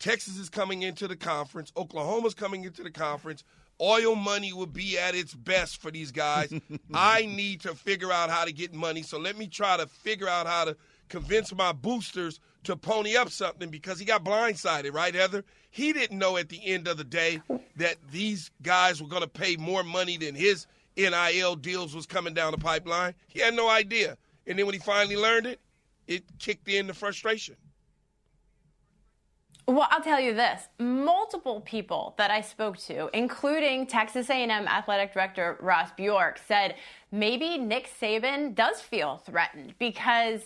Texas 0.00 0.38
is 0.38 0.48
coming 0.48 0.82
into 0.82 1.06
the 1.06 1.14
conference. 1.14 1.70
Oklahoma's 1.76 2.34
coming 2.34 2.64
into 2.64 2.82
the 2.82 2.90
conference. 2.90 3.44
oil 3.80 4.16
money 4.16 4.52
will 4.52 4.66
be 4.66 4.98
at 4.98 5.14
its 5.14 5.34
best 5.34 5.80
for 5.80 5.92
these 5.92 6.10
guys. 6.10 6.52
I 6.92 7.26
need 7.26 7.60
to 7.60 7.76
figure 7.76 8.10
out 8.10 8.28
how 8.28 8.44
to 8.44 8.52
get 8.52 8.74
money. 8.74 9.02
So 9.02 9.20
let 9.20 9.38
me 9.38 9.46
try 9.46 9.76
to 9.76 9.86
figure 9.86 10.28
out 10.28 10.48
how 10.48 10.64
to 10.64 10.76
convince 11.08 11.54
my 11.54 11.72
boosters 11.72 12.40
to 12.64 12.76
pony 12.76 13.16
up 13.16 13.30
something 13.30 13.70
because 13.70 13.98
he 13.98 14.04
got 14.04 14.24
blindsided, 14.24 14.92
right, 14.92 15.14
Heather? 15.14 15.44
He 15.70 15.92
didn't 15.92 16.18
know 16.18 16.36
at 16.36 16.48
the 16.48 16.60
end 16.64 16.88
of 16.88 16.96
the 16.96 17.04
day 17.04 17.40
that 17.76 17.96
these 18.10 18.50
guys 18.62 19.02
were 19.02 19.08
going 19.08 19.22
to 19.22 19.28
pay 19.28 19.56
more 19.56 19.84
money 19.84 20.16
than 20.16 20.34
his 20.34 20.66
NIL 20.96 21.56
deals 21.56 21.94
was 21.94 22.06
coming 22.06 22.34
down 22.34 22.52
the 22.52 22.58
pipeline. 22.58 23.14
He 23.28 23.40
had 23.40 23.54
no 23.54 23.68
idea. 23.68 24.16
And 24.46 24.58
then 24.58 24.66
when 24.66 24.74
he 24.74 24.80
finally 24.80 25.16
learned 25.16 25.46
it, 25.46 25.60
it 26.06 26.24
kicked 26.38 26.68
in 26.68 26.86
the 26.86 26.94
frustration. 26.94 27.56
Well, 29.68 29.88
I'll 29.90 30.02
tell 30.02 30.20
you 30.20 30.32
this. 30.32 30.62
Multiple 30.78 31.60
people 31.60 32.14
that 32.18 32.30
I 32.30 32.40
spoke 32.40 32.78
to, 32.78 33.10
including 33.12 33.88
Texas 33.88 34.30
A&M 34.30 34.50
athletic 34.50 35.12
director 35.12 35.58
Ross 35.60 35.90
Bjork, 35.96 36.38
said 36.46 36.76
maybe 37.10 37.58
Nick 37.58 37.90
Saban 38.00 38.54
does 38.54 38.80
feel 38.80 39.16
threatened 39.16 39.74
because 39.80 40.42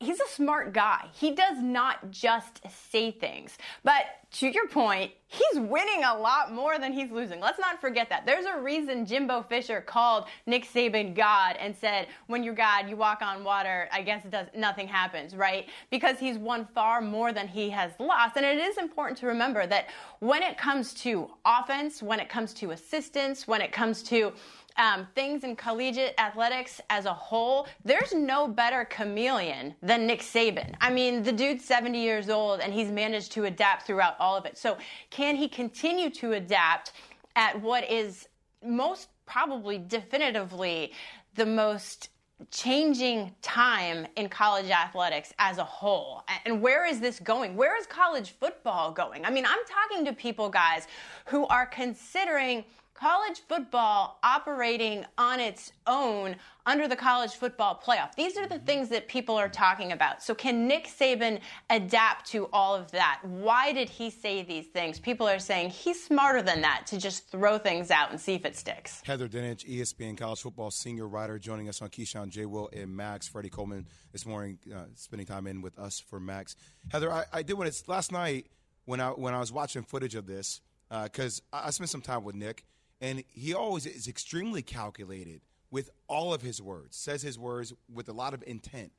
he's 0.00 0.18
a 0.20 0.28
smart 0.28 0.72
guy. 0.72 1.06
He 1.12 1.34
does 1.34 1.58
not 1.58 2.10
just 2.10 2.60
say 2.90 3.12
things. 3.12 3.56
But 3.84 4.04
to 4.32 4.48
your 4.48 4.68
point, 4.68 5.12
he's 5.26 5.58
winning 5.60 6.04
a 6.04 6.16
lot 6.16 6.52
more 6.52 6.78
than 6.78 6.92
he's 6.92 7.10
losing. 7.10 7.40
Let's 7.40 7.58
not 7.58 7.80
forget 7.80 8.08
that. 8.10 8.26
There's 8.26 8.46
a 8.46 8.60
reason 8.60 9.04
Jimbo 9.04 9.42
Fisher 9.42 9.80
called 9.80 10.26
Nick 10.46 10.64
Saban 10.64 11.14
God 11.14 11.56
and 11.58 11.76
said, 11.76 12.06
"When 12.28 12.44
you're 12.44 12.54
God, 12.54 12.88
you 12.88 12.96
walk 12.96 13.22
on 13.22 13.42
water. 13.44 13.88
I 13.92 14.02
guess 14.02 14.24
it 14.24 14.30
does 14.30 14.46
nothing 14.54 14.86
happens, 14.88 15.34
right?" 15.34 15.68
Because 15.90 16.18
he's 16.18 16.38
won 16.38 16.66
far 16.74 17.00
more 17.00 17.32
than 17.32 17.48
he 17.48 17.70
has 17.70 17.92
lost. 17.98 18.36
And 18.36 18.46
it 18.46 18.58
is 18.58 18.78
important 18.78 19.18
to 19.18 19.26
remember 19.26 19.66
that 19.66 19.88
when 20.20 20.42
it 20.42 20.56
comes 20.56 20.94
to 20.94 21.30
offense, 21.44 22.02
when 22.02 22.20
it 22.20 22.28
comes 22.28 22.54
to 22.54 22.70
assistance, 22.70 23.48
when 23.48 23.60
it 23.60 23.72
comes 23.72 24.02
to 24.04 24.32
um, 24.80 25.06
things 25.14 25.44
in 25.44 25.54
collegiate 25.56 26.14
athletics 26.18 26.80
as 26.88 27.04
a 27.04 27.12
whole, 27.12 27.68
there's 27.84 28.14
no 28.14 28.48
better 28.48 28.86
chameleon 28.86 29.74
than 29.82 30.06
Nick 30.06 30.20
Saban. 30.20 30.74
I 30.80 30.90
mean, 30.90 31.22
the 31.22 31.32
dude's 31.32 31.64
70 31.66 32.00
years 32.00 32.30
old 32.30 32.60
and 32.60 32.72
he's 32.72 32.90
managed 32.90 33.32
to 33.32 33.44
adapt 33.44 33.86
throughout 33.86 34.16
all 34.18 34.36
of 34.36 34.46
it. 34.46 34.56
So, 34.56 34.78
can 35.10 35.36
he 35.36 35.48
continue 35.48 36.08
to 36.10 36.32
adapt 36.32 36.92
at 37.36 37.60
what 37.60 37.88
is 37.90 38.26
most 38.64 39.08
probably 39.26 39.78
definitively 39.78 40.92
the 41.34 41.46
most 41.46 42.08
changing 42.50 43.34
time 43.42 44.06
in 44.16 44.28
college 44.28 44.70
athletics 44.70 45.32
as 45.38 45.58
a 45.58 45.64
whole. 45.64 46.24
And 46.46 46.62
where 46.62 46.86
is 46.86 46.98
this 46.98 47.20
going? 47.20 47.54
Where 47.54 47.78
is 47.78 47.86
college 47.86 48.30
football 48.30 48.92
going? 48.92 49.26
I 49.26 49.30
mean, 49.30 49.44
I'm 49.44 49.58
talking 49.68 50.06
to 50.06 50.14
people, 50.14 50.48
guys, 50.48 50.86
who 51.26 51.46
are 51.48 51.66
considering 51.66 52.64
college 53.00 53.40
football 53.48 54.18
operating 54.22 55.04
on 55.16 55.40
its 55.40 55.72
own 55.86 56.36
under 56.66 56.86
the 56.86 56.96
college 56.96 57.32
football 57.32 57.80
playoff. 57.82 58.14
These 58.14 58.36
are 58.36 58.46
the 58.46 58.56
mm-hmm. 58.56 58.64
things 58.64 58.88
that 58.90 59.08
people 59.08 59.36
are 59.36 59.48
talking 59.48 59.92
about. 59.92 60.22
So, 60.22 60.34
can 60.34 60.68
Nick 60.68 60.86
Saban 60.86 61.40
adapt 61.70 62.26
to 62.32 62.48
all 62.52 62.74
of 62.74 62.90
that? 62.90 63.20
Why 63.24 63.72
did 63.72 63.88
he 63.88 64.10
say 64.10 64.42
these 64.42 64.66
things? 64.66 64.98
People 64.98 65.26
are 65.26 65.38
saying 65.38 65.70
he's 65.70 66.02
smarter 66.02 66.42
than 66.42 66.60
that 66.60 66.86
to 66.88 66.98
just 66.98 67.28
throw 67.28 67.56
things 67.58 67.90
out 67.90 68.10
and 68.10 68.20
see 68.20 68.34
if 68.34 68.44
it 68.44 68.56
sticks. 68.56 69.00
Heather 69.04 69.28
Dinich, 69.28 69.66
ESPN 69.66 70.16
college 70.18 70.40
football 70.40 70.70
senior 70.70 71.08
writer, 71.08 71.38
joining 71.38 71.68
us 71.68 71.80
on 71.80 71.88
Keyshawn, 71.88 72.28
J. 72.28 72.44
Will, 72.44 72.68
and 72.72 72.94
Max. 72.94 73.26
Freddie 73.26 73.48
Coleman 73.48 73.86
this 74.12 74.26
morning, 74.26 74.58
uh, 74.74 74.84
spending 74.94 75.26
time 75.26 75.46
in 75.46 75.62
with 75.62 75.78
us 75.78 76.00
for 76.00 76.20
Max. 76.20 76.54
Heather, 76.90 77.10
I, 77.10 77.24
I 77.32 77.42
did 77.42 77.54
when 77.54 77.66
it's 77.66 77.88
last 77.88 78.12
night 78.12 78.48
when 78.84 79.00
I 79.00 79.10
when 79.10 79.32
I 79.32 79.40
was 79.40 79.52
watching 79.52 79.82
footage 79.82 80.14
of 80.14 80.26
this 80.26 80.60
because 80.90 81.40
uh, 81.52 81.56
I, 81.56 81.66
I 81.68 81.70
spent 81.70 81.88
some 81.88 82.02
time 82.02 82.24
with 82.24 82.34
Nick 82.34 82.64
and 83.00 83.24
he 83.28 83.54
always 83.54 83.86
is 83.86 84.08
extremely 84.08 84.62
calculated 84.62 85.40
with 85.70 85.90
all 86.08 86.34
of 86.34 86.42
his 86.42 86.60
words, 86.60 86.96
says 86.96 87.22
his 87.22 87.38
words 87.38 87.72
with 87.92 88.08
a 88.08 88.12
lot 88.12 88.34
of 88.34 88.42
intent. 88.46 88.92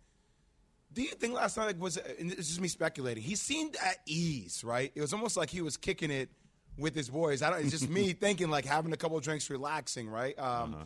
Do 0.94 1.02
you 1.02 1.10
think 1.10 1.34
last 1.34 1.58
night 1.58 1.78
was, 1.78 1.98
and 1.98 2.32
this 2.32 2.50
is 2.50 2.60
me 2.60 2.68
speculating, 2.68 3.24
he 3.24 3.36
seemed 3.36 3.76
at 3.76 3.98
ease, 4.06 4.64
right? 4.64 4.92
It 4.94 5.02
was 5.02 5.14
almost 5.14 5.38
like 5.38 5.50
he 5.50 5.62
was 5.62 5.78
kicking 5.78 6.12
it 6.12 6.30
with 6.78 6.96
his 6.96 7.10
boys. 7.10 7.42
I 7.42 7.50
don't, 7.50 7.62
it's 7.62 7.72
just 7.72 7.90
me 7.90 8.14
thinking 8.20 8.50
like 8.50 8.66
having 8.66 8.92
a 8.92 8.98
couple 8.98 9.18
of 9.18 9.24
drinks, 9.24 9.50
relaxing, 9.50 10.10
right? 10.10 10.38
Um, 10.38 10.74
uh-huh. 10.74 10.84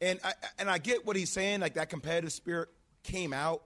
And 0.00 0.20
I, 0.24 0.32
and 0.58 0.68
I 0.68 0.78
get 0.78 1.06
what 1.06 1.16
he's 1.16 1.30
saying, 1.30 1.60
like 1.60 1.74
that 1.74 1.88
competitive 1.88 2.32
spirit 2.32 2.68
came 3.04 3.32
out. 3.32 3.62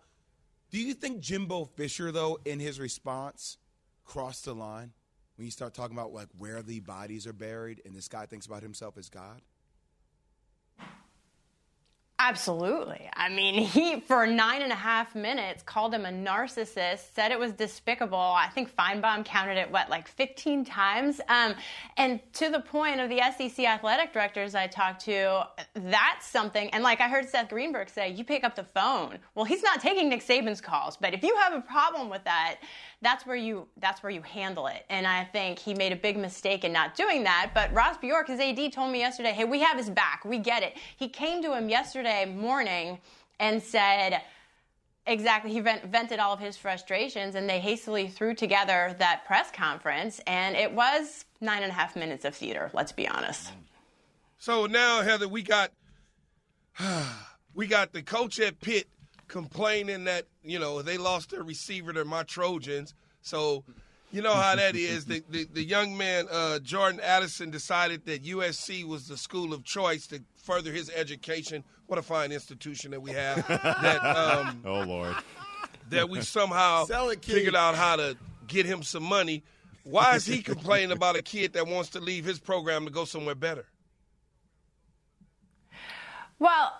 Do 0.70 0.78
you 0.78 0.92
think 0.92 1.20
Jimbo 1.20 1.64
Fisher, 1.64 2.12
though, 2.12 2.38
in 2.44 2.61
his 2.61 2.78
response, 2.78 3.56
crossed 4.04 4.44
the 4.44 4.54
line? 4.54 4.92
When 5.38 5.44
you 5.44 5.53
start 5.53 5.72
talking 5.72 5.96
about 5.96 6.12
like 6.12 6.29
where 6.37 6.62
the 6.62 6.81
bodies 6.81 7.24
are 7.24 7.33
buried 7.33 7.81
and 7.87 7.94
this 7.94 8.09
guy 8.09 8.27
thinks 8.27 8.44
about 8.44 8.61
himself 8.61 8.98
as 8.98 9.09
God? 9.09 9.40
Absolutely. 12.28 13.08
I 13.14 13.30
mean, 13.30 13.54
he, 13.54 14.00
for 14.00 14.26
nine 14.26 14.60
and 14.60 14.70
a 14.70 14.76
half 14.76 15.14
minutes, 15.14 15.62
called 15.62 15.94
him 15.94 16.04
a 16.04 16.10
narcissist, 16.10 17.14
said 17.14 17.32
it 17.32 17.38
was 17.38 17.52
despicable. 17.52 18.18
I 18.18 18.48
think 18.48 18.70
Finebaum 18.76 19.24
counted 19.24 19.56
it, 19.56 19.70
what, 19.70 19.88
like 19.88 20.06
15 20.08 20.66
times? 20.66 21.22
Um, 21.30 21.54
and 21.96 22.20
to 22.34 22.50
the 22.50 22.60
point 22.60 23.00
of 23.00 23.08
the 23.08 23.22
SEC 23.36 23.64
athletic 23.64 24.12
directors 24.12 24.54
I 24.54 24.66
talked 24.66 25.06
to, 25.06 25.46
that's 25.74 26.26
something. 26.26 26.68
And 26.70 26.84
like 26.84 27.00
I 27.00 27.08
heard 27.08 27.26
Seth 27.26 27.48
Greenberg 27.48 27.88
say, 27.88 28.10
you 28.10 28.24
pick 28.24 28.44
up 28.44 28.54
the 28.54 28.64
phone. 28.64 29.18
Well, 29.34 29.46
he's 29.46 29.62
not 29.62 29.80
taking 29.80 30.10
Nick 30.10 30.22
Saban's 30.22 30.60
calls, 30.60 30.98
but 30.98 31.14
if 31.14 31.22
you 31.22 31.34
have 31.36 31.54
a 31.54 31.62
problem 31.62 32.10
with 32.10 32.24
that, 32.24 32.58
that's 33.00 33.24
where 33.24 33.36
you 33.36 33.68
that's 33.76 34.02
where 34.02 34.10
you 34.10 34.22
handle 34.22 34.66
it. 34.66 34.84
And 34.90 35.06
I 35.06 35.24
think 35.24 35.58
he 35.58 35.72
made 35.72 35.92
a 35.92 35.96
big 35.96 36.16
mistake 36.16 36.64
in 36.64 36.72
not 36.72 36.96
doing 36.96 37.22
that. 37.24 37.52
But 37.54 37.72
Ross 37.72 37.96
Bjork, 37.96 38.26
his 38.26 38.40
AD, 38.40 38.72
told 38.72 38.90
me 38.90 38.98
yesterday, 38.98 39.32
hey, 39.32 39.44
we 39.44 39.60
have 39.60 39.76
his 39.76 39.88
back. 39.88 40.24
We 40.24 40.38
get 40.38 40.62
it. 40.62 40.76
He 40.96 41.08
came 41.08 41.42
to 41.42 41.56
him 41.56 41.68
yesterday 41.68 42.17
morning 42.24 42.98
and 43.38 43.62
said, 43.62 44.20
Exactly. 45.09 45.50
He 45.50 45.61
vent- 45.61 45.85
vented 45.87 46.18
all 46.18 46.35
of 46.35 46.40
his 46.40 46.59
frustrations, 46.59 47.35
and 47.35 47.48
they 47.48 47.61
hastily 47.61 48.09
threw 48.09 48.35
together 48.35 48.94
that 48.98 49.24
press 49.24 49.50
conference, 49.50 50.20
and 50.26 50.54
it 50.54 50.70
was 50.70 51.24
nine 51.40 51.62
and 51.62 51.72
a 51.72 51.74
half 51.74 51.96
minutes 51.96 52.26
of 52.26 52.35
theater. 52.35 52.70
Let's 52.74 52.92
be 52.92 53.09
honest. 53.09 53.50
So 54.38 54.66
now, 54.66 55.00
Heather, 55.00 55.26
we 55.26 55.42
got 55.42 55.72
we 57.54 57.66
got 57.66 57.92
the 57.94 58.02
coach 58.02 58.38
at 58.38 58.61
Pitt 58.61 58.87
complaining 59.28 60.04
that 60.04 60.26
you 60.42 60.59
know 60.59 60.83
they 60.83 60.98
lost 60.98 61.31
their 61.31 61.42
receiver 61.42 61.94
to 61.94 62.04
my 62.04 62.22
Trojans. 62.22 62.94
So 63.22 63.64
you 64.11 64.23
know 64.23 64.35
how 64.35 64.57
that 64.57 64.75
is. 64.77 65.05
The, 65.05 65.23
the, 65.29 65.44
the 65.44 65.62
young 65.62 65.97
man 65.97 66.27
uh, 66.31 66.59
Jordan 66.61 67.01
Addison 67.01 67.51
decided 67.51 68.07
that 68.07 68.25
USC 68.25 68.85
was 68.85 69.09
the 69.09 69.16
school 69.16 69.53
of 69.53 69.64
choice 69.64 70.07
to 70.09 70.23
further 70.37 70.73
his 70.73 70.90
education. 70.94 71.64
What 71.87 71.99
a 71.99 72.03
fine 72.03 72.33
institution 72.33 72.90
that 72.92 73.01
we 73.01 73.12
have. 73.12 73.47
that 73.47 74.05
um, 74.05 74.62
oh 74.64 74.81
Lord, 74.81 75.14
that 75.90 76.09
we 76.09 76.23
somehow 76.23 76.87
it, 76.88 77.25
figured 77.25 77.55
out 77.55 77.75
how 77.75 77.97
to 77.97 78.16
get 78.47 78.66
him 78.66 78.83
some 78.83 79.03
money. 79.03 79.42
Why 79.85 80.16
is 80.16 80.27
he 80.27 80.42
complaining 80.42 80.92
about 80.92 81.16
a 81.16 81.23
kid 81.23 81.55
that 81.55 81.66
wants 81.66 81.90
to 81.90 82.01
leave 82.01 82.25
his 82.25 82.38
program 82.38 82.85
to 82.85 82.90
go 82.90 83.05
somewhere 83.05 83.35
better? 83.35 83.66
Well, 86.38 86.73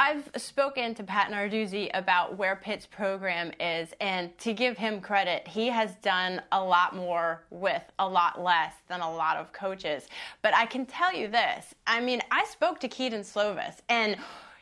I've 0.00 0.30
spoken 0.36 0.94
to 0.94 1.02
Pat 1.02 1.32
Narduzzi 1.32 1.90
about 1.92 2.38
where 2.38 2.54
Pitt's 2.54 2.86
program 2.86 3.50
is, 3.58 3.92
and 4.00 4.36
to 4.38 4.52
give 4.52 4.78
him 4.78 5.00
credit, 5.00 5.48
he 5.48 5.66
has 5.66 5.96
done 5.96 6.40
a 6.52 6.62
lot 6.62 6.94
more 6.94 7.42
with 7.50 7.82
a 7.98 8.08
lot 8.08 8.40
less 8.40 8.74
than 8.86 9.00
a 9.00 9.10
lot 9.10 9.38
of 9.38 9.52
coaches. 9.52 10.06
But 10.40 10.54
I 10.54 10.66
can 10.66 10.86
tell 10.86 11.12
you 11.12 11.26
this 11.26 11.74
I 11.84 12.00
mean, 12.00 12.20
I 12.30 12.44
spoke 12.44 12.78
to 12.80 12.88
Kedon 12.88 13.22
Slovis, 13.22 13.78
and 13.88 14.16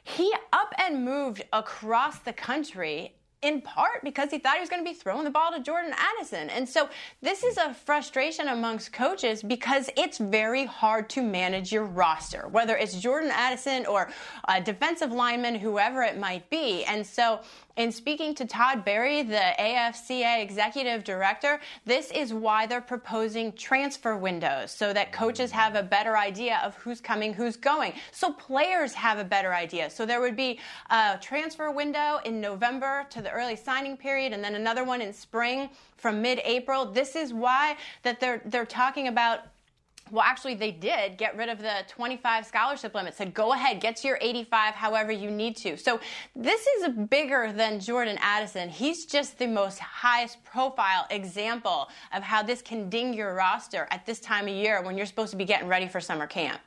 he 0.05 0.33
up 0.55 0.73
and 0.79 1.05
moved 1.05 1.45
across 1.53 2.21
the 2.21 2.33
country 2.33 3.16
in 3.43 3.61
part 3.61 4.03
because 4.03 4.31
he 4.31 4.39
thought 4.39 4.55
he 4.55 4.61
was 4.61 4.69
going 4.69 4.85
to 4.85 4.91
be 4.91 4.97
throwing 4.97 5.25
the 5.25 5.31
ball 5.31 5.53
to 5.53 5.61
Jordan 5.61 5.93
Addison. 5.97 6.51
And 6.51 6.69
so 6.69 6.89
this 7.23 7.45
is 7.45 7.59
a 7.59 7.75
frustration 7.75 8.49
amongst 8.49 8.93
coaches 8.93 9.43
because 9.43 9.91
it's 9.97 10.19
very 10.19 10.65
hard 10.65 11.09
to 11.11 11.23
manage 11.23 11.73
your 11.73 11.85
roster, 11.85 12.49
whether 12.49 12.77
it's 12.77 12.99
Jordan 13.01 13.31
Addison 13.33 13.87
or 13.87 14.11
a 14.49 14.61
defensive 14.61 15.13
lineman, 15.13 15.55
whoever 15.55 16.03
it 16.03 16.19
might 16.19 16.49
be. 16.51 16.85
And 16.85 17.07
so 17.07 17.41
in 17.77 17.93
speaking 17.93 18.35
to 18.35 18.47
Todd 18.47 18.85
Berry, 18.85 19.23
the 19.23 19.53
AFCA 19.59 20.43
executive 20.43 21.05
director, 21.05 21.61
this 21.85 22.11
is 22.11 22.33
why 22.33 22.67
they're 22.67 22.81
proposing 22.81 23.53
transfer 23.53 24.17
windows 24.17 24.71
so 24.73 24.93
that 24.93 25.13
coaches 25.13 25.51
have 25.51 25.75
a 25.75 25.83
better 25.83 26.17
idea 26.17 26.61
of 26.65 26.75
who's 26.77 27.01
coming, 27.01 27.35
who's 27.35 27.57
going. 27.57 27.93
So 28.13 28.33
players 28.33 28.95
have 28.95 29.19
a 29.19 29.25
better 29.25 29.53
idea. 29.55 29.91
So 29.91 30.07
there 30.07 30.21
would 30.21 30.37
be 30.37 30.59
a 30.91 31.19
transfer 31.21 31.71
window 31.71 32.19
in 32.25 32.41
November 32.41 33.07
to 33.11 33.21
the 33.21 33.31
early 33.31 33.57
signing 33.57 33.97
period 33.97 34.33
and 34.33 34.43
then 34.43 34.55
another 34.55 34.85
one 34.85 35.03
in 35.03 35.13
spring 35.13 35.69
from 35.97 36.23
mid-April. 36.23 36.93
This 36.93 37.15
is 37.15 37.33
why 37.33 37.77
that 38.03 38.21
they're 38.21 38.41
they're 38.47 38.67
talking 38.67 39.09
about 39.09 39.41
well, 40.11 40.25
actually, 40.25 40.55
they 40.55 40.71
did 40.71 41.19
get 41.19 41.37
rid 41.37 41.49
of 41.49 41.59
the 41.59 41.85
25 41.89 42.47
scholarship 42.47 42.95
limit. 42.95 43.15
Said, 43.15 43.35
go 43.35 43.53
ahead, 43.53 43.81
get 43.81 43.97
to 43.97 44.09
your 44.09 44.19
85 44.21 44.75
however 44.75 45.13
you 45.13 45.31
need 45.31 45.57
to. 45.59 45.77
So 45.77 46.01
this 46.35 46.67
is 46.67 46.89
bigger 47.11 47.53
than 47.53 47.81
Jordan 47.81 48.19
Addison. 48.21 48.69
He's 48.69 49.07
just 49.07 49.39
the 49.39 49.47
most 49.47 49.79
highest 49.79 50.43
profile 50.45 51.07
example 51.11 51.89
of 52.15 52.23
how 52.23 52.43
this 52.43 52.63
can 52.63 52.89
ding 52.89 53.15
your 53.15 53.35
roster 53.35 53.87
at 53.91 54.07
this 54.07 54.21
time 54.21 54.47
of 54.49 54.55
year 54.55 54.83
when 54.83 54.97
you're 54.97 55.07
supposed 55.07 55.31
to 55.33 55.37
be 55.37 55.45
getting 55.45 55.69
ready 55.69 55.89
for 55.89 56.01
summer 56.01 56.27
camp. 56.27 56.61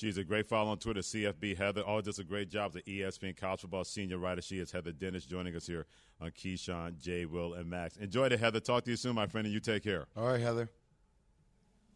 She's 0.00 0.16
a 0.16 0.24
great 0.24 0.48
follow 0.48 0.70
on 0.70 0.78
Twitter, 0.78 1.00
CFB 1.00 1.58
Heather. 1.58 1.82
Always 1.82 2.06
does 2.06 2.18
a 2.18 2.24
great 2.24 2.48
job 2.48 2.70
as 2.74 2.76
an 2.76 2.82
ESPN 2.90 3.36
college 3.36 3.60
football 3.60 3.84
senior 3.84 4.16
writer. 4.16 4.40
She 4.40 4.58
is 4.58 4.72
Heather 4.72 4.92
Dinich 4.92 5.28
joining 5.28 5.54
us 5.54 5.66
here 5.66 5.84
on 6.22 6.30
Keyshawn, 6.30 6.98
Jay, 6.98 7.26
Will, 7.26 7.52
and 7.52 7.68
Max. 7.68 7.98
Enjoy 7.98 8.24
it, 8.24 8.40
Heather. 8.40 8.60
Talk 8.60 8.84
to 8.84 8.90
you 8.90 8.96
soon, 8.96 9.14
my 9.14 9.26
friend, 9.26 9.46
and 9.46 9.52
you 9.52 9.60
take 9.60 9.84
care. 9.84 10.06
All 10.16 10.28
right, 10.28 10.40
Heather. 10.40 10.70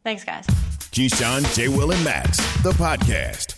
Thanks, 0.02 0.22
guys. 0.22 0.46
Keyshawn, 0.94 1.52
J. 1.56 1.66
Will, 1.66 1.90
and 1.90 2.04
Max, 2.04 2.36
the 2.62 2.70
podcast. 2.70 3.56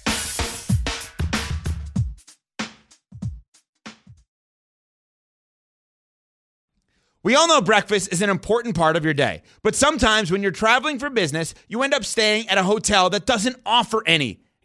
We 7.23 7.35
all 7.35 7.47
know 7.47 7.61
breakfast 7.61 8.11
is 8.11 8.23
an 8.23 8.31
important 8.31 8.75
part 8.75 8.97
of 8.97 9.05
your 9.05 9.13
day, 9.13 9.43
but 9.63 9.75
sometimes 9.75 10.33
when 10.33 10.41
you're 10.43 10.51
traveling 10.51 10.99
for 10.99 11.11
business, 11.11 11.53
you 11.69 11.83
end 11.83 11.93
up 11.93 12.07
staying 12.07 12.49
at 12.49 12.57
a 12.57 12.63
hotel 12.63 13.11
that 13.11 13.27
doesn't 13.27 13.61
offer 13.67 14.03
any. 14.07 14.41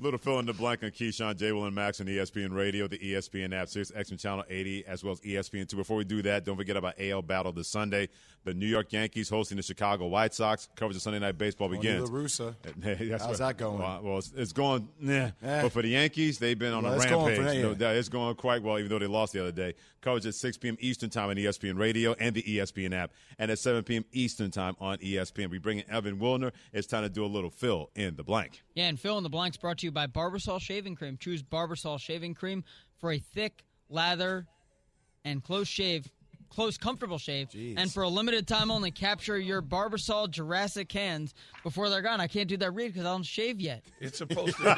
Little 0.00 0.18
fill 0.18 0.38
in 0.38 0.46
the 0.46 0.52
blank 0.52 0.84
on 0.84 0.90
Keyshawn, 0.90 1.36
J. 1.36 1.50
Will, 1.50 1.64
and 1.64 1.74
Max 1.74 2.00
on 2.00 2.06
ESPN 2.06 2.54
Radio, 2.54 2.86
the 2.86 2.98
ESPN 2.98 3.52
app, 3.52 3.68
Sirius 3.68 3.90
XM 3.90 4.20
Channel 4.20 4.44
80, 4.48 4.86
as 4.86 5.02
well 5.02 5.12
as 5.12 5.20
ESPN 5.20 5.68
2. 5.68 5.76
Before 5.76 5.96
we 5.96 6.04
do 6.04 6.22
that, 6.22 6.44
don't 6.44 6.56
forget 6.56 6.76
about 6.76 6.94
AL 7.00 7.22
Battle 7.22 7.50
this 7.50 7.66
Sunday. 7.66 8.08
The 8.44 8.54
New 8.54 8.66
York 8.66 8.92
Yankees 8.92 9.28
hosting 9.28 9.56
the 9.56 9.62
Chicago 9.62 10.06
White 10.06 10.34
Sox. 10.34 10.68
Coverage 10.76 10.96
of 10.96 11.02
Sunday 11.02 11.18
Night 11.18 11.36
Baseball 11.36 11.68
Tony 11.68 11.80
begins. 11.80 12.08
La 12.10 12.16
Russa. 12.18 12.54
How's 13.20 13.28
what- 13.28 13.38
that 13.38 13.56
going? 13.58 13.78
Well, 13.80 14.00
well, 14.02 14.18
it's, 14.18 14.32
it's 14.36 14.52
going, 14.52 14.88
nah. 15.00 15.30
Eh. 15.42 15.62
But 15.62 15.72
for 15.72 15.82
the 15.82 15.88
Yankees, 15.88 16.38
they've 16.38 16.58
been 16.58 16.72
on 16.72 16.84
Well, 16.84 17.00
a 17.00 17.08
going 17.08 17.26
rampage. 17.26 17.36
for 17.36 17.42
them, 17.52 17.62
No 17.62 17.68
yeah. 17.70 17.74
doubt. 17.74 17.96
It's 17.96 18.08
going 18.08 18.34
quite 18.36 18.62
well, 18.62 18.78
even 18.78 18.88
though 18.90 19.00
they 19.00 19.06
lost 19.08 19.32
the 19.32 19.40
other 19.40 19.52
day. 19.52 19.74
Coverage 20.00 20.26
at 20.26 20.34
6 20.36 20.58
p.m. 20.58 20.76
Eastern 20.78 21.10
Time 21.10 21.28
on 21.30 21.36
ESPN 21.36 21.76
Radio 21.76 22.14
and 22.20 22.32
the 22.36 22.42
ESPN 22.44 22.94
app, 22.94 23.10
and 23.38 23.50
at 23.50 23.58
7 23.58 23.82
p.m. 23.82 24.04
Eastern 24.12 24.52
Time 24.52 24.76
on 24.80 24.98
ESPN. 24.98 25.50
We 25.50 25.58
bring 25.58 25.78
in 25.80 25.90
Evan 25.90 26.18
Wilner. 26.20 26.52
It's 26.72 26.86
time 26.86 27.02
to 27.02 27.08
do 27.08 27.24
a 27.24 27.26
little 27.26 27.50
fill 27.50 27.90
in 27.96 28.14
the 28.14 28.22
blank. 28.22 28.62
Yeah, 28.78 28.86
and 28.86 29.00
fill 29.00 29.18
in 29.18 29.24
the 29.24 29.28
blanks 29.28 29.56
brought 29.56 29.78
to 29.78 29.86
you 29.86 29.90
by 29.90 30.06
Barbasol 30.06 30.60
Shaving 30.60 30.94
Cream. 30.94 31.16
Choose 31.18 31.42
Barbasol 31.42 31.98
Shaving 31.98 32.32
Cream 32.34 32.62
for 33.00 33.10
a 33.10 33.18
thick 33.18 33.64
lather 33.90 34.46
and 35.24 35.42
close 35.42 35.66
shave, 35.66 36.06
close 36.48 36.78
comfortable 36.78 37.18
shave. 37.18 37.48
And 37.76 37.92
for 37.92 38.04
a 38.04 38.08
limited 38.08 38.46
time 38.46 38.70
only, 38.70 38.92
capture 38.92 39.36
your 39.36 39.62
Barbasol 39.62 40.30
Jurassic 40.30 40.92
hands 40.92 41.34
before 41.64 41.90
they're 41.90 42.02
gone. 42.02 42.20
I 42.20 42.28
can't 42.28 42.48
do 42.48 42.56
that 42.58 42.70
read 42.70 42.92
because 42.92 43.04
I 43.04 43.10
don't 43.10 43.24
shave 43.24 43.60
yet. 43.60 43.82
It's 43.98 44.18
supposed 44.18 44.56
to 44.58 44.62
be. 44.62 44.68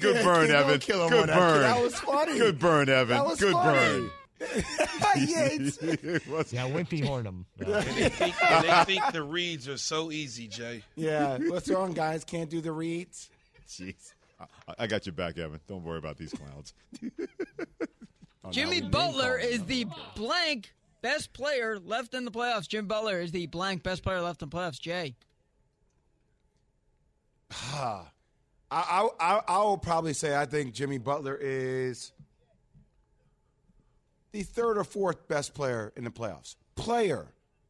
Good 0.00 0.22
burn, 0.22 0.50
Evan. 0.52 0.78
Good 0.78 0.94
on 0.94 1.10
that, 1.10 1.26
kid. 1.26 1.34
burn. 1.34 1.62
That 1.62 1.82
was 1.82 1.98
funny. 1.98 2.38
Good 2.38 2.60
burn, 2.60 2.88
Evan. 2.88 3.16
That 3.16 3.26
was 3.26 3.40
Good 3.40 3.52
funny. 3.52 3.78
burn. 3.78 4.10
yeah, 5.16 5.48
Yeah, 5.52 6.68
Wimpy 6.68 7.04
Hornum. 7.04 7.44
And 7.58 7.74
they, 7.74 8.08
think, 8.08 8.42
and 8.42 8.64
they 8.64 8.84
think 8.84 9.12
the 9.12 9.22
reads 9.22 9.68
are 9.68 9.78
so 9.78 10.10
easy, 10.10 10.48
Jay. 10.48 10.82
yeah. 10.96 11.38
What's 11.40 11.68
wrong, 11.68 11.92
guys? 11.92 12.24
Can't 12.24 12.50
do 12.50 12.60
the 12.60 12.72
reads. 12.72 13.30
Jeez. 13.68 14.12
I, 14.40 14.46
I 14.80 14.86
got 14.86 15.06
your 15.06 15.14
back, 15.14 15.38
Evan. 15.38 15.60
Don't 15.66 15.84
worry 15.84 15.98
about 15.98 16.16
these 16.16 16.32
clowns. 16.32 16.74
Jimmy 18.50 18.82
oh, 18.84 18.88
Butler 18.88 19.38
is 19.38 19.64
the 19.64 19.86
blank 20.16 20.74
best 21.02 21.32
player 21.32 21.78
left 21.78 22.14
in 22.14 22.24
the 22.24 22.30
playoffs. 22.30 22.68
Jim 22.68 22.86
Butler 22.86 23.20
is 23.20 23.30
the 23.30 23.46
blank 23.46 23.82
best 23.82 24.02
player 24.02 24.20
left 24.20 24.42
in 24.42 24.48
the 24.48 24.56
playoffs. 24.56 24.80
Jay. 24.80 25.14
I, 27.74 28.02
I, 28.70 29.08
I, 29.20 29.40
I 29.46 29.58
will 29.58 29.78
probably 29.78 30.14
say 30.14 30.36
I 30.36 30.46
think 30.46 30.74
Jimmy 30.74 30.98
Butler 30.98 31.38
is 31.40 32.12
the 34.34 34.42
third 34.42 34.76
or 34.76 34.84
fourth 34.84 35.28
best 35.28 35.54
player 35.54 35.92
in 35.96 36.02
the 36.04 36.10
playoffs. 36.10 36.56
Player, 36.74 37.28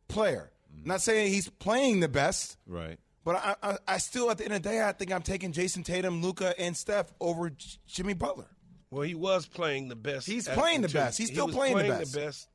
player. 0.09 0.51
Not 0.85 1.03
saying 1.03 1.31
he's 1.33 1.49
playing 1.49 2.01
the 2.01 2.09
best, 2.09 2.57
Right. 2.67 2.99
but 3.23 3.37
I, 3.37 3.55
I, 3.63 3.77
I 3.87 3.99
still, 3.99 4.31
at 4.31 4.39
the 4.39 4.45
end 4.45 4.55
of 4.55 4.63
the 4.63 4.69
day, 4.71 4.83
I 4.83 4.93
think 4.93 5.13
I'm 5.13 5.23
taking 5.23 5.53
Jayson 5.53 5.85
Tatum, 5.85 6.23
Luka, 6.23 6.59
and 6.59 6.75
Steph 6.77 7.13
over 7.21 7.51
J- 7.51 7.79
Jimmy 7.87 8.15
Butler. 8.15 8.49
Well, 8.91 9.03
he 9.03 9.15
was 9.15 9.47
playing 9.47 9.89
the 9.89 9.95
best. 9.97 10.27
He's 10.27 10.49
playing 10.49 10.81
the 10.81 10.87
until- 10.87 11.03
best. 11.03 11.19
He's 11.19 11.29
he 11.29 11.35
still 11.35 11.47
was 11.47 11.55
playing 11.55 11.77
the 11.77 11.85
best. 11.85 12.15
best. 12.15 12.49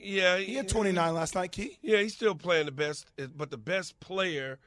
Yeah, 0.00 0.38
He 0.38 0.54
had 0.54 0.68
29 0.68 1.14
last 1.14 1.34
night, 1.34 1.52
Key. 1.52 1.78
Yeah, 1.82 1.98
he's 1.98 2.14
still 2.14 2.34
playing 2.34 2.66
the 2.66 2.72
best, 2.72 3.06
eh, 3.18 3.26
but 3.34 3.50
the 3.50 3.56
best 3.58 4.00
player. 4.00 4.58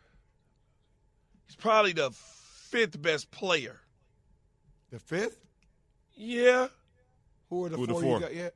He's 1.48 1.56
probably 1.56 1.94
the 1.94 2.12
fifth 2.12 3.02
best 3.02 3.30
player. 3.32 3.80
The 4.92 5.00
fifth? 5.00 5.38
Yeah. 6.16 6.68
Who 7.50 7.66
are 7.66 7.70
the 7.70 7.78
Who 7.78 7.84
are 7.84 7.88
the 7.88 7.94
four, 7.94 8.02
four? 8.02 8.14
you 8.16 8.20
got? 8.20 8.36
Yeah. 8.36 8.50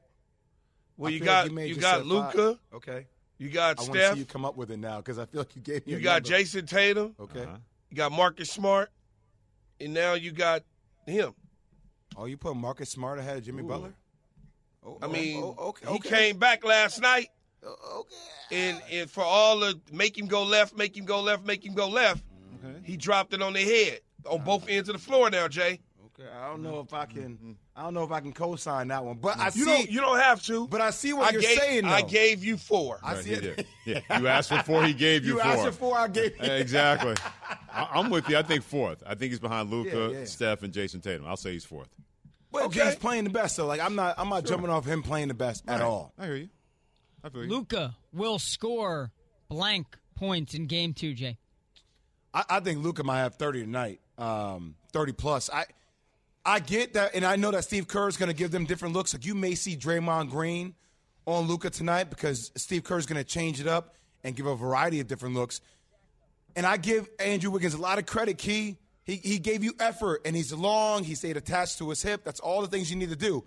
Well, 0.98 1.12
I 1.12 1.14
you 1.14 1.20
got 1.20 1.46
like 1.46 1.54
may 1.54 1.68
you 1.68 1.76
got 1.76 1.98
said. 2.00 2.06
Luka. 2.06 2.60
Okay. 2.74 3.08
You 3.38 3.50
got 3.50 3.80
I 3.80 3.82
want 3.82 3.94
to 3.94 4.00
Steph. 4.00 4.14
see 4.14 4.20
you 4.20 4.26
come 4.26 4.46
up 4.46 4.56
with 4.56 4.70
it 4.72 4.78
now 4.78 4.98
because 4.98 5.18
I 5.18 5.26
feel 5.26 5.42
like 5.42 5.56
you 5.56 5.62
gave 5.62 5.86
me. 5.88 5.94
You 5.94 6.00
a 6.00 6.02
got 6.02 6.24
number. 6.24 6.38
Jayson 6.38 6.68
Tatum. 6.68 7.16
Okay. 7.20 7.42
Uh-huh. 7.42 7.58
You 7.90 7.98
got 7.98 8.12
Marcus 8.12 8.52
Smart, 8.52 8.90
and 9.80 9.94
now 9.94 10.14
you 10.14 10.32
got 10.32 10.64
him. 11.06 11.34
Oh, 12.16 12.26
you 12.26 12.38
put 12.38 12.56
Marcus 12.56 12.90
Smart 12.90 13.20
ahead 13.20 13.38
of 13.38 13.44
Jimmy 13.44 13.64
Butler? 13.64 13.94
Oh, 14.86 14.98
I 15.02 15.08
mean, 15.08 15.42
oh, 15.44 15.56
okay, 15.70 15.92
he 15.92 16.00
came 16.00 16.38
back 16.38 16.64
last 16.64 17.02
night. 17.02 17.30
Oh, 17.66 18.02
okay. 18.02 18.60
And, 18.70 18.82
and 18.92 19.10
for 19.10 19.24
all 19.24 19.60
the 19.60 19.80
make 19.92 20.18
him 20.18 20.26
go 20.26 20.44
left, 20.44 20.76
make 20.76 20.96
him 20.98 21.06
go 21.06 21.22
left, 21.22 21.46
make 21.46 21.66
him 21.66 21.74
go 21.74 21.88
left, 21.88 22.24
okay. 22.64 22.80
he 22.84 22.98
dropped 22.98 23.34
it 23.34 23.42
on 23.42 23.54
their 23.54 23.66
head 23.66 24.00
on 24.30 24.44
both 24.44 24.68
ends 24.68 24.90
of 24.90 24.94
the 24.94 25.02
floor 25.02 25.30
now, 25.30 25.48
Jay. 25.48 25.80
Okay, 26.22 26.30
I 26.36 26.50
don't 26.50 26.62
know 26.62 26.80
if 26.80 26.94
I 26.94 27.06
mm-hmm. 27.06 27.20
can. 27.20 27.34
Mm-hmm. 27.34 27.52
I 27.76 27.84
don't 27.84 27.94
know 27.94 28.04
if 28.04 28.12
I 28.12 28.20
can 28.20 28.34
co-sign 28.34 28.90
that 28.90 29.04
one, 29.04 29.18
but 29.18 29.34
mm-hmm. 29.34 29.42
I 29.42 29.46
you 29.46 29.52
see. 29.52 29.66
don't 29.66 29.92
you 29.92 30.02
don't 30.02 30.20
have 30.20 30.44
to. 30.44 30.68
But 30.68 30.82
I 30.82 30.92
see 30.92 31.14
what 31.14 31.30
I 31.30 31.32
you're 31.32 31.42
gave, 31.42 31.58
saying. 31.58 31.84
Though. 31.84 31.90
I 31.90 32.02
gave 32.02 32.44
you 32.44 32.58
four. 32.58 33.00
I 33.04 33.14
Right, 33.14 33.24
see 33.24 33.30
he 33.30 33.36
it. 33.36 33.42
did. 33.58 33.68
Yeah, 33.86 34.20
you 34.20 34.28
asked 34.28 34.50
for 34.50 34.62
four, 34.62 34.84
he 34.84 34.94
gave 34.94 35.26
you, 35.26 35.34
You 35.34 35.40
four. 35.40 35.52
asked 35.52 35.66
for 35.66 35.72
four, 35.72 35.98
I 35.98 36.08
gave 36.08 36.38
you. 36.38 36.44
exactly. 36.52 37.16
I, 37.74 37.88
I'm 37.94 38.12
with 38.12 38.30
you. 38.30 38.38
I 38.38 38.44
think 38.44 38.64
fourth. 38.64 39.02
I 39.08 39.16
think 39.16 39.32
he's 39.32 39.40
behind 39.40 39.72
Luka, 39.72 40.12
Yeah, 40.12 40.20
yeah. 40.20 40.26
Steph, 40.26 40.62
and 40.62 40.72
Jayson 40.72 41.02
Tatum. 41.02 41.26
I'll 41.26 41.36
say 41.38 41.54
he's 41.54 41.66
fourth. 41.66 41.90
But 42.52 42.64
Okay. 42.66 42.86
he's 42.86 42.96
playing 42.96 43.24
the 43.24 43.30
best, 43.32 43.56
so 43.56 43.66
Like 43.66 43.82
I'm 43.82 43.96
not. 43.96 44.16
I'm 44.18 44.30
not 44.30 44.46
jumping 44.46 44.70
off 44.70 44.86
him 44.86 45.02
playing 45.02 45.30
the 45.30 45.34
best 45.34 45.64
at 45.68 45.82
all. 45.82 46.14
I 46.20 46.26
hear 46.26 46.36
you. 46.36 46.50
I 47.24 47.30
feel 47.30 47.44
you. 47.44 47.50
Luka 47.50 47.96
will 48.14 48.40
score 48.40 49.12
blank 49.50 49.98
points 50.16 50.54
in 50.54 50.68
game 50.68 50.94
two, 50.94 51.14
Jay. 51.14 51.38
I, 52.34 52.44
I 52.50 52.60
think 52.60 52.84
Luka 52.84 53.04
might 53.04 53.20
have 53.20 53.36
30 53.36 53.62
tonight, 53.62 54.00
um, 54.18 54.76
30 54.94 55.14
plus. 55.14 55.50
I 55.52 55.66
I 56.46 56.60
get 56.60 56.94
that, 56.94 57.14
and 57.14 57.24
I 57.24 57.36
know 57.36 57.52
that 57.52 57.64
Steve 57.64 57.88
Kerr 57.88 58.08
is 58.08 58.18
going 58.18 58.30
to 58.30 58.36
give 58.36 58.52
them 58.52 58.66
different 58.66 58.96
looks. 58.96 59.14
Like 59.14 59.26
you 59.26 59.36
may 59.36 59.56
see 59.56 59.78
Draymond 59.78 60.30
Green 60.30 60.74
on 61.26 61.48
Luka 61.48 61.70
tonight 61.70 62.10
because 62.10 62.52
Steve 62.56 62.84
Kerr 62.84 62.98
is 62.98 63.06
going 63.06 63.22
to 63.22 63.24
change 63.24 63.60
it 63.60 63.68
up 63.68 63.96
and 64.24 64.36
give 64.36 64.48
a 64.48 64.56
variety 64.56 65.00
of 65.00 65.08
different 65.08 65.36
looks. 65.36 65.62
And 66.56 66.66
I 66.66 66.78
give 66.78 67.08
Andrew 67.20 67.52
Wiggins 67.52 67.74
a 67.74 67.82
lot 67.82 68.00
of 68.00 68.06
credit, 68.06 68.38
Key. 68.38 68.78
He, 69.04 69.16
he 69.16 69.40
gave 69.40 69.64
you 69.64 69.74
effort, 69.80 70.22
and 70.26 70.36
he's 70.36 70.52
long. 70.54 71.04
He 71.04 71.16
stayed 71.16 71.38
attached 71.38 71.78
to 71.80 71.90
his 71.90 72.02
hip. 72.02 72.24
That's 72.24 72.40
all 72.40 72.62
the 72.62 72.68
things 72.68 72.90
you 72.90 72.98
need 72.98 73.10
to 73.10 73.16
do. 73.16 73.44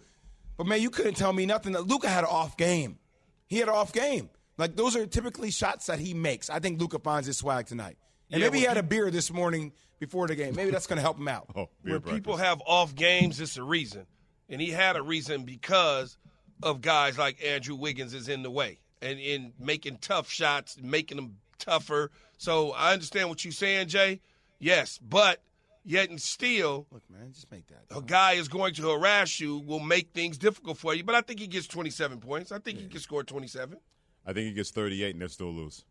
But 0.56 0.66
man, 0.66 0.80
you 0.80 0.90
couldn't 0.90 1.14
tell 1.14 1.32
me 1.32 1.46
nothing 1.46 1.72
that 1.72 1.86
Luka 1.86 2.08
had 2.08 2.24
an 2.24 2.30
off 2.30 2.56
game. 2.56 2.98
He 3.46 3.58
had 3.58 3.68
an 3.68 3.74
off 3.74 3.92
game. 3.92 4.30
Like 4.56 4.76
those 4.76 4.94
are 4.96 5.06
typically 5.06 5.50
shots 5.50 5.86
that 5.86 5.98
he 5.98 6.14
makes. 6.14 6.48
I 6.48 6.60
think 6.60 6.80
Luka 6.80 6.98
finds 6.98 7.26
his 7.26 7.36
swag 7.36 7.66
tonight. 7.66 7.96
And 8.30 8.40
Yeah, 8.40 8.46
maybe 8.46 8.60
he 8.60 8.64
had 8.64 8.76
a 8.76 8.82
beer 8.82 9.10
this 9.10 9.32
morning 9.32 9.72
before 9.98 10.26
the 10.26 10.34
game. 10.34 10.54
Maybe 10.54 10.70
that's 10.70 10.86
going 10.86 10.96
to 10.96 11.02
help 11.02 11.18
him 11.18 11.28
out. 11.28 11.46
Oh, 11.56 11.68
When 11.82 12.00
people 12.00 12.36
have 12.36 12.60
off 12.66 12.94
games, 12.94 13.40
it's 13.40 13.56
a 13.56 13.62
reason. 13.62 14.06
And 14.48 14.60
he 14.60 14.70
had 14.70 14.96
a 14.96 15.02
reason 15.02 15.44
because 15.44 16.18
of 16.62 16.80
guys 16.80 17.18
like 17.18 17.42
Andrew 17.44 17.74
Wiggins 17.76 18.14
is 18.14 18.28
in 18.28 18.42
the 18.42 18.50
way 18.50 18.78
and 19.00 19.18
in 19.18 19.52
making 19.58 19.98
tough 20.00 20.28
shots, 20.30 20.76
making 20.82 21.16
them 21.16 21.36
tougher. 21.58 22.10
So 22.38 22.72
I 22.72 22.92
understand 22.92 23.28
what 23.28 23.44
you're 23.44 23.52
saying, 23.52 23.88
Jay. 23.88 24.20
Yes, 24.58 24.98
but 24.98 25.42
yet 25.84 26.10
and 26.10 26.20
still, 26.20 26.86
Look, 26.90 27.02
man, 27.10 27.32
just 27.32 27.50
make 27.50 27.66
that. 27.68 27.84
a 27.96 28.00
guy 28.02 28.32
is 28.32 28.48
going 28.48 28.74
to 28.74 28.90
harass 28.90 29.40
you, 29.40 29.58
will 29.58 29.80
make 29.80 30.10
things 30.12 30.38
difficult 30.38 30.78
for 30.78 30.94
you. 30.94 31.04
But 31.04 31.14
I 31.14 31.20
think 31.20 31.40
he 31.40 31.46
gets 31.46 31.66
27 31.66 32.18
points. 32.20 32.52
I 32.52 32.58
think 32.58 32.78
he 32.78 32.86
can 32.86 33.00
score 33.00 33.22
27. 33.24 33.78
I 34.26 34.32
think 34.32 34.46
he 34.48 34.52
gets 34.52 34.70
38 34.70 35.14
and 35.14 35.20
they'll 35.22 35.28
still 35.28 35.52
lose. 35.52 35.84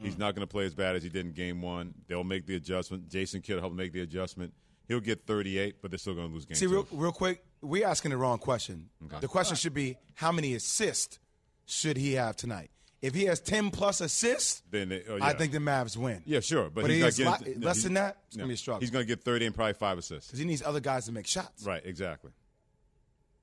He's 0.00 0.16
not 0.18 0.34
going 0.34 0.46
to 0.46 0.50
play 0.50 0.64
as 0.64 0.74
bad 0.74 0.96
as 0.96 1.02
he 1.02 1.08
did 1.08 1.26
in 1.26 1.32
game 1.32 1.60
one. 1.60 1.94
They'll 2.08 2.24
make 2.24 2.46
the 2.46 2.56
adjustment. 2.56 3.08
Jason 3.10 3.40
Kidd 3.42 3.56
will 3.56 3.60
help 3.62 3.72
make 3.74 3.92
the 3.92 4.00
adjustment. 4.00 4.52
He'll 4.88 5.00
get 5.00 5.26
38, 5.26 5.76
but 5.82 5.90
they're 5.90 5.98
still 5.98 6.14
going 6.14 6.28
to 6.28 6.34
lose 6.34 6.44
game 6.46 6.56
See, 6.56 6.66
two. 6.66 6.72
real, 6.72 6.88
real 6.90 7.12
quick, 7.12 7.44
we're 7.60 7.86
asking 7.86 8.10
the 8.12 8.16
wrong 8.16 8.38
question. 8.38 8.88
The 9.20 9.28
question 9.28 9.56
should 9.56 9.74
be 9.74 9.96
how 10.14 10.32
many 10.32 10.54
assists 10.54 11.18
should 11.66 11.96
he 11.96 12.14
have 12.14 12.34
tonight? 12.36 12.70
If 13.02 13.14
he 13.14 13.24
has 13.26 13.40
10 13.40 13.70
plus 13.70 14.00
assists, 14.00 14.62
Then 14.70 14.88
they- 14.90 15.04
oh, 15.08 15.18
I 15.22 15.32
think 15.32 15.52
the 15.52 15.58
Mavs 15.58 15.96
win. 15.96 16.22
Yeah, 16.26 16.40
sure, 16.40 16.68
but, 16.70 16.82
But 16.82 16.90
he's 16.90 17.16
he 17.16 17.24
not 17.24 17.38
getting 17.38 17.54
li- 17.54 17.60
no, 17.60 17.66
less 17.68 17.76
he- 17.78 17.82
than 17.84 17.94
that, 17.94 18.18
it's 18.28 18.36
no. 18.36 18.40
gonna 18.42 18.48
be 18.48 18.54
a 18.54 18.56
struggle. 18.58 18.80
He's 18.80 18.90
going 18.90 19.04
to 19.04 19.08
get 19.08 19.22
30 19.22 19.46
and 19.46 19.54
probably 19.54 19.72
five 19.74 19.96
assists. 19.96 20.26
Because 20.28 20.38
he 20.38 20.44
needs 20.44 20.62
other 20.62 20.80
guys 20.80 21.06
to 21.06 21.12
make 21.12 21.26
shots. 21.26 21.64
Right, 21.64 21.80
exactly. 21.84 22.32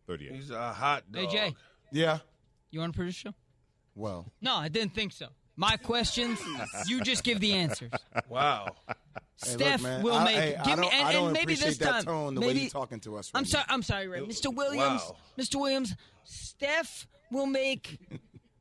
38. 0.05 0.31
He's 0.35 0.51
a 0.51 0.73
hot 0.73 1.03
Hey, 1.13 1.23
dog. 1.23 1.31
Jay. 1.31 1.55
Yeah. 1.91 2.19
You 2.71 2.79
want 2.81 2.93
to 2.93 2.97
produce 2.97 3.15
show? 3.15 3.33
Well, 3.95 4.31
No, 4.41 4.55
I 4.55 4.67
didn't 4.69 4.93
think 4.93 5.11
so. 5.13 5.27
My 5.59 5.75
questions, 5.77 6.39
you 6.87 7.01
just 7.01 7.23
give 7.23 7.39
the 7.39 7.53
answers. 7.53 7.91
Wow. 8.29 8.75
Hey, 8.87 8.93
look, 9.51 9.59
Steph 9.59 9.81
man, 9.83 10.03
will 10.03 10.13
I- 10.15 10.23
make. 10.25 10.35
hey, 10.35 10.57
give 10.65 10.77
me 10.79 10.83
don't- 10.85 10.93
and, 10.93 11.07
I 11.07 11.11
don't 11.13 11.23
and 11.25 11.33
maybe 11.33 11.55
this 11.55 11.77
that 11.79 11.91
time. 11.91 12.03
tone, 12.05 12.35
the 12.35 12.41
way 12.41 12.47
maybe 12.47 12.59
you 12.61 12.69
talking 12.69 12.99
to 13.01 13.17
us 13.17 13.31
I'm 13.33 13.41
right 13.41 13.47
sorry. 13.47 13.65
I'm 13.69 13.81
sorry, 13.83 14.07
Ray. 14.07 14.19
Mr. 14.21 14.53
Williams. 14.53 15.01
Wow. 15.01 15.15
Mr. 15.37 15.55
Williams. 15.59 15.95
Steph 16.23 17.07
will 17.31 17.45
make 17.47 17.99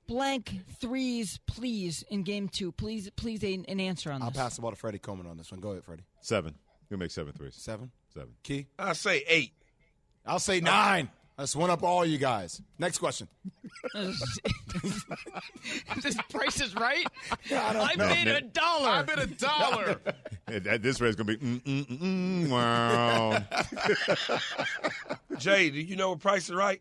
blank 0.06 0.50
threes, 0.80 1.38
please, 1.46 2.02
in 2.10 2.22
game 2.22 2.48
two. 2.48 2.72
Please, 2.72 3.10
please, 3.16 3.42
a, 3.44 3.54
an 3.68 3.80
answer 3.80 4.10
on 4.12 4.20
this. 4.20 4.26
I'll 4.26 4.32
pass 4.32 4.56
the 4.56 4.62
ball 4.62 4.70
to 4.70 4.76
Freddie 4.76 4.98
Coleman 4.98 5.26
on 5.26 5.36
this 5.36 5.50
one. 5.50 5.60
Go 5.60 5.70
ahead, 5.72 5.84
Freddie. 5.84 6.04
Seven. 6.20 6.54
He'll 6.88 6.98
make 6.98 7.10
seven 7.10 7.32
threes. 7.32 7.54
Seven. 7.56 7.90
Seven. 8.14 8.30
Key. 8.42 8.66
I 8.78 8.92
say 8.92 9.24
eight. 9.28 9.52
I'll 10.24 10.38
say 10.38 10.60
nine. 10.60 11.10
That's 11.36 11.54
one 11.54 11.68
up 11.68 11.82
all 11.82 12.04
you 12.06 12.16
guys. 12.16 12.62
Next 12.78 12.98
question. 12.98 13.28
this 16.02 16.16
price 16.30 16.62
is 16.62 16.74
right. 16.74 17.06
I 17.52 17.72
don't 17.74 17.90
I 17.90 17.94
know, 17.94 18.08
made 18.08 18.28
a 18.28 18.40
dollar. 18.40 18.88
I 18.88 19.02
made 19.02 19.18
a 19.18 19.26
dollar. 19.26 20.00
At 20.48 20.66
at 20.66 20.82
this 20.82 21.00
rate, 21.00 21.08
it's 21.08 21.16
going 21.16 21.26
to 21.26 21.36
be 21.36 21.44
mm, 21.44 21.60
mm, 21.62 21.98
mm, 21.98 22.46
mm, 22.46 22.48
wow. 22.48 24.38
Jay, 25.38 25.70
do 25.70 25.80
you 25.80 25.96
know 25.96 26.10
what 26.10 26.20
price 26.20 26.48
is 26.48 26.54
right? 26.54 26.80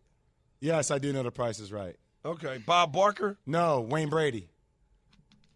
Yes, 0.62 0.92
I 0.92 1.00
do 1.00 1.12
know 1.12 1.24
the 1.24 1.32
price 1.32 1.60
is 1.60 1.74
right. 1.74 1.96
Okay. 2.24 2.60
Bob 2.66 2.94
Barker? 2.94 3.38
No, 3.46 3.82
Wayne 3.82 4.10
Brady. 4.10 4.50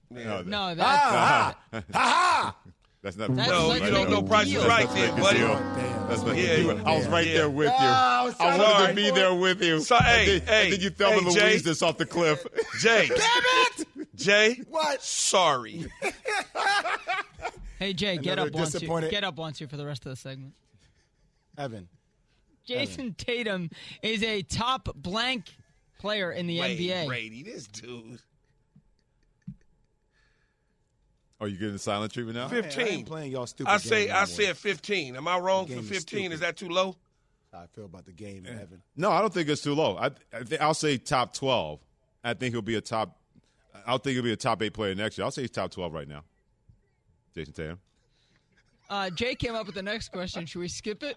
No, 0.10 0.41
No, 0.41 0.74
that's 0.74 0.80
Ah! 0.82 1.58
Ha 1.72 1.84
ha! 1.93 2.56
That's 3.02 3.16
not. 3.16 3.34
That's 3.34 3.50
No, 3.50 3.68
like 3.70 3.84
you 3.84 3.91
don't 3.91 4.10
know 4.10 4.22
price 4.22 4.47
is 4.47 4.58
right 4.66 4.88
That's 4.89 4.93
then, 4.93 5.20
buddy. 5.22 5.39
That's 6.10 6.24
making 6.24 6.43
Yeah, 6.43 6.56
deal. 6.58 6.88
I 6.88 6.97
was 6.97 7.08
right 7.08 7.28
yeah. 7.28 7.34
there 7.34 7.50
with 7.50 7.68
you. 7.68 7.72
No, 7.72 7.86
I 7.86 8.24
was 8.26 8.34
I 8.36 8.38
trying 8.58 8.60
wanted 8.60 8.82
to 8.82 8.88
to 8.89 8.93
be 8.95 9.08
avoid- 9.08 9.18
there 9.18 9.34
with 9.36 9.64
you. 9.64 9.80
So, 9.82 9.95
and 9.95 10.06
hey, 10.06 10.39
then, 10.39 10.47
hey, 10.47 10.64
and 10.66 10.74
then 10.74 10.80
you 10.82 10.89
Thelma 10.89 11.22
hey, 11.22 11.30
Jay. 11.36 11.50
Louise 11.52 11.64
this 11.64 11.82
off 11.82 11.97
the 11.97 12.06
cliff. 12.06 12.45
Jay. 12.80 13.08
Damn 13.08 13.18
it! 13.20 14.16
Jay. 14.16 14.62
What? 14.68 15.02
Sorry. 15.02 15.86
Hey 17.78 17.93
Jay, 17.93 18.18
get 18.18 18.38
up 18.39 18.52
once 18.52 18.74
you 18.74 18.80
disappointed- 18.80 19.12
get 19.12 19.24
up 19.24 19.38
once 19.38 19.62
you 19.62 19.68
for 19.68 19.78
the 19.78 19.86
rest 19.86 20.06
of 20.06 20.10
the 20.10 20.16
segment. 20.18 20.54
Evan. 21.58 21.88
Jayson 22.68 23.16
Tatum 23.18 23.70
is 24.04 24.22
a 24.24 24.41
top 24.41 24.89
blank 24.95 25.45
player 26.00 26.32
in 26.32 26.47
the 26.47 26.60
Wait, 26.60 26.78
NBA. 26.78 27.08
Brady, 27.08 27.43
this 27.43 27.66
dude. 27.68 28.20
Are 31.41 31.47
you 31.47 31.57
getting 31.57 31.73
the 31.73 31.79
silent 31.79 32.11
treatment 32.11 32.37
now? 32.37 32.47
Man, 32.49 32.59
I 32.59 32.61
15. 32.63 32.87
ain't 32.87 33.07
playing 33.07 33.31
y'all 33.31 33.47
stupid 33.47 33.71
I 33.71 33.77
say 33.77 34.07
game 34.07 34.15
I 34.15 34.25
said 34.25 34.57
15. 34.57 35.15
Am 35.15 35.27
I 35.27 35.39
wrong 35.39 35.67
for 35.67 35.73
game 35.73 35.79
is 35.83 35.89
15? 35.89 36.31
Is 36.33 36.39
that 36.41 36.57
too 36.57 36.69
low? 36.69 36.95
How 37.53 37.59
I 37.59 37.67
feel 37.67 37.85
about 37.85 38.05
the 38.05 38.11
game, 38.11 38.45
Evan. 38.45 38.81
No, 38.95 39.11
I 39.11 39.21
don't 39.21 39.33
think 39.33 39.49
it's 39.49 39.61
too 39.61 39.73
low. 39.73 39.97
I, 39.97 40.11
I 40.31 40.43
think 40.43 40.61
I'll 40.61 40.73
say 40.75 40.97
top 40.97 41.33
twelve. 41.33 41.79
I 42.23 42.33
think 42.35 42.53
he'll 42.53 42.61
be 42.61 42.75
a 42.75 42.81
top. 42.81 43.17
I 43.87 43.97
think 43.97 44.13
he'll 44.13 44.23
be 44.23 44.33
a 44.33 44.37
top 44.37 44.61
eight 44.61 44.73
player 44.73 44.93
next 44.93 45.17
year. 45.17 45.25
I'll 45.25 45.31
say 45.31 45.41
he's 45.41 45.49
top 45.51 45.71
twelve 45.71 45.91
right 45.93 46.07
now. 46.07 46.23
Jayson 47.35 47.53
Tatum. 47.55 47.79
Uh, 48.89 49.09
Jay 49.09 49.33
came 49.33 49.55
up 49.55 49.65
with 49.65 49.75
the 49.75 49.81
next 49.81 50.11
question. 50.11 50.45
Should 50.45 50.59
we 50.59 50.67
skip 50.67 51.01
it? 51.01 51.15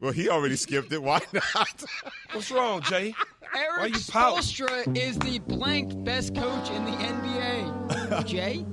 Well, 0.00 0.12
he 0.12 0.28
already 0.28 0.56
skipped 0.56 0.92
it. 0.92 1.02
Why 1.02 1.20
not? 1.32 1.84
What's 2.32 2.50
wrong, 2.50 2.80
Jay? 2.82 3.14
Erik 3.54 3.94
you 3.94 4.00
pouting? 4.08 4.42
Spoelstra 4.42 4.96
is 4.96 5.18
the 5.18 5.40
blank 5.40 6.04
best 6.04 6.34
coach 6.34 6.70
in 6.70 6.84
the 6.84 6.92
NBA. 6.92 8.24
Jay? 8.26 8.64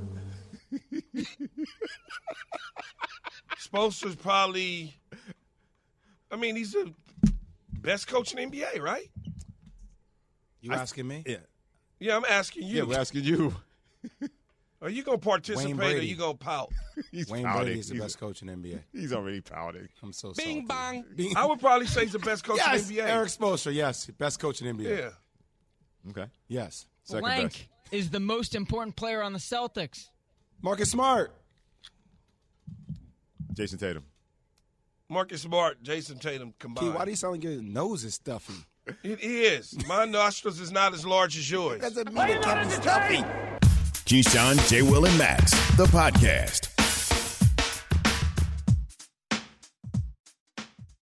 Spoelstra's 3.60 4.16
probably. 4.16 4.96
I 6.32 6.36
mean, 6.36 6.56
he's 6.56 6.74
the 6.74 6.94
best 7.74 8.08
coach 8.08 8.34
in 8.34 8.50
the 8.50 8.58
NBA, 8.58 8.82
right? 8.82 9.10
You 10.62 10.74
asking 10.74 11.08
me? 11.08 11.24
Yeah. 11.26 11.38
Yeah, 12.00 12.18
I'm 12.18 12.26
asking 12.26 12.64
you. 12.68 12.78
Yeah, 12.78 12.84
we're 12.84 13.00
asking 13.00 13.24
you. 13.24 13.56
Are 14.82 14.90
you 14.90 15.02
gonna 15.02 15.18
participate 15.18 15.74
or 15.74 15.76
Brady. 15.76 16.06
you 16.06 16.16
gonna 16.16 16.36
pout? 16.36 16.72
He's 17.12 17.28
Wayne 17.30 17.44
pouting. 17.46 17.64
Brady 17.64 17.80
is 17.80 17.88
the 17.88 17.96
He's- 17.96 18.06
best 18.06 18.20
coach 18.20 18.44
in 18.44 18.48
NBA. 18.50 18.80
He's 18.94 19.12
already 19.12 19.42
pouting. 19.42 19.88
I'm 20.04 20.14
so 20.14 20.34
sorry. 20.34 20.46
Bing 20.46 20.68
salty. 20.68 21.02
bang. 21.02 21.06
Bing- 21.16 21.38
I 21.38 21.46
would 21.46 21.60
probably 21.60 21.88
say 21.88 22.02
he's 22.02 22.12
the 22.12 22.20
best 22.20 22.44
coach 22.44 22.58
yes, 22.58 22.88
in 22.88 22.96
the 22.96 23.02
NBA. 23.02 23.08
Erik 23.10 23.30
Spoelstra, 23.30 23.74
yes, 23.74 24.06
best 24.06 24.40
coach 24.40 24.62
in 24.62 24.78
NBA. 24.78 24.98
yeah. 24.98 25.10
Okay. 26.12 26.30
Yes. 26.48 26.86
Second 27.04 27.22
blank 27.22 27.52
best. 27.52 27.68
is 27.92 28.10
the 28.12 28.20
most 28.20 28.54
important 28.54 28.96
player 28.96 29.24
on 29.24 29.34
the 29.34 29.40
Celtics. 29.40 30.10
Marcus 30.62 30.92
Smart. 30.92 31.32
Jayson 33.54 33.80
Tatum. 33.80 34.04
Marcus 35.10 35.42
Smart, 35.42 35.82
Jayson 35.84 36.20
Tatum 36.20 36.50
Key, 36.50 36.56
combined. 36.60 36.94
why 36.94 37.06
do 37.06 37.12
you 37.12 37.16
sound 37.18 37.34
like 37.36 37.44
your 37.44 37.62
nose 37.62 38.04
is 38.04 38.16
stuffy? 38.16 38.54
It 39.04 39.22
is. 39.22 39.76
My 39.88 40.06
nostrils 40.06 40.60
is 40.60 40.72
not 40.72 40.94
as 40.94 41.06
large 41.06 41.38
as 41.38 41.50
yours. 41.50 41.82
Doesn't 41.82 42.14
mean 42.14 42.30
it 42.30 42.42
can't 42.42 42.68
be 42.70 42.76
stuffy. 42.76 43.24
Keyshawn, 44.06 44.70
J. 44.70 44.82
Will, 44.82 45.06
and 45.06 45.18
Max, 45.18 45.52
the 45.76 45.86
podcast. 45.86 46.77